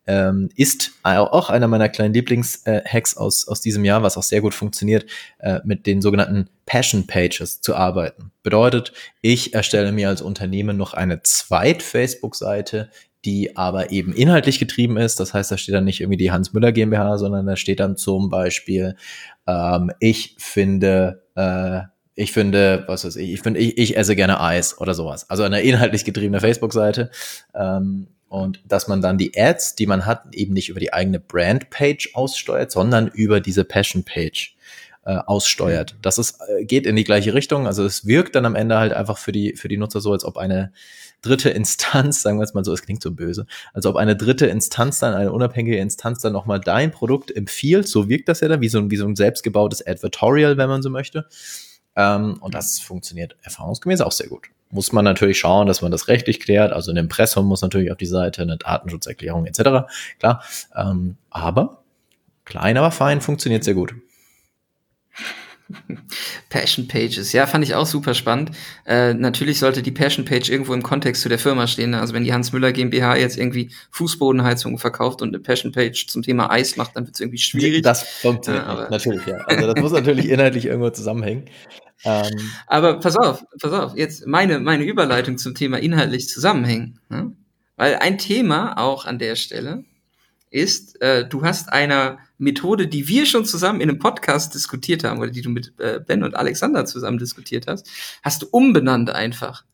ähm, 0.05 0.49
ist 0.55 0.91
auch 1.03 1.49
einer 1.49 1.67
meiner 1.67 1.89
kleinen 1.89 2.13
Lieblingshacks 2.13 3.15
aus, 3.17 3.47
aus 3.47 3.61
diesem 3.61 3.85
Jahr, 3.85 4.03
was 4.03 4.17
auch 4.17 4.23
sehr 4.23 4.41
gut 4.41 4.53
funktioniert, 4.53 5.05
äh, 5.39 5.59
mit 5.63 5.85
den 5.85 6.01
sogenannten 6.01 6.49
Passion 6.65 7.07
Pages 7.07 7.61
zu 7.61 7.75
arbeiten. 7.75 8.31
Bedeutet, 8.43 8.93
ich 9.21 9.53
erstelle 9.53 9.91
mir 9.91 10.09
als 10.09 10.21
Unternehmen 10.21 10.77
noch 10.77 10.93
eine 10.93 11.21
Zweit-Facebook-Seite, 11.23 12.89
die 13.25 13.55
aber 13.55 13.91
eben 13.91 14.13
inhaltlich 14.13 14.59
getrieben 14.59 14.97
ist. 14.97 15.19
Das 15.19 15.33
heißt, 15.33 15.51
da 15.51 15.57
steht 15.57 15.75
dann 15.75 15.85
nicht 15.85 16.01
irgendwie 16.01 16.17
die 16.17 16.31
Hans 16.31 16.53
Müller 16.53 16.73
GmbH, 16.73 17.17
sondern 17.17 17.45
da 17.45 17.55
steht 17.55 17.79
dann 17.79 17.95
zum 17.95 18.29
Beispiel, 18.29 18.95
ähm, 19.47 19.91
ich 19.99 20.35
finde, 20.37 21.23
äh, 21.35 21.81
ich 22.15 22.31
finde, 22.31 22.83
was 22.87 23.05
weiß 23.05 23.15
ich, 23.15 23.33
ich 23.33 23.41
finde, 23.41 23.59
ich, 23.59 23.77
ich 23.77 23.97
esse 23.97 24.15
gerne 24.15 24.39
Eis 24.39 24.79
oder 24.79 24.93
sowas. 24.93 25.29
Also 25.29 25.43
eine 25.43 25.61
inhaltlich 25.61 26.05
getriebene 26.05 26.41
Facebook-Seite. 26.41 27.09
Ähm, 27.55 28.07
und 28.33 28.63
dass 28.67 28.87
man 28.87 28.99
dann 28.99 29.19
die 29.19 29.37
Ads, 29.37 29.75
die 29.75 29.85
man 29.85 30.07
hat, 30.07 30.33
eben 30.33 30.55
nicht 30.55 30.69
über 30.69 30.79
die 30.79 30.91
eigene 30.91 31.19
Brand-Page 31.19 32.15
aussteuert, 32.15 32.71
sondern 32.71 33.07
über 33.09 33.39
diese 33.39 33.63
Passion-Page 33.63 34.55
äh, 35.05 35.17
aussteuert. 35.17 35.95
Das 36.01 36.17
ist, 36.17 36.39
äh, 36.47 36.65
geht 36.65 36.87
in 36.87 36.95
die 36.95 37.03
gleiche 37.03 37.35
Richtung. 37.35 37.67
Also 37.67 37.85
es 37.85 38.07
wirkt 38.07 38.33
dann 38.33 38.47
am 38.47 38.55
Ende 38.55 38.79
halt 38.79 38.91
einfach 38.91 39.19
für 39.19 39.31
die, 39.31 39.55
für 39.55 39.67
die 39.67 39.77
Nutzer 39.77 40.01
so, 40.01 40.13
als 40.13 40.25
ob 40.25 40.37
eine 40.37 40.73
dritte 41.21 41.51
Instanz, 41.51 42.21
sagen 42.23 42.39
wir 42.39 42.43
es 42.43 42.55
mal 42.55 42.65
so, 42.65 42.73
es 42.73 42.81
klingt 42.81 43.03
so 43.03 43.11
böse, 43.11 43.45
als 43.71 43.85
ob 43.85 43.97
eine 43.97 44.15
dritte 44.15 44.47
Instanz 44.47 44.97
dann, 44.97 45.13
eine 45.13 45.31
unabhängige 45.31 45.77
Instanz 45.77 46.23
dann 46.23 46.33
nochmal 46.33 46.59
dein 46.59 46.89
Produkt 46.89 47.29
empfiehlt. 47.29 47.87
So 47.87 48.09
wirkt 48.09 48.29
das 48.29 48.39
ja 48.39 48.47
dann, 48.47 48.61
wie 48.61 48.69
so 48.69 48.79
ein, 48.79 48.89
wie 48.89 48.97
so 48.97 49.05
ein 49.05 49.15
selbstgebautes 49.15 49.85
Advertorial, 49.85 50.57
wenn 50.57 50.69
man 50.69 50.81
so 50.81 50.89
möchte. 50.89 51.27
Ähm, 51.95 52.39
und 52.41 52.55
das 52.55 52.79
funktioniert 52.79 53.35
erfahrungsgemäß 53.43 54.01
auch 54.01 54.11
sehr 54.11 54.27
gut 54.27 54.47
muss 54.73 54.91
man 54.91 55.05
natürlich 55.05 55.39
schauen, 55.39 55.67
dass 55.67 55.81
man 55.81 55.91
das 55.91 56.07
rechtlich 56.07 56.39
klärt. 56.39 56.73
Also 56.73 56.91
ein 56.91 56.97
Impressum 56.97 57.45
muss 57.45 57.61
natürlich 57.61 57.91
auf 57.91 57.97
die 57.97 58.05
Seite, 58.05 58.41
eine 58.41 58.57
Datenschutzerklärung 58.57 59.45
etc. 59.45 59.87
Klar. 60.19 60.43
Ähm, 60.75 61.17
aber 61.29 61.83
klein, 62.45 62.77
aber 62.77 62.91
fein 62.91 63.21
funktioniert 63.21 63.63
sehr 63.63 63.75
gut. 63.75 63.93
Passion 66.49 66.87
Pages, 66.87 67.33
ja, 67.33 67.47
fand 67.47 67.63
ich 67.63 67.75
auch 67.75 67.85
super 67.85 68.13
spannend. 68.13 68.51
Äh, 68.85 69.13
natürlich 69.13 69.59
sollte 69.59 69.81
die 69.81 69.91
Passion 69.91 70.25
Page 70.25 70.49
irgendwo 70.49 70.73
im 70.73 70.83
Kontext 70.83 71.21
zu 71.21 71.29
der 71.29 71.39
Firma 71.39 71.67
stehen. 71.67 71.91
Ne? 71.91 71.99
Also 71.99 72.13
wenn 72.13 72.23
die 72.23 72.33
Hans 72.33 72.51
Müller 72.51 72.71
GmbH 72.71 73.15
jetzt 73.15 73.37
irgendwie 73.37 73.71
Fußbodenheizungen 73.91 74.77
verkauft 74.77 75.21
und 75.21 75.29
eine 75.29 75.39
Passion 75.39 75.71
Page 75.71 76.07
zum 76.07 76.21
Thema 76.21 76.51
Eis 76.51 76.77
macht, 76.77 76.95
dann 76.95 77.05
wird 77.05 77.15
es 77.15 77.21
irgendwie 77.21 77.39
schwierig. 77.39 77.83
Das 77.83 78.03
funktioniert 78.03 78.65
ja, 78.65 78.87
natürlich, 78.89 79.25
ja. 79.25 79.37
Also 79.45 79.73
das 79.73 79.81
muss 79.81 79.91
natürlich 79.91 80.29
inhaltlich 80.29 80.65
irgendwo 80.65 80.89
zusammenhängen. 80.89 81.45
Ähm, 82.05 82.51
aber 82.67 82.99
pass 82.99 83.15
auf, 83.15 83.43
pass 83.61 83.71
auf, 83.71 83.95
jetzt 83.95 84.27
meine, 84.27 84.59
meine 84.59 84.83
Überleitung 84.83 85.37
zum 85.37 85.55
Thema 85.55 85.79
inhaltlich 85.79 86.27
zusammenhängen. 86.27 86.99
Ne? 87.09 87.31
Weil 87.77 87.95
ein 87.95 88.17
Thema 88.17 88.77
auch 88.77 89.05
an 89.05 89.19
der 89.19 89.35
Stelle 89.35 89.85
ist, 90.53 91.01
äh, 91.01 91.27
du 91.27 91.43
hast 91.43 91.73
einer 91.73 92.19
Methode, 92.37 92.87
die 92.87 93.07
wir 93.07 93.25
schon 93.25 93.43
zusammen 93.43 93.81
in 93.81 93.89
einem 93.89 93.99
Podcast 93.99 94.53
diskutiert 94.53 95.03
haben, 95.03 95.19
oder 95.19 95.31
die 95.31 95.41
du 95.41 95.49
mit 95.49 95.73
äh, 95.79 95.99
Ben 95.99 96.23
und 96.23 96.35
Alexander 96.35 96.85
zusammen 96.85 97.17
diskutiert 97.17 97.65
hast, 97.67 97.89
hast 98.21 98.43
du 98.43 98.47
umbenannt 98.51 99.09
einfach. 99.09 99.65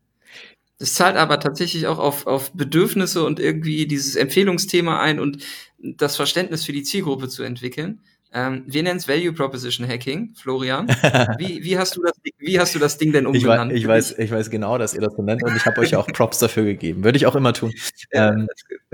Das 0.78 0.94
zahlt 0.94 1.18
aber 1.18 1.42
tatsächlich 1.42 1.88
auch 1.88 2.00
auf, 2.00 2.26
auf 2.26 2.54
Bedürfnisse 2.54 3.26
und 3.26 3.42
irgendwie 3.42 3.86
dieses 3.86 4.16
Empfehlungsthema 4.16 5.02
ein 5.02 5.20
und 5.20 5.44
das 5.78 6.16
Verständnis 6.16 6.64
für 6.64 6.72
die 6.72 6.84
Zielgruppe 6.84 7.28
zu 7.28 7.44
entwickeln. 7.44 8.00
Ähm, 8.32 8.64
wir 8.68 8.84
nennen 8.84 8.98
es 8.98 9.08
Value 9.08 9.34
Proposition 9.34 9.88
Hacking, 9.88 10.36
Florian. 10.36 10.88
Wie, 11.40 11.64
wie, 11.64 11.78
hast 11.80 11.96
du 11.98 12.04
das, 12.04 12.14
wie 12.38 12.60
hast 12.60 12.76
du 12.76 12.80
das 12.80 12.98
Ding 12.98 13.12
denn 13.12 13.26
umbenannt? 13.26 13.72
Ich 13.72 13.88
weiß, 13.88 14.12
ich 14.12 14.18
weiß, 14.18 14.26
ich 14.26 14.32
weiß 14.32 14.50
genau, 14.52 14.78
dass 14.78 14.94
ihr 14.94 15.02
das 15.02 15.16
so 15.16 15.24
nennt 15.24 15.44
und 15.44 15.56
ich 15.56 15.66
habe 15.66 15.82
euch 15.82 15.96
auch 15.96 16.06
Props 16.08 16.38
dafür 16.38 16.64
gegeben. 16.64 17.04
Würde 17.04 17.18
ich 17.18 17.26
auch 17.26 17.36
immer 17.36 17.54
tun. 17.54 17.74
Ähm, 18.12 18.48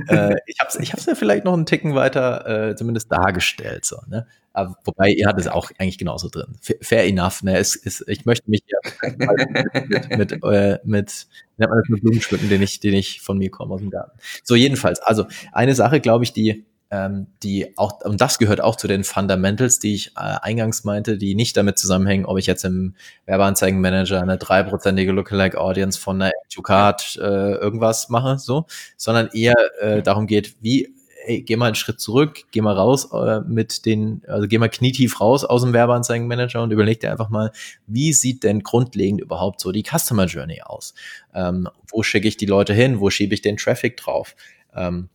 äh, 0.07 0.35
ich 0.45 0.59
habe 0.59 0.69
es 0.69 0.75
ich 0.75 0.91
hab's 0.91 1.05
ja 1.05 1.15
vielleicht 1.15 1.45
noch 1.45 1.53
einen 1.53 1.65
Ticken 1.65 1.95
weiter 1.95 2.71
äh, 2.71 2.75
zumindest 2.75 3.09
dargestellt. 3.09 3.85
So, 3.85 3.97
ne? 4.07 4.27
Aber, 4.51 4.75
wobei, 4.83 5.09
ihr 5.09 5.27
hattet 5.27 5.41
es 5.41 5.47
auch 5.47 5.71
eigentlich 5.77 5.97
genauso 5.97 6.27
drin. 6.27 6.57
Fair 6.81 7.05
enough. 7.05 7.43
Ne? 7.43 7.57
Es, 7.57 7.75
es, 7.75 8.03
ich 8.07 8.25
möchte 8.25 8.49
mich 8.49 8.61
ja 8.67 9.09
mit, 9.87 10.17
mit, 10.17 10.31
äh, 10.43 10.79
mit, 10.83 11.27
nennt 11.57 11.69
man 11.69 11.79
das 11.79 11.89
mit 11.89 12.01
Blumen 12.01 12.21
schmücken, 12.21 12.49
den 12.49 12.61
ich, 12.61 12.81
den 12.81 12.93
ich 12.93 13.21
von 13.21 13.37
mir 13.37 13.49
komme 13.49 13.73
aus 13.73 13.81
dem 13.81 13.89
Garten. 13.89 14.17
So, 14.43 14.55
jedenfalls. 14.55 14.99
Also, 15.01 15.27
eine 15.53 15.75
Sache, 15.75 16.01
glaube 16.01 16.25
ich, 16.25 16.33
die 16.33 16.65
ähm, 16.95 17.27
die 17.43 17.77
auch, 17.77 18.01
und 18.01 18.21
das 18.21 18.37
gehört 18.37 18.61
auch 18.61 18.75
zu 18.75 18.87
den 18.87 19.03
Fundamentals, 19.03 19.79
die 19.79 19.95
ich 19.95 20.07
äh, 20.15 20.37
eingangs 20.41 20.83
meinte, 20.83 21.17
die 21.17 21.35
nicht 21.35 21.57
damit 21.57 21.77
zusammenhängen, 21.77 22.25
ob 22.25 22.37
ich 22.37 22.45
jetzt 22.45 22.63
im 22.63 22.95
Werbeanzeigenmanager 23.25 24.21
eine 24.21 24.37
dreiprozentige 24.37 25.11
Lookalike 25.11 25.59
Audience 25.59 25.99
von 25.99 26.21
einer 26.21 26.31
Educard 26.49 27.17
äh, 27.21 27.55
irgendwas 27.55 28.09
mache, 28.09 28.39
so, 28.39 28.65
sondern 28.97 29.29
eher 29.33 29.55
äh, 29.81 30.01
darum 30.01 30.27
geht, 30.27 30.55
wie 30.61 30.93
ey, 31.25 31.41
geh 31.41 31.55
mal 31.55 31.65
einen 31.65 31.75
Schritt 31.75 31.99
zurück, 31.99 32.43
geh 32.51 32.61
mal 32.61 32.75
raus 32.75 33.11
äh, 33.11 33.41
mit 33.41 33.85
den, 33.85 34.21
also 34.27 34.47
geh 34.47 34.57
mal 34.57 34.69
knietief 34.69 35.19
raus 35.19 35.43
aus 35.43 35.63
dem 35.63 35.73
Werbeanzeigenmanager 35.73 36.61
und 36.61 36.71
überleg 36.71 36.99
dir 36.99 37.11
einfach 37.11 37.29
mal, 37.29 37.51
wie 37.87 38.13
sieht 38.13 38.43
denn 38.43 38.61
grundlegend 38.61 39.21
überhaupt 39.21 39.59
so 39.59 39.71
die 39.71 39.83
Customer 39.83 40.25
Journey 40.25 40.61
aus? 40.61 40.93
Ähm, 41.33 41.67
wo 41.91 42.03
schicke 42.03 42.27
ich 42.27 42.37
die 42.37 42.45
Leute 42.45 42.73
hin? 42.73 42.99
Wo 42.99 43.09
schiebe 43.09 43.33
ich 43.33 43.41
den 43.41 43.57
Traffic 43.57 43.97
drauf? 43.97 44.35
Ähm, 44.75 45.09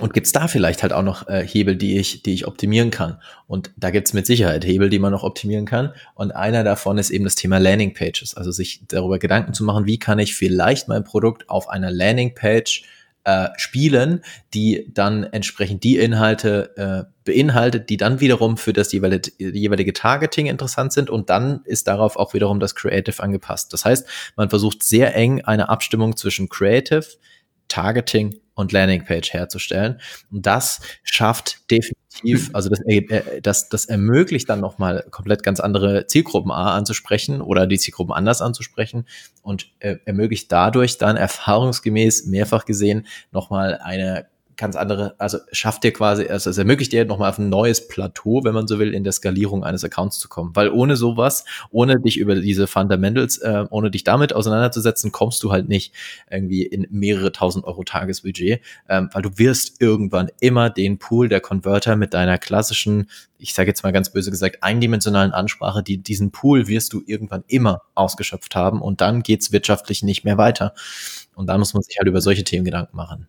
und 0.00 0.14
gibt's 0.14 0.32
da 0.32 0.48
vielleicht 0.48 0.82
halt 0.82 0.92
auch 0.92 1.02
noch 1.02 1.28
äh, 1.28 1.46
Hebel, 1.46 1.76
die 1.76 1.98
ich, 1.98 2.22
die 2.22 2.34
ich 2.34 2.46
optimieren 2.46 2.90
kann? 2.90 3.18
Und 3.46 3.70
da 3.76 3.90
gibt's 3.90 4.12
mit 4.12 4.26
Sicherheit 4.26 4.64
Hebel, 4.64 4.90
die 4.90 4.98
man 4.98 5.12
noch 5.12 5.22
optimieren 5.22 5.66
kann. 5.66 5.92
Und 6.14 6.32
einer 6.32 6.64
davon 6.64 6.98
ist 6.98 7.10
eben 7.10 7.24
das 7.24 7.34
Thema 7.34 7.58
Landing 7.58 7.94
Pages. 7.94 8.34
Also 8.34 8.50
sich 8.50 8.82
darüber 8.88 9.18
Gedanken 9.18 9.54
zu 9.54 9.64
machen, 9.64 9.86
wie 9.86 9.98
kann 9.98 10.18
ich 10.18 10.34
vielleicht 10.34 10.88
mein 10.88 11.04
Produkt 11.04 11.48
auf 11.48 11.68
einer 11.68 11.90
Landing 11.90 12.34
Page 12.34 12.84
äh, 13.24 13.48
spielen, 13.56 14.22
die 14.54 14.86
dann 14.92 15.24
entsprechend 15.24 15.84
die 15.84 15.98
Inhalte 15.98 17.06
äh, 17.06 17.12
beinhaltet, 17.24 17.90
die 17.90 17.98
dann 17.98 18.20
wiederum 18.20 18.56
für 18.56 18.72
das 18.72 18.92
jeweilige, 18.92 19.30
jeweilige 19.38 19.92
Targeting 19.92 20.46
interessant 20.46 20.94
sind 20.94 21.10
und 21.10 21.28
dann 21.28 21.60
ist 21.64 21.86
darauf 21.86 22.16
auch 22.16 22.32
wiederum 22.32 22.60
das 22.60 22.74
Creative 22.74 23.22
angepasst. 23.22 23.72
Das 23.74 23.84
heißt, 23.84 24.06
man 24.36 24.48
versucht 24.48 24.82
sehr 24.82 25.14
eng 25.14 25.42
eine 25.42 25.68
Abstimmung 25.68 26.16
zwischen 26.16 26.48
Creative, 26.48 27.04
Targeting 27.70 28.38
und 28.54 28.72
Landingpage 28.72 29.32
herzustellen. 29.32 30.00
Und 30.30 30.44
das 30.44 30.80
schafft 31.02 31.70
definitiv, 31.70 32.50
also 32.52 32.68
das, 32.68 32.80
äh, 32.86 33.40
das, 33.40 33.68
das 33.70 33.86
ermöglicht 33.86 34.48
dann 34.48 34.60
nochmal 34.60 35.06
komplett 35.10 35.42
ganz 35.42 35.60
andere 35.60 36.06
Zielgruppen 36.06 36.52
A 36.52 36.76
anzusprechen 36.76 37.40
oder 37.40 37.66
die 37.66 37.78
Zielgruppen 37.78 38.12
anders 38.12 38.42
anzusprechen 38.42 39.06
und 39.42 39.72
äh, 39.78 39.96
ermöglicht 40.04 40.52
dadurch 40.52 40.98
dann 40.98 41.16
erfahrungsgemäß 41.16 42.26
mehrfach 42.26 42.66
gesehen 42.66 43.06
nochmal 43.32 43.78
eine 43.78 44.26
ganz 44.60 44.76
andere, 44.76 45.14
also 45.18 45.38
schafft 45.50 45.82
dir 45.82 45.92
quasi, 45.92 46.26
also 46.28 46.50
es 46.50 46.58
ermöglicht 46.58 46.92
dir 46.92 47.04
nochmal 47.04 47.30
auf 47.30 47.38
ein 47.38 47.48
neues 47.48 47.88
Plateau, 47.88 48.44
wenn 48.44 48.54
man 48.54 48.68
so 48.68 48.78
will, 48.78 48.94
in 48.94 49.02
der 49.02 49.12
Skalierung 49.12 49.64
eines 49.64 49.82
Accounts 49.82 50.18
zu 50.20 50.28
kommen. 50.28 50.54
Weil 50.54 50.70
ohne 50.70 50.96
sowas, 50.96 51.44
ohne 51.70 51.98
dich 51.98 52.18
über 52.18 52.36
diese 52.36 52.66
Fundamentals, 52.66 53.38
äh, 53.38 53.64
ohne 53.70 53.90
dich 53.90 54.04
damit 54.04 54.34
auseinanderzusetzen, 54.34 55.10
kommst 55.12 55.42
du 55.42 55.50
halt 55.50 55.68
nicht 55.68 55.94
irgendwie 56.30 56.62
in 56.62 56.86
mehrere 56.90 57.32
tausend 57.32 57.64
Euro 57.64 57.82
Tagesbudget, 57.82 58.60
ähm, 58.88 59.08
weil 59.12 59.22
du 59.22 59.30
wirst 59.36 59.80
irgendwann 59.80 60.30
immer 60.40 60.70
den 60.70 60.98
Pool 60.98 61.28
der 61.28 61.40
Converter 61.40 61.96
mit 61.96 62.12
deiner 62.14 62.38
klassischen, 62.38 63.08
ich 63.38 63.54
sage 63.54 63.68
jetzt 63.68 63.82
mal 63.82 63.92
ganz 63.92 64.10
böse 64.12 64.30
gesagt, 64.30 64.62
eindimensionalen 64.62 65.32
Ansprache, 65.32 65.82
die 65.82 65.98
diesen 65.98 66.30
Pool 66.30 66.68
wirst 66.68 66.92
du 66.92 67.02
irgendwann 67.06 67.44
immer 67.48 67.82
ausgeschöpft 67.94 68.54
haben 68.54 68.82
und 68.82 69.00
dann 69.00 69.22
geht's 69.22 69.52
wirtschaftlich 69.52 70.02
nicht 70.02 70.24
mehr 70.24 70.36
weiter. 70.38 70.74
Und 71.34 71.46
da 71.46 71.56
muss 71.56 71.72
man 71.72 71.82
sich 71.82 71.96
halt 71.98 72.08
über 72.08 72.20
solche 72.20 72.44
Themen 72.44 72.66
Gedanken 72.66 72.96
machen. 72.96 73.26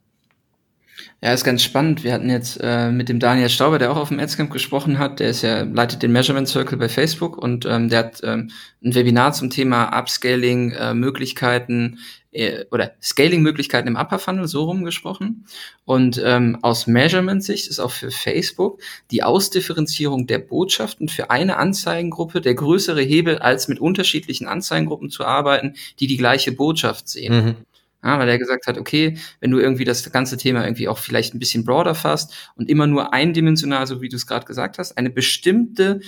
Ja, 1.23 1.33
ist 1.33 1.43
ganz 1.43 1.61
spannend. 1.61 2.03
Wir 2.03 2.13
hatten 2.13 2.31
jetzt 2.31 2.57
äh, 2.63 2.89
mit 2.89 3.07
dem 3.07 3.19
Daniel 3.19 3.49
Stauber, 3.49 3.77
der 3.77 3.91
auch 3.91 3.97
auf 3.97 4.09
dem 4.09 4.19
Adscamp 4.19 4.51
gesprochen 4.51 4.97
hat, 4.97 5.19
der 5.19 5.29
ist 5.29 5.43
ja, 5.43 5.61
leitet 5.61 6.01
den 6.01 6.11
Measurement 6.11 6.47
Circle 6.47 6.79
bei 6.79 6.89
Facebook 6.89 7.37
und 7.37 7.63
ähm, 7.65 7.89
der 7.89 7.99
hat 7.99 8.21
ähm, 8.23 8.49
ein 8.83 8.95
Webinar 8.95 9.31
zum 9.33 9.51
Thema 9.51 9.95
Upscaling, 9.95 10.71
äh, 10.71 10.95
Möglichkeiten 10.95 11.99
äh, 12.31 12.65
oder 12.71 12.93
Scaling-Möglichkeiten 13.03 13.87
im 13.87 13.97
Upper 13.97 14.17
Funnel 14.17 14.47
so 14.47 14.63
rumgesprochen. 14.63 15.45
Und 15.85 16.19
ähm, 16.25 16.57
aus 16.63 16.87
Measurement-Sicht 16.87 17.67
ist 17.67 17.79
auch 17.79 17.91
für 17.91 18.09
Facebook 18.09 18.81
die 19.11 19.21
Ausdifferenzierung 19.21 20.25
der 20.25 20.39
Botschaften 20.39 21.07
für 21.07 21.29
eine 21.29 21.57
Anzeigengruppe 21.57 22.41
der 22.41 22.55
größere 22.55 23.01
Hebel, 23.03 23.37
als 23.37 23.67
mit 23.67 23.79
unterschiedlichen 23.79 24.47
Anzeigengruppen 24.47 25.11
zu 25.11 25.23
arbeiten, 25.23 25.75
die 25.99 26.07
die 26.07 26.17
gleiche 26.17 26.51
Botschaft 26.51 27.09
sehen. 27.09 27.45
Mhm. 27.45 27.55
Ja, 28.03 28.17
weil 28.17 28.29
er 28.29 28.39
gesagt 28.39 28.65
hat, 28.67 28.77
okay, 28.79 29.17
wenn 29.41 29.51
du 29.51 29.59
irgendwie 29.59 29.85
das 29.85 30.11
ganze 30.11 30.35
Thema 30.37 30.63
irgendwie 30.65 30.87
auch 30.87 30.97
vielleicht 30.97 31.35
ein 31.35 31.39
bisschen 31.39 31.65
broader 31.65 31.93
fasst 31.95 32.33
und 32.55 32.67
immer 32.69 32.87
nur 32.87 33.13
eindimensional, 33.13 33.85
so 33.85 34.01
wie 34.01 34.09
du 34.09 34.15
es 34.15 34.25
gerade 34.25 34.45
gesagt 34.45 34.79
hast, 34.79 34.97
eine 34.97 35.11
bestimmte 35.11 36.01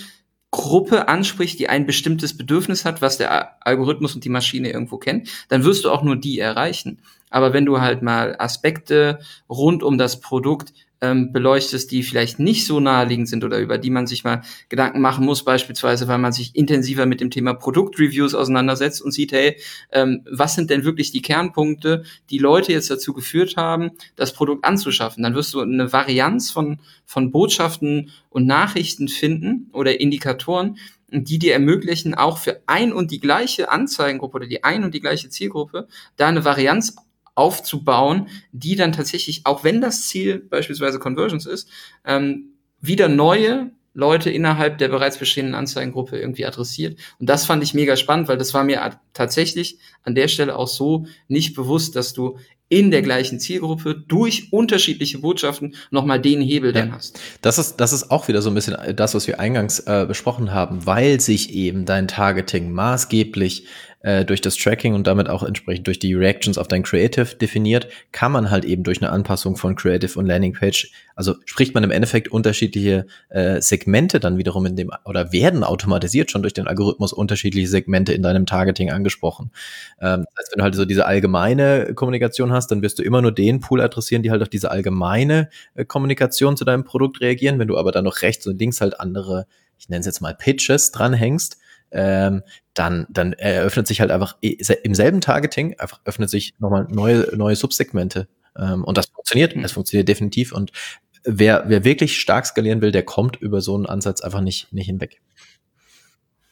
Gruppe 0.50 1.08
anspricht, 1.08 1.58
die 1.58 1.68
ein 1.68 1.86
bestimmtes 1.86 2.36
Bedürfnis 2.36 2.84
hat, 2.84 3.02
was 3.02 3.18
der 3.18 3.64
Algorithmus 3.66 4.14
und 4.14 4.24
die 4.24 4.28
Maschine 4.28 4.70
irgendwo 4.72 4.98
kennt, 4.98 5.28
dann 5.48 5.64
wirst 5.64 5.84
du 5.84 5.90
auch 5.90 6.02
nur 6.02 6.16
die 6.16 6.38
erreichen. 6.38 7.00
Aber 7.30 7.52
wenn 7.52 7.66
du 7.66 7.80
halt 7.80 8.02
mal 8.02 8.36
Aspekte 8.38 9.18
rund 9.48 9.82
um 9.82 9.98
das 9.98 10.20
Produkt 10.20 10.72
ähm, 11.04 11.32
beleuchtest, 11.32 11.90
die 11.90 12.02
vielleicht 12.02 12.38
nicht 12.38 12.64
so 12.64 12.80
naheliegend 12.80 13.28
sind 13.28 13.44
oder 13.44 13.58
über 13.58 13.76
die 13.76 13.90
man 13.90 14.06
sich 14.06 14.24
mal 14.24 14.40
Gedanken 14.70 15.02
machen 15.02 15.26
muss, 15.26 15.44
beispielsweise, 15.44 16.08
weil 16.08 16.16
man 16.16 16.32
sich 16.32 16.56
intensiver 16.56 17.04
mit 17.04 17.20
dem 17.20 17.30
Thema 17.30 17.52
Produktreviews 17.52 18.34
auseinandersetzt 18.34 19.02
und 19.02 19.12
sieht, 19.12 19.32
hey, 19.32 19.56
ähm, 19.92 20.22
was 20.30 20.54
sind 20.54 20.70
denn 20.70 20.84
wirklich 20.84 21.12
die 21.12 21.20
Kernpunkte, 21.20 22.04
die 22.30 22.38
Leute 22.38 22.72
jetzt 22.72 22.90
dazu 22.90 23.12
geführt 23.12 23.56
haben, 23.58 23.90
das 24.16 24.32
Produkt 24.32 24.64
anzuschaffen? 24.64 25.22
Dann 25.22 25.34
wirst 25.34 25.52
du 25.52 25.60
eine 25.60 25.92
Varianz 25.92 26.50
von, 26.50 26.78
von 27.04 27.30
Botschaften 27.30 28.10
und 28.30 28.46
Nachrichten 28.46 29.08
finden 29.08 29.68
oder 29.72 30.00
Indikatoren, 30.00 30.78
die 31.10 31.38
dir 31.38 31.52
ermöglichen, 31.52 32.14
auch 32.14 32.38
für 32.38 32.62
ein 32.66 32.92
und 32.92 33.10
die 33.10 33.20
gleiche 33.20 33.70
Anzeigengruppe 33.70 34.36
oder 34.36 34.46
die 34.46 34.64
ein 34.64 34.84
und 34.84 34.94
die 34.94 35.00
gleiche 35.00 35.28
Zielgruppe 35.28 35.86
da 36.16 36.28
eine 36.28 36.44
Varianz 36.44 36.96
aufzubauen, 37.34 38.28
die 38.52 38.76
dann 38.76 38.92
tatsächlich, 38.92 39.42
auch 39.44 39.64
wenn 39.64 39.80
das 39.80 40.08
Ziel 40.08 40.38
beispielsweise 40.38 40.98
Conversions 40.98 41.46
ist, 41.46 41.68
ähm, 42.04 42.50
wieder 42.80 43.08
neue 43.08 43.70
Leute 43.94 44.30
innerhalb 44.30 44.78
der 44.78 44.88
bereits 44.88 45.18
bestehenden 45.18 45.54
Anzeigengruppe 45.54 46.18
irgendwie 46.18 46.44
adressiert. 46.44 46.98
Und 47.20 47.28
das 47.28 47.46
fand 47.46 47.62
ich 47.62 47.74
mega 47.74 47.96
spannend, 47.96 48.26
weil 48.26 48.36
das 48.36 48.52
war 48.52 48.64
mir 48.64 48.98
tatsächlich 49.12 49.78
an 50.02 50.16
der 50.16 50.26
Stelle 50.28 50.56
auch 50.56 50.66
so 50.66 51.06
nicht 51.28 51.54
bewusst, 51.54 51.94
dass 51.94 52.12
du 52.12 52.36
in 52.68 52.90
der 52.90 53.02
gleichen 53.02 53.38
Zielgruppe 53.38 53.94
durch 53.94 54.52
unterschiedliche 54.52 55.18
Botschaften 55.18 55.76
nochmal 55.90 56.20
den 56.20 56.40
Hebel 56.40 56.74
ja. 56.74 56.80
dann 56.80 56.92
hast. 56.92 57.20
Das 57.40 57.58
ist, 57.58 57.76
das 57.76 57.92
ist 57.92 58.10
auch 58.10 58.26
wieder 58.26 58.42
so 58.42 58.50
ein 58.50 58.54
bisschen 58.54 58.76
das, 58.96 59.14
was 59.14 59.28
wir 59.28 59.38
eingangs 59.38 59.80
äh, 59.80 60.06
besprochen 60.08 60.52
haben, 60.52 60.84
weil 60.84 61.20
sich 61.20 61.52
eben 61.52 61.84
dein 61.84 62.08
Targeting 62.08 62.72
maßgeblich 62.72 63.66
äh, 64.04 64.24
durch 64.26 64.42
das 64.42 64.56
Tracking 64.56 64.94
und 64.94 65.06
damit 65.06 65.30
auch 65.30 65.42
entsprechend 65.42 65.86
durch 65.86 65.98
die 65.98 66.12
Reactions 66.12 66.58
auf 66.58 66.68
dein 66.68 66.82
Creative 66.82 67.24
definiert, 67.36 67.88
kann 68.12 68.32
man 68.32 68.50
halt 68.50 68.66
eben 68.66 68.82
durch 68.82 69.00
eine 69.00 69.10
Anpassung 69.10 69.56
von 69.56 69.76
Creative 69.76 70.18
und 70.18 70.26
Landingpage, 70.26 70.92
also 71.16 71.36
spricht 71.46 71.74
man 71.74 71.84
im 71.84 71.90
Endeffekt 71.90 72.28
unterschiedliche 72.28 73.06
äh, 73.30 73.62
Segmente 73.62 74.20
dann 74.20 74.36
wiederum 74.36 74.66
in 74.66 74.76
dem, 74.76 74.90
oder 75.06 75.32
werden 75.32 75.64
automatisiert 75.64 76.30
schon 76.30 76.42
durch 76.42 76.52
den 76.52 76.66
Algorithmus 76.66 77.14
unterschiedliche 77.14 77.66
Segmente 77.66 78.12
in 78.12 78.20
deinem 78.20 78.44
Targeting 78.44 78.90
angesprochen. 78.90 79.50
Ähm, 80.02 80.26
das 80.36 80.44
heißt, 80.44 80.52
wenn 80.52 80.58
du 80.58 80.64
halt 80.64 80.74
so 80.74 80.84
diese 80.84 81.06
allgemeine 81.06 81.94
Kommunikation 81.94 82.52
hast, 82.52 82.70
dann 82.70 82.82
wirst 82.82 82.98
du 82.98 83.02
immer 83.02 83.22
nur 83.22 83.32
den 83.32 83.60
Pool 83.60 83.80
adressieren, 83.80 84.22
die 84.22 84.30
halt 84.30 84.42
auf 84.42 84.50
diese 84.50 84.70
allgemeine 84.70 85.48
äh, 85.76 85.86
Kommunikation 85.86 86.58
zu 86.58 86.66
deinem 86.66 86.84
Produkt 86.84 87.22
reagieren. 87.22 87.58
Wenn 87.58 87.68
du 87.68 87.78
aber 87.78 87.90
dann 87.90 88.04
noch 88.04 88.20
rechts 88.20 88.46
und 88.46 88.58
links 88.58 88.82
halt 88.82 89.00
andere, 89.00 89.46
ich 89.78 89.88
nenne 89.88 90.00
es 90.00 90.06
jetzt 90.06 90.20
mal 90.20 90.34
Pitches 90.34 90.92
dranhängst, 90.92 91.56
ähm, 91.94 92.42
dann, 92.74 93.06
dann 93.08 93.32
eröffnet 93.32 93.86
sich 93.86 94.00
halt 94.00 94.10
einfach 94.10 94.36
im 94.40 94.94
selben 94.94 95.20
Targeting, 95.20 95.78
einfach 95.78 96.00
öffnet 96.04 96.28
sich 96.28 96.54
nochmal 96.58 96.86
neue, 96.90 97.34
neue 97.36 97.56
Subsegmente. 97.56 98.28
Ähm, 98.58 98.84
und 98.84 98.98
das 98.98 99.06
funktioniert, 99.06 99.56
mhm. 99.56 99.64
es 99.64 99.72
funktioniert 99.72 100.08
definitiv. 100.08 100.52
Und 100.52 100.72
wer, 101.24 101.64
wer 101.68 101.84
wirklich 101.84 102.20
stark 102.20 102.46
skalieren 102.46 102.82
will, 102.82 102.92
der 102.92 103.04
kommt 103.04 103.36
über 103.36 103.60
so 103.60 103.74
einen 103.74 103.86
Ansatz 103.86 104.20
einfach 104.20 104.40
nicht, 104.40 104.72
nicht 104.72 104.86
hinweg. 104.86 105.20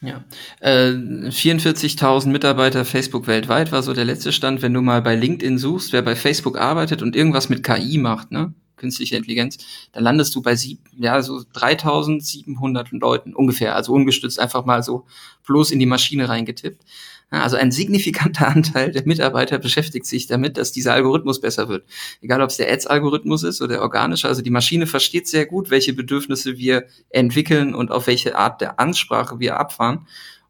Ja, 0.01 0.23
äh, 0.59 0.89
44.000 0.89 2.27
Mitarbeiter 2.27 2.83
Facebook 2.83 3.27
weltweit 3.27 3.71
war 3.71 3.83
so 3.83 3.93
der 3.93 4.03
letzte 4.03 4.33
Stand. 4.33 4.61
Wenn 4.61 4.73
du 4.73 4.81
mal 4.81 5.01
bei 5.01 5.15
LinkedIn 5.15 5.57
suchst, 5.57 5.93
wer 5.93 6.01
bei 6.01 6.15
Facebook 6.15 6.57
arbeitet 6.57 7.01
und 7.01 7.15
irgendwas 7.15 7.47
mit 7.47 7.63
KI 7.63 7.97
macht, 7.97 8.31
ne, 8.31 8.53
künstliche 8.83 9.15
Intelligenz, 9.15 9.57
dann 9.93 10.03
landest 10.03 10.35
du 10.35 10.41
bei 10.41 10.57
sieb, 10.57 10.79
ja, 10.99 11.21
so 11.21 11.41
3700 11.53 12.91
Leuten 12.91 13.33
ungefähr, 13.33 13.75
also 13.77 13.93
ungestützt 13.93 14.39
einfach 14.39 14.65
mal 14.65 14.83
so 14.83 15.05
bloß 15.47 15.71
in 15.71 15.79
die 15.79 15.85
Maschine 15.85 16.27
reingetippt. 16.27 16.83
Also 17.29 17.55
ein 17.55 17.71
signifikanter 17.71 18.47
Anteil 18.55 18.91
der 18.91 19.07
Mitarbeiter 19.07 19.57
beschäftigt 19.57 20.05
sich 20.05 20.27
damit, 20.27 20.57
dass 20.57 20.73
dieser 20.73 20.93
Algorithmus 20.93 21.39
besser 21.39 21.69
wird. 21.69 21.85
Egal, 22.21 22.41
ob 22.41 22.49
es 22.49 22.57
der 22.57 22.71
Ads-Algorithmus 22.71 23.43
ist 23.43 23.61
oder 23.61 23.75
der 23.75 23.81
organische. 23.81 24.27
Also 24.27 24.41
die 24.41 24.51
Maschine 24.51 24.85
versteht 24.85 25.27
sehr 25.27 25.45
gut, 25.45 25.71
welche 25.71 25.93
Bedürfnisse 25.93 26.57
wir 26.57 26.85
entwickeln 27.09 27.73
und 27.73 27.89
auf 27.89 28.07
welche 28.07 28.37
Art 28.37 28.59
der 28.59 28.79
Ansprache 28.79 29.39
wir 29.39 29.57
abfahren. 29.57 30.05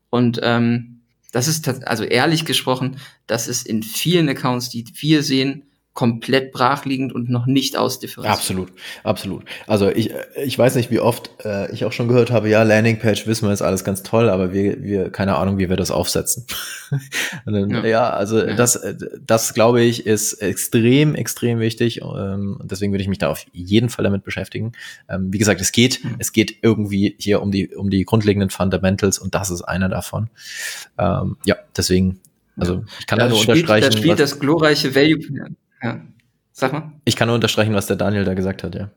Und 0.09 0.39
ähm, 0.43 1.01
das 1.31 1.47
ist 1.47 1.67
also 1.87 2.03
ehrlich 2.03 2.45
gesprochen, 2.45 2.97
das 3.27 3.47
ist 3.47 3.65
in 3.65 3.81
vielen 3.81 4.27
Accounts, 4.27 4.69
die 4.69 4.85
wir 4.97 5.23
sehen, 5.23 5.63
komplett 5.93 6.51
brachliegend 6.51 7.13
und 7.13 7.29
noch 7.29 7.45
nicht 7.45 7.77
ausdifferenziert. 7.77 8.35
Absolut, 8.35 8.69
absolut. 9.03 9.43
Also 9.67 9.89
ich, 9.89 10.11
ich 10.43 10.57
weiß 10.57 10.73
nicht, 10.75 10.89
wie 10.89 10.99
oft 10.99 11.29
äh, 11.45 11.71
ich 11.71 11.85
auch 11.85 11.91
schon 11.91 12.07
gehört 12.07 12.31
habe, 12.31 12.49
ja, 12.49 12.63
Landingpage 12.63 13.27
wissen 13.27 13.47
wir 13.47 13.53
ist 13.53 13.61
alles 13.61 13.83
ganz 13.83 14.01
toll, 14.01 14.29
aber 14.29 14.51
wir, 14.51 14.81
wir 14.81 15.11
keine 15.11 15.35
Ahnung, 15.35 15.59
wie 15.59 15.69
wir 15.69 15.77
das 15.77 15.91
aufsetzen. 15.91 16.47
dann, 17.45 17.69
ja. 17.69 17.85
ja. 17.85 18.09
also 18.09 18.39
ja. 18.39 18.55
das, 18.55 18.81
das 19.23 19.53
glaube 19.53 19.83
ich, 19.83 20.07
ist 20.07 20.33
extrem, 20.33 21.13
extrem 21.13 21.59
wichtig. 21.59 22.01
Ähm, 22.01 22.59
deswegen 22.63 22.91
würde 22.91 23.03
ich 23.03 23.09
mich 23.09 23.19
da 23.19 23.29
auf 23.29 23.45
jeden 23.51 23.89
Fall 23.89 24.03
damit 24.03 24.23
beschäftigen. 24.23 24.71
Ähm, 25.07 25.31
wie 25.31 25.37
gesagt, 25.37 25.61
es 25.61 25.71
geht, 25.71 26.03
mhm. 26.03 26.15
es 26.17 26.33
geht 26.33 26.57
irgendwie 26.63 27.15
hier 27.19 27.39
um 27.39 27.51
die, 27.51 27.67
um 27.67 27.91
die 27.91 28.03
grundlegenden 28.03 28.49
Fundamentals 28.49 29.19
und 29.19 29.35
das 29.35 29.51
ist 29.51 29.61
einer 29.61 29.89
davon. 29.89 30.31
Ähm, 30.97 31.37
ja, 31.45 31.57
deswegen 31.77 32.19
also 32.57 32.83
ich 32.99 33.07
kann 33.07 33.19
da 33.19 33.29
nur 33.29 33.37
spielt, 33.37 33.57
unterstreichen. 33.57 33.91
Da 33.91 33.97
spielt 33.97 34.19
das 34.19 34.39
glorreiche 34.39 34.95
Value. 34.95 35.55
Ja. 35.83 36.01
Sag 36.51 36.71
mal. 36.71 36.91
Ich 37.05 37.15
kann 37.15 37.27
nur 37.27 37.35
unterstreichen, 37.35 37.73
was 37.73 37.87
der 37.87 37.95
Daniel 37.95 38.23
da 38.23 38.33
gesagt 38.33 38.63
hat, 38.63 38.75
ja. 38.75 38.89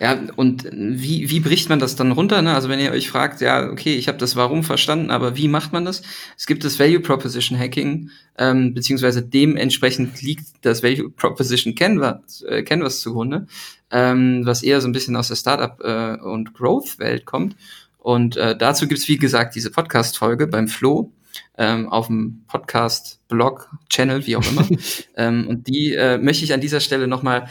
Ja, 0.00 0.18
und 0.36 0.68
wie, 0.72 1.30
wie 1.30 1.40
bricht 1.40 1.68
man 1.68 1.78
das 1.78 1.96
dann 1.96 2.12
runter? 2.12 2.42
Ne? 2.42 2.54
Also 2.54 2.68
wenn 2.68 2.80
ihr 2.80 2.90
euch 2.90 3.08
fragt, 3.08 3.40
ja, 3.40 3.68
okay, 3.70 3.94
ich 3.94 4.08
habe 4.08 4.18
das 4.18 4.36
Warum 4.36 4.64
verstanden, 4.64 5.10
aber 5.10 5.36
wie 5.36 5.48
macht 5.48 5.72
man 5.72 5.84
das? 5.84 6.02
Es 6.36 6.46
gibt 6.46 6.64
das 6.64 6.78
Value 6.78 7.00
Proposition 7.00 7.58
Hacking, 7.58 8.10
ähm, 8.38 8.74
beziehungsweise 8.74 9.22
dementsprechend 9.22 10.20
liegt 10.22 10.46
das 10.62 10.82
Value 10.82 11.10
Proposition 11.10 11.74
Canvas, 11.74 12.42
äh, 12.42 12.62
Canvas 12.62 13.00
zugrunde, 13.00 13.46
ähm, 13.90 14.42
was 14.44 14.62
eher 14.62 14.80
so 14.80 14.88
ein 14.88 14.92
bisschen 14.92 15.16
aus 15.16 15.28
der 15.28 15.36
Startup- 15.36 15.80
äh, 15.80 16.20
und 16.20 16.54
Growth-Welt 16.54 17.24
kommt. 17.24 17.56
Und 17.98 18.36
äh, 18.36 18.56
dazu 18.56 18.88
gibt's 18.88 19.08
wie 19.08 19.18
gesagt, 19.18 19.54
diese 19.54 19.70
Podcast-Folge 19.70 20.46
beim 20.46 20.68
Flo 20.68 21.12
ähm, 21.58 21.88
auf 21.88 22.06
dem 22.06 22.44
Podcast, 22.46 23.20
Blog, 23.28 23.70
Channel, 23.88 24.26
wie 24.26 24.36
auch 24.36 24.46
immer. 24.50 24.66
ähm, 25.16 25.46
und 25.48 25.68
die 25.68 25.94
äh, 25.94 26.18
möchte 26.18 26.44
ich 26.44 26.52
an 26.52 26.60
dieser 26.60 26.80
Stelle 26.80 27.06
nochmal 27.06 27.48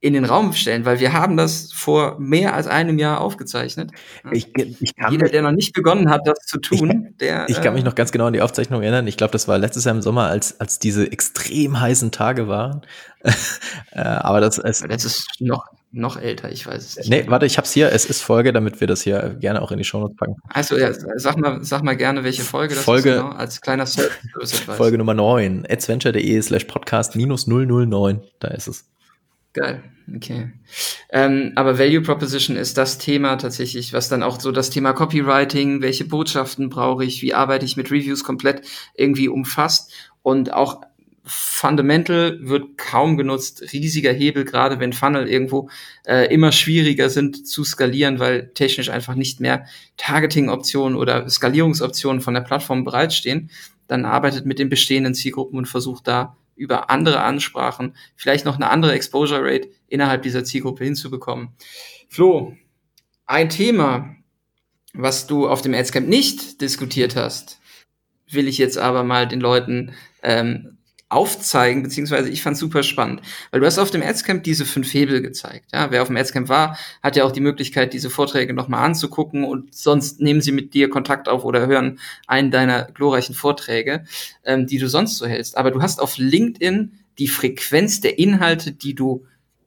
in 0.00 0.12
den 0.12 0.24
Raum 0.24 0.52
stellen, 0.52 0.84
weil 0.84 1.00
wir 1.00 1.14
haben 1.14 1.36
das 1.36 1.72
vor 1.72 2.18
mehr 2.20 2.54
als 2.54 2.66
einem 2.66 2.98
Jahr 2.98 3.20
aufgezeichnet. 3.20 3.90
Ich, 4.30 4.48
ich 4.56 4.92
Jeder, 5.10 5.28
der 5.28 5.42
noch 5.42 5.52
nicht 5.52 5.72
begonnen 5.72 6.10
hat, 6.10 6.20
das 6.26 6.38
zu 6.46 6.58
tun, 6.58 7.08
ich, 7.10 7.16
der. 7.16 7.48
Ich 7.48 7.60
kann 7.62 7.72
mich 7.72 7.82
äh, 7.82 7.86
noch 7.86 7.94
ganz 7.94 8.12
genau 8.12 8.26
an 8.26 8.34
die 8.34 8.42
Aufzeichnung 8.42 8.82
erinnern. 8.82 9.06
Ich 9.06 9.16
glaube, 9.16 9.32
das 9.32 9.48
war 9.48 9.58
letztes 9.58 9.84
Jahr 9.84 9.94
im 9.94 10.02
Sommer, 10.02 10.26
als, 10.26 10.60
als 10.60 10.78
diese 10.78 11.10
extrem 11.10 11.80
heißen 11.80 12.12
Tage 12.12 12.46
waren. 12.46 12.82
äh, 13.92 14.00
aber 14.00 14.40
das, 14.40 14.58
es, 14.58 14.80
das 14.80 15.04
ist 15.04 15.40
noch, 15.40 15.64
noch 15.96 16.20
älter, 16.20 16.52
ich 16.52 16.66
weiß 16.66 16.84
es 16.84 16.96
nicht. 16.96 17.08
Nee, 17.08 17.24
warte, 17.28 17.46
ich 17.46 17.58
hab's 17.58 17.72
hier. 17.72 17.90
Es 17.90 18.04
ist 18.04 18.22
Folge, 18.22 18.52
damit 18.52 18.80
wir 18.80 18.86
das 18.86 19.02
hier 19.02 19.36
gerne 19.40 19.62
auch 19.62 19.72
in 19.72 19.78
die 19.78 19.84
Shownotes 19.84 20.16
packen. 20.16 20.36
Also, 20.48 20.76
ja, 20.76 20.92
sag 20.92 21.38
mal, 21.38 21.64
sag 21.64 21.82
mal 21.82 21.96
gerne, 21.96 22.22
welche 22.22 22.42
Folge 22.42 22.74
das 22.74 22.84
Folge, 22.84 23.10
ist, 23.10 23.16
genau, 23.16 23.30
als 23.30 23.60
kleiner 23.60 23.86
Service 23.86 24.52
Folge 24.76 24.98
Nummer 24.98 25.14
9, 25.14 25.66
adventure.de 25.68 26.42
slash 26.42 26.64
podcast 26.64 27.16
minus 27.16 27.46
009. 27.46 28.20
Da 28.38 28.48
ist 28.48 28.68
es. 28.68 28.84
Geil, 29.54 29.82
okay. 30.14 30.52
Ähm, 31.10 31.52
aber 31.56 31.78
Value 31.78 32.02
Proposition 32.02 32.56
ist 32.56 32.76
das 32.76 32.98
Thema 32.98 33.36
tatsächlich, 33.36 33.94
was 33.94 34.10
dann 34.10 34.22
auch 34.22 34.38
so 34.38 34.52
das 34.52 34.68
Thema 34.68 34.92
Copywriting, 34.92 35.80
welche 35.80 36.04
Botschaften 36.04 36.68
brauche 36.68 37.06
ich, 37.06 37.22
wie 37.22 37.32
arbeite 37.32 37.64
ich 37.64 37.78
mit 37.78 37.90
Reviews 37.90 38.22
komplett 38.22 38.60
irgendwie 38.94 39.28
umfasst 39.28 39.92
und 40.22 40.52
auch 40.52 40.82
Fundamental 41.28 42.38
wird 42.40 42.78
kaum 42.78 43.16
genutzt, 43.16 43.72
riesiger 43.72 44.12
Hebel, 44.12 44.44
gerade 44.44 44.78
wenn 44.78 44.92
Funnel 44.92 45.28
irgendwo 45.28 45.68
äh, 46.06 46.32
immer 46.32 46.52
schwieriger 46.52 47.10
sind 47.10 47.48
zu 47.48 47.64
skalieren, 47.64 48.20
weil 48.20 48.52
technisch 48.54 48.90
einfach 48.90 49.16
nicht 49.16 49.40
mehr 49.40 49.66
Targeting-Optionen 49.96 50.96
oder 50.96 51.28
Skalierungsoptionen 51.28 52.20
von 52.20 52.34
der 52.34 52.42
Plattform 52.42 52.84
bereitstehen. 52.84 53.50
Dann 53.88 54.04
arbeitet 54.04 54.46
mit 54.46 54.60
den 54.60 54.68
bestehenden 54.68 55.14
Zielgruppen 55.14 55.58
und 55.58 55.66
versucht 55.66 56.06
da 56.06 56.36
über 56.54 56.90
andere 56.90 57.20
Ansprachen 57.20 57.96
vielleicht 58.14 58.44
noch 58.44 58.56
eine 58.56 58.70
andere 58.70 58.92
Exposure 58.92 59.42
Rate 59.42 59.68
innerhalb 59.88 60.22
dieser 60.22 60.44
Zielgruppe 60.44 60.84
hinzubekommen. 60.84 61.48
Flo, 62.08 62.56
ein 63.26 63.50
Thema, 63.50 64.14
was 64.94 65.26
du 65.26 65.48
auf 65.48 65.60
dem 65.60 65.74
Adscamp 65.74 66.08
nicht 66.08 66.60
diskutiert 66.60 67.16
hast, 67.16 67.60
will 68.30 68.48
ich 68.48 68.58
jetzt 68.58 68.78
aber 68.78 69.04
mal 69.04 69.28
den 69.28 69.40
Leuten 69.40 69.92
ähm, 70.22 70.75
aufzeigen, 71.08 71.84
beziehungsweise 71.84 72.28
ich 72.28 72.42
fand 72.42 72.58
super 72.58 72.82
spannend, 72.82 73.22
weil 73.50 73.60
du 73.60 73.66
hast 73.66 73.78
auf 73.78 73.92
dem 73.92 74.02
Adscamp 74.02 74.42
diese 74.42 74.64
fünf 74.64 74.92
Hebel 74.92 75.22
gezeigt. 75.22 75.66
Ja, 75.72 75.90
wer 75.92 76.02
auf 76.02 76.08
dem 76.08 76.16
Adscamp 76.16 76.48
war, 76.48 76.76
hat 77.00 77.14
ja 77.14 77.24
auch 77.24 77.30
die 77.30 77.40
Möglichkeit, 77.40 77.92
diese 77.92 78.10
Vorträge 78.10 78.54
nochmal 78.54 78.84
anzugucken 78.84 79.44
und 79.44 79.72
sonst 79.72 80.20
nehmen 80.20 80.40
sie 80.40 80.50
mit 80.50 80.74
dir 80.74 80.90
Kontakt 80.90 81.28
auf 81.28 81.44
oder 81.44 81.66
hören 81.68 82.00
einen 82.26 82.50
deiner 82.50 82.84
glorreichen 82.86 83.36
Vorträge, 83.36 84.04
ähm, 84.44 84.66
die 84.66 84.78
du 84.78 84.88
sonst 84.88 85.18
so 85.18 85.26
hältst. 85.26 85.56
Aber 85.56 85.70
du 85.70 85.80
hast 85.80 86.00
auf 86.00 86.18
LinkedIn 86.18 86.92
die 87.18 87.28
Frequenz 87.28 88.00
der 88.00 88.18
Inhalte, 88.18 88.72
die 88.72 88.94
du 88.94 89.24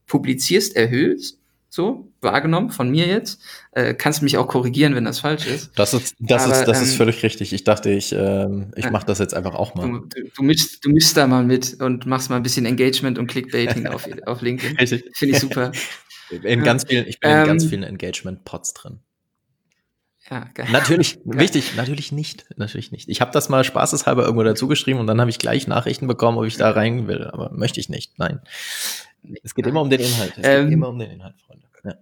publizierst, 0.07 0.75
erhöht 0.75 1.38
so 1.70 2.11
wahrgenommen 2.22 2.72
von 2.72 2.89
mir 2.89 3.07
jetzt. 3.07 3.41
Äh, 3.72 3.93
kannst 3.93 4.22
mich 4.24 4.38
auch 4.38 4.47
korrigieren, 4.47 4.95
wenn 4.95 5.05
das 5.05 5.20
falsch 5.20 5.45
ist. 5.45 5.72
Das 5.78 5.93
ist, 5.93 6.15
das 6.20 6.45
Aber, 6.45 6.53
ist, 6.53 6.65
das 6.65 6.78
ähm, 6.80 6.84
ist 6.84 6.95
völlig 6.95 7.24
richtig. 7.24 7.53
Ich 7.53 7.63
dachte, 7.63 7.91
ich, 7.91 8.11
ähm, 8.11 8.72
ich 8.76 8.89
mache 8.89 9.05
das 9.05 9.20
jetzt 9.20 9.34
einfach 9.36 9.53
auch 9.53 9.76
mal. 9.76 9.88
Du, 9.88 9.99
du, 9.99 10.30
du, 10.36 10.43
mischst, 10.43 10.84
du 10.84 10.89
mischst 10.89 11.15
da 11.15 11.28
mal 11.28 11.43
mit 11.43 11.80
und 11.80 12.05
machst 12.07 12.30
mal 12.30 12.38
ein 12.38 12.43
bisschen 12.43 12.65
Engagement 12.65 13.20
und 13.20 13.28
Clickbaiting 13.28 13.88
auf, 13.88 14.07
auf 14.26 14.41
LinkedIn. 14.41 14.78
Finde 15.13 15.36
ich 15.36 15.39
super. 15.39 15.72
In 16.43 16.63
ganz 16.63 16.84
vielen, 16.84 17.07
ich 17.07 17.20
bin 17.20 17.32
ähm, 17.32 17.39
in 17.39 17.47
ganz 17.47 17.65
vielen 17.65 17.82
Engagement-Pots 17.82 18.76
drin. 18.76 18.99
Ja, 20.30 20.47
geil. 20.53 20.67
Natürlich, 20.72 21.24
geil. 21.26 21.39
wichtig, 21.39 21.76
natürlich 21.76 22.11
nicht, 22.11 22.45
natürlich 22.57 22.91
nicht. 22.91 23.09
Ich 23.09 23.22
habe 23.22 23.32
das 23.32 23.49
mal 23.49 23.63
spaßeshalber 23.63 24.24
irgendwo 24.24 24.43
dazu 24.43 24.67
geschrieben 24.67 24.99
und 24.99 25.07
dann 25.07 25.20
habe 25.20 25.30
ich 25.30 25.39
gleich 25.39 25.67
Nachrichten 25.67 26.07
bekommen, 26.07 26.38
ob 26.38 26.45
ich 26.45 26.57
da 26.57 26.70
rein 26.70 27.07
will, 27.07 27.26
aber 27.26 27.51
möchte 27.51 27.80
ich 27.80 27.89
nicht. 27.89 28.20
Nein. 28.20 28.41
Es 29.43 29.53
geht 29.53 29.67
immer 29.67 29.82
um 29.82 29.89
den 29.89 29.99
Inhalt. 29.99 30.38
Es 30.38 30.47
ähm, 30.47 30.65
geht 30.65 30.74
immer 30.74 30.89
um 30.89 30.99
den 30.99 31.11
Inhalt, 31.11 31.39
Freunde. 31.41 31.67
Ja. 31.84 31.95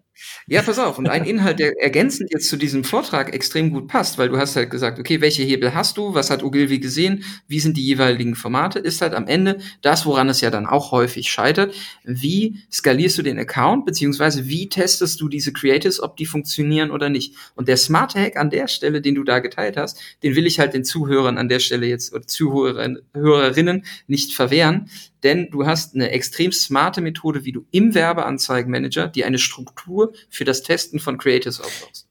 Ja, 0.47 0.61
pass 0.61 0.79
auf. 0.79 0.97
Und 0.97 1.09
ein 1.09 1.25
Inhalt, 1.25 1.59
der 1.59 1.81
ergänzend 1.81 2.31
jetzt 2.31 2.49
zu 2.49 2.57
diesem 2.57 2.83
Vortrag 2.83 3.33
extrem 3.33 3.71
gut 3.71 3.87
passt, 3.87 4.17
weil 4.17 4.29
du 4.29 4.37
hast 4.37 4.55
halt 4.55 4.69
gesagt, 4.69 4.99
okay, 4.99 5.21
welche 5.21 5.43
Hebel 5.43 5.73
hast 5.73 5.97
du? 5.97 6.13
Was 6.13 6.29
hat 6.29 6.43
Ogilvy 6.43 6.79
gesehen? 6.79 7.23
Wie 7.47 7.59
sind 7.59 7.77
die 7.77 7.85
jeweiligen 7.85 8.35
Formate? 8.35 8.79
Ist 8.79 9.01
halt 9.01 9.13
am 9.13 9.27
Ende 9.27 9.57
das, 9.81 10.05
woran 10.05 10.29
es 10.29 10.41
ja 10.41 10.49
dann 10.49 10.65
auch 10.65 10.91
häufig 10.91 11.29
scheitert. 11.29 11.75
Wie 12.03 12.59
skalierst 12.71 13.17
du 13.17 13.23
den 13.23 13.39
Account? 13.39 13.85
Beziehungsweise 13.85 14.47
wie 14.47 14.69
testest 14.69 15.19
du 15.21 15.27
diese 15.27 15.53
Creatives, 15.53 16.01
ob 16.01 16.17
die 16.17 16.25
funktionieren 16.25 16.91
oder 16.91 17.09
nicht? 17.09 17.35
Und 17.55 17.67
der 17.67 17.77
Smart 17.77 18.15
Hack 18.15 18.37
an 18.37 18.49
der 18.49 18.67
Stelle, 18.67 19.01
den 19.01 19.15
du 19.15 19.23
da 19.23 19.39
geteilt 19.39 19.77
hast, 19.77 19.99
den 20.23 20.35
will 20.35 20.47
ich 20.47 20.59
halt 20.59 20.73
den 20.73 20.83
Zuhörern 20.83 21.37
an 21.37 21.49
der 21.49 21.59
Stelle 21.59 21.87
jetzt 21.87 22.13
oder 22.13 22.25
Zuhörerinnen 22.25 23.83
nicht 24.07 24.33
verwehren 24.33 24.89
denn 25.23 25.49
du 25.49 25.65
hast 25.65 25.95
eine 25.95 26.11
extrem 26.11 26.51
smarte 26.51 27.01
Methode, 27.01 27.43
wie 27.43 27.51
du 27.51 27.65
im 27.71 27.93
Werbeanzeigenmanager 27.93 29.07
dir 29.07 29.25
eine 29.25 29.39
Struktur 29.39 30.06
für 30.29 30.45
das 30.45 30.63
Testen 30.63 30.99
von 30.99 31.17
Creatives 31.17 31.59
aufbaust. 31.59 32.07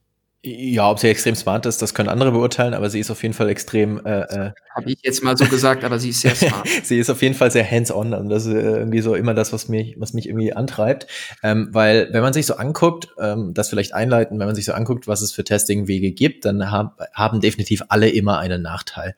Ja, 0.48 0.88
ob 0.88 1.00
sie 1.00 1.08
extrem 1.08 1.34
smart 1.34 1.66
ist, 1.66 1.82
das 1.82 1.92
können 1.92 2.08
andere 2.08 2.30
beurteilen, 2.30 2.72
aber 2.72 2.88
sie 2.88 3.00
ist 3.00 3.10
auf 3.10 3.20
jeden 3.24 3.34
Fall 3.34 3.48
extrem. 3.48 3.98
Äh, 4.06 4.20
äh 4.20 4.50
Habe 4.76 4.92
ich 4.92 4.98
jetzt 5.02 5.24
mal 5.24 5.36
so 5.36 5.44
gesagt, 5.46 5.82
aber 5.82 5.98
sie 5.98 6.10
ist 6.10 6.20
sehr 6.20 6.36
smart. 6.36 6.68
sie 6.84 7.00
ist 7.00 7.10
auf 7.10 7.20
jeden 7.20 7.34
Fall 7.34 7.50
sehr 7.50 7.68
hands-on 7.68 8.14
und 8.14 8.28
das 8.28 8.46
ist 8.46 8.54
äh, 8.54 8.60
irgendwie 8.60 9.00
so 9.00 9.16
immer 9.16 9.34
das, 9.34 9.52
was 9.52 9.66
mich, 9.68 9.96
was 9.98 10.12
mich 10.12 10.28
irgendwie 10.28 10.52
antreibt. 10.52 11.08
Ähm, 11.42 11.70
weil, 11.72 12.10
wenn 12.12 12.22
man 12.22 12.32
sich 12.32 12.46
so 12.46 12.54
anguckt, 12.54 13.08
ähm, 13.20 13.54
das 13.54 13.70
vielleicht 13.70 13.92
einleiten, 13.92 14.38
wenn 14.38 14.46
man 14.46 14.54
sich 14.54 14.66
so 14.66 14.72
anguckt, 14.72 15.08
was 15.08 15.20
es 15.20 15.32
für 15.32 15.42
Testing-Wege 15.42 16.12
gibt, 16.12 16.44
dann 16.44 16.70
hab, 16.70 17.00
haben 17.12 17.40
definitiv 17.40 17.82
alle 17.88 18.08
immer 18.08 18.38
einen 18.38 18.62
Nachteil. 18.62 19.16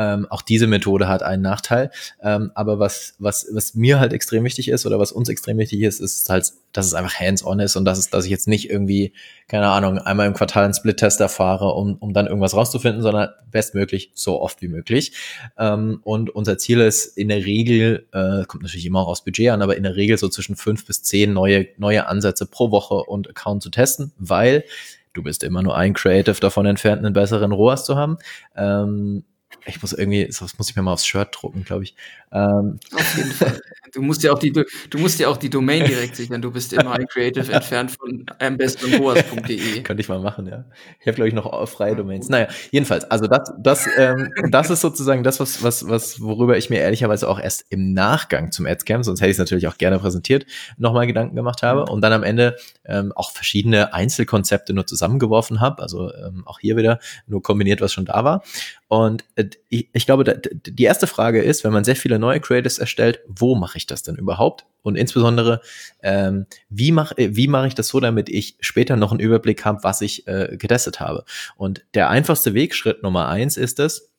Ähm, 0.00 0.26
auch 0.30 0.40
diese 0.40 0.66
Methode 0.66 1.08
hat 1.08 1.22
einen 1.22 1.42
Nachteil. 1.42 1.90
Ähm, 2.22 2.52
aber 2.54 2.78
was, 2.78 3.16
was, 3.18 3.46
was 3.52 3.74
mir 3.74 4.00
halt 4.00 4.14
extrem 4.14 4.44
wichtig 4.44 4.68
ist 4.68 4.86
oder 4.86 4.98
was 4.98 5.12
uns 5.12 5.28
extrem 5.28 5.58
wichtig 5.58 5.82
ist, 5.82 6.00
ist 6.00 6.26
halt, 6.30 6.52
dass 6.72 6.86
es 6.86 6.94
einfach 6.94 7.20
hands-on 7.20 7.60
ist 7.60 7.76
und 7.76 7.84
dass, 7.84 7.98
es, 7.98 8.08
dass 8.08 8.24
ich 8.24 8.30
jetzt 8.30 8.48
nicht 8.48 8.70
irgendwie, 8.70 9.12
keine 9.46 9.68
Ahnung, 9.68 9.98
einmal 9.98 10.26
im 10.26 10.32
Quartal 10.32 10.64
einen 10.64 10.72
Split-Test 10.72 11.20
erfahre, 11.20 11.74
um, 11.74 11.96
um 11.96 12.14
dann 12.14 12.26
irgendwas 12.26 12.54
rauszufinden, 12.54 13.02
sondern 13.02 13.28
bestmöglich 13.50 14.10
so 14.14 14.40
oft 14.40 14.62
wie 14.62 14.68
möglich. 14.68 15.12
Ähm, 15.58 16.00
und 16.02 16.30
unser 16.30 16.56
Ziel 16.56 16.80
ist 16.80 17.18
in 17.18 17.28
der 17.28 17.44
Regel, 17.44 18.06
äh, 18.12 18.46
kommt 18.46 18.62
natürlich 18.62 18.86
immer 18.86 19.00
auch 19.00 19.08
aufs 19.08 19.24
Budget 19.24 19.50
an, 19.50 19.60
aber 19.60 19.76
in 19.76 19.82
der 19.82 19.96
Regel 19.96 20.16
so 20.16 20.30
zwischen 20.30 20.56
fünf 20.56 20.86
bis 20.86 21.02
zehn 21.02 21.34
neue, 21.34 21.66
neue 21.76 22.06
Ansätze 22.06 22.46
pro 22.46 22.70
Woche 22.70 22.94
und 22.94 23.28
Account 23.28 23.62
zu 23.62 23.68
testen, 23.68 24.12
weil 24.16 24.64
du 25.12 25.22
bist 25.22 25.42
immer 25.42 25.62
nur 25.62 25.76
ein 25.76 25.92
Creative 25.92 26.40
davon 26.40 26.64
entfernt, 26.64 27.04
einen 27.04 27.12
besseren 27.12 27.52
ROAS 27.52 27.84
zu 27.84 27.96
haben. 27.96 28.16
Ähm, 28.56 29.24
ich 29.66 29.80
muss 29.82 29.92
irgendwie, 29.92 30.26
das 30.26 30.40
muss 30.58 30.70
ich 30.70 30.76
mir 30.76 30.82
mal 30.82 30.92
aufs 30.92 31.06
Shirt 31.06 31.28
drucken, 31.32 31.64
glaube 31.64 31.84
ich. 31.84 31.94
Ähm. 32.32 32.78
Auf 32.94 33.16
jeden 33.16 33.32
Fall. 33.32 33.60
Du 33.92 34.02
musst 34.02 34.22
ja 34.22 34.32
auch 34.32 34.38
die, 34.38 34.52
du 34.52 34.98
musst 34.98 35.18
ja 35.18 35.28
auch 35.28 35.36
die 35.36 35.50
Domain 35.50 35.84
direkt 35.84 36.14
sichern. 36.14 36.40
Du 36.40 36.52
bist 36.52 36.72
immer 36.72 36.92
ein 36.92 37.06
Creative 37.06 37.52
entfernt 37.52 37.90
von 37.90 38.24
ambestundhoas.de. 38.38 39.82
Könnte 39.82 40.00
ich 40.00 40.08
mal 40.08 40.20
machen, 40.20 40.46
ja. 40.46 40.64
Ich 41.00 41.06
habe, 41.06 41.16
glaube 41.16 41.28
ich, 41.28 41.34
noch 41.34 41.68
freie 41.68 41.96
Domains. 41.96 42.28
Naja, 42.28 42.48
jedenfalls, 42.70 43.04
also 43.10 43.26
das, 43.26 43.52
das, 43.58 43.88
ähm, 43.96 44.32
das 44.50 44.70
ist 44.70 44.80
sozusagen 44.80 45.24
das, 45.24 45.40
was, 45.40 45.62
was, 45.62 45.88
was, 45.88 46.20
worüber 46.20 46.56
ich 46.56 46.70
mir 46.70 46.78
ehrlicherweise 46.78 47.28
auch 47.28 47.40
erst 47.40 47.64
im 47.70 47.92
Nachgang 47.92 48.52
zum 48.52 48.66
Adscamp, 48.66 49.04
sonst 49.04 49.20
hätte 49.20 49.30
ich 49.30 49.34
es 49.34 49.38
natürlich 49.38 49.66
auch 49.66 49.78
gerne 49.78 49.98
präsentiert, 49.98 50.46
nochmal 50.78 51.06
Gedanken 51.06 51.34
gemacht 51.34 51.62
habe 51.62 51.86
und 51.86 52.00
dann 52.00 52.12
am 52.12 52.22
Ende 52.22 52.56
ähm, 52.84 53.12
auch 53.16 53.32
verschiedene 53.32 53.92
Einzelkonzepte 53.92 54.72
nur 54.72 54.86
zusammengeworfen 54.86 55.60
habe. 55.60 55.82
Also 55.82 56.12
ähm, 56.14 56.44
auch 56.46 56.60
hier 56.60 56.76
wieder 56.76 57.00
nur 57.26 57.42
kombiniert, 57.42 57.80
was 57.80 57.92
schon 57.92 58.04
da 58.04 58.24
war. 58.24 58.44
Und 58.90 59.24
äh, 59.36 59.44
ich, 59.68 59.88
ich 59.92 60.04
glaube, 60.04 60.24
die 60.24 60.82
erste 60.82 61.06
Frage 61.06 61.40
ist, 61.40 61.62
wenn 61.62 61.72
man 61.72 61.84
sehr 61.84 61.94
viele 61.94 62.18
neue 62.18 62.40
Creatives 62.40 62.80
erstellt, 62.80 63.20
wo 63.28 63.54
mache 63.54 63.78
ich 63.78 63.86
das 63.86 64.02
denn 64.02 64.16
überhaupt? 64.16 64.66
Und 64.82 64.96
insbesondere, 64.96 65.60
ähm, 66.02 66.46
wie 66.70 66.90
mache 66.90 67.14
wie 67.16 67.46
mach 67.46 67.66
ich 67.66 67.76
das 67.76 67.86
so, 67.86 68.00
damit 68.00 68.28
ich 68.28 68.56
später 68.58 68.96
noch 68.96 69.12
einen 69.12 69.20
Überblick 69.20 69.64
habe, 69.64 69.84
was 69.84 70.00
ich 70.00 70.26
äh, 70.26 70.56
getestet 70.56 70.98
habe? 70.98 71.24
Und 71.56 71.84
der 71.94 72.10
einfachste 72.10 72.52
Weg, 72.52 72.74
Schritt 72.74 73.04
Nummer 73.04 73.28
eins 73.28 73.56
ist 73.56 73.78
es, 73.78 74.10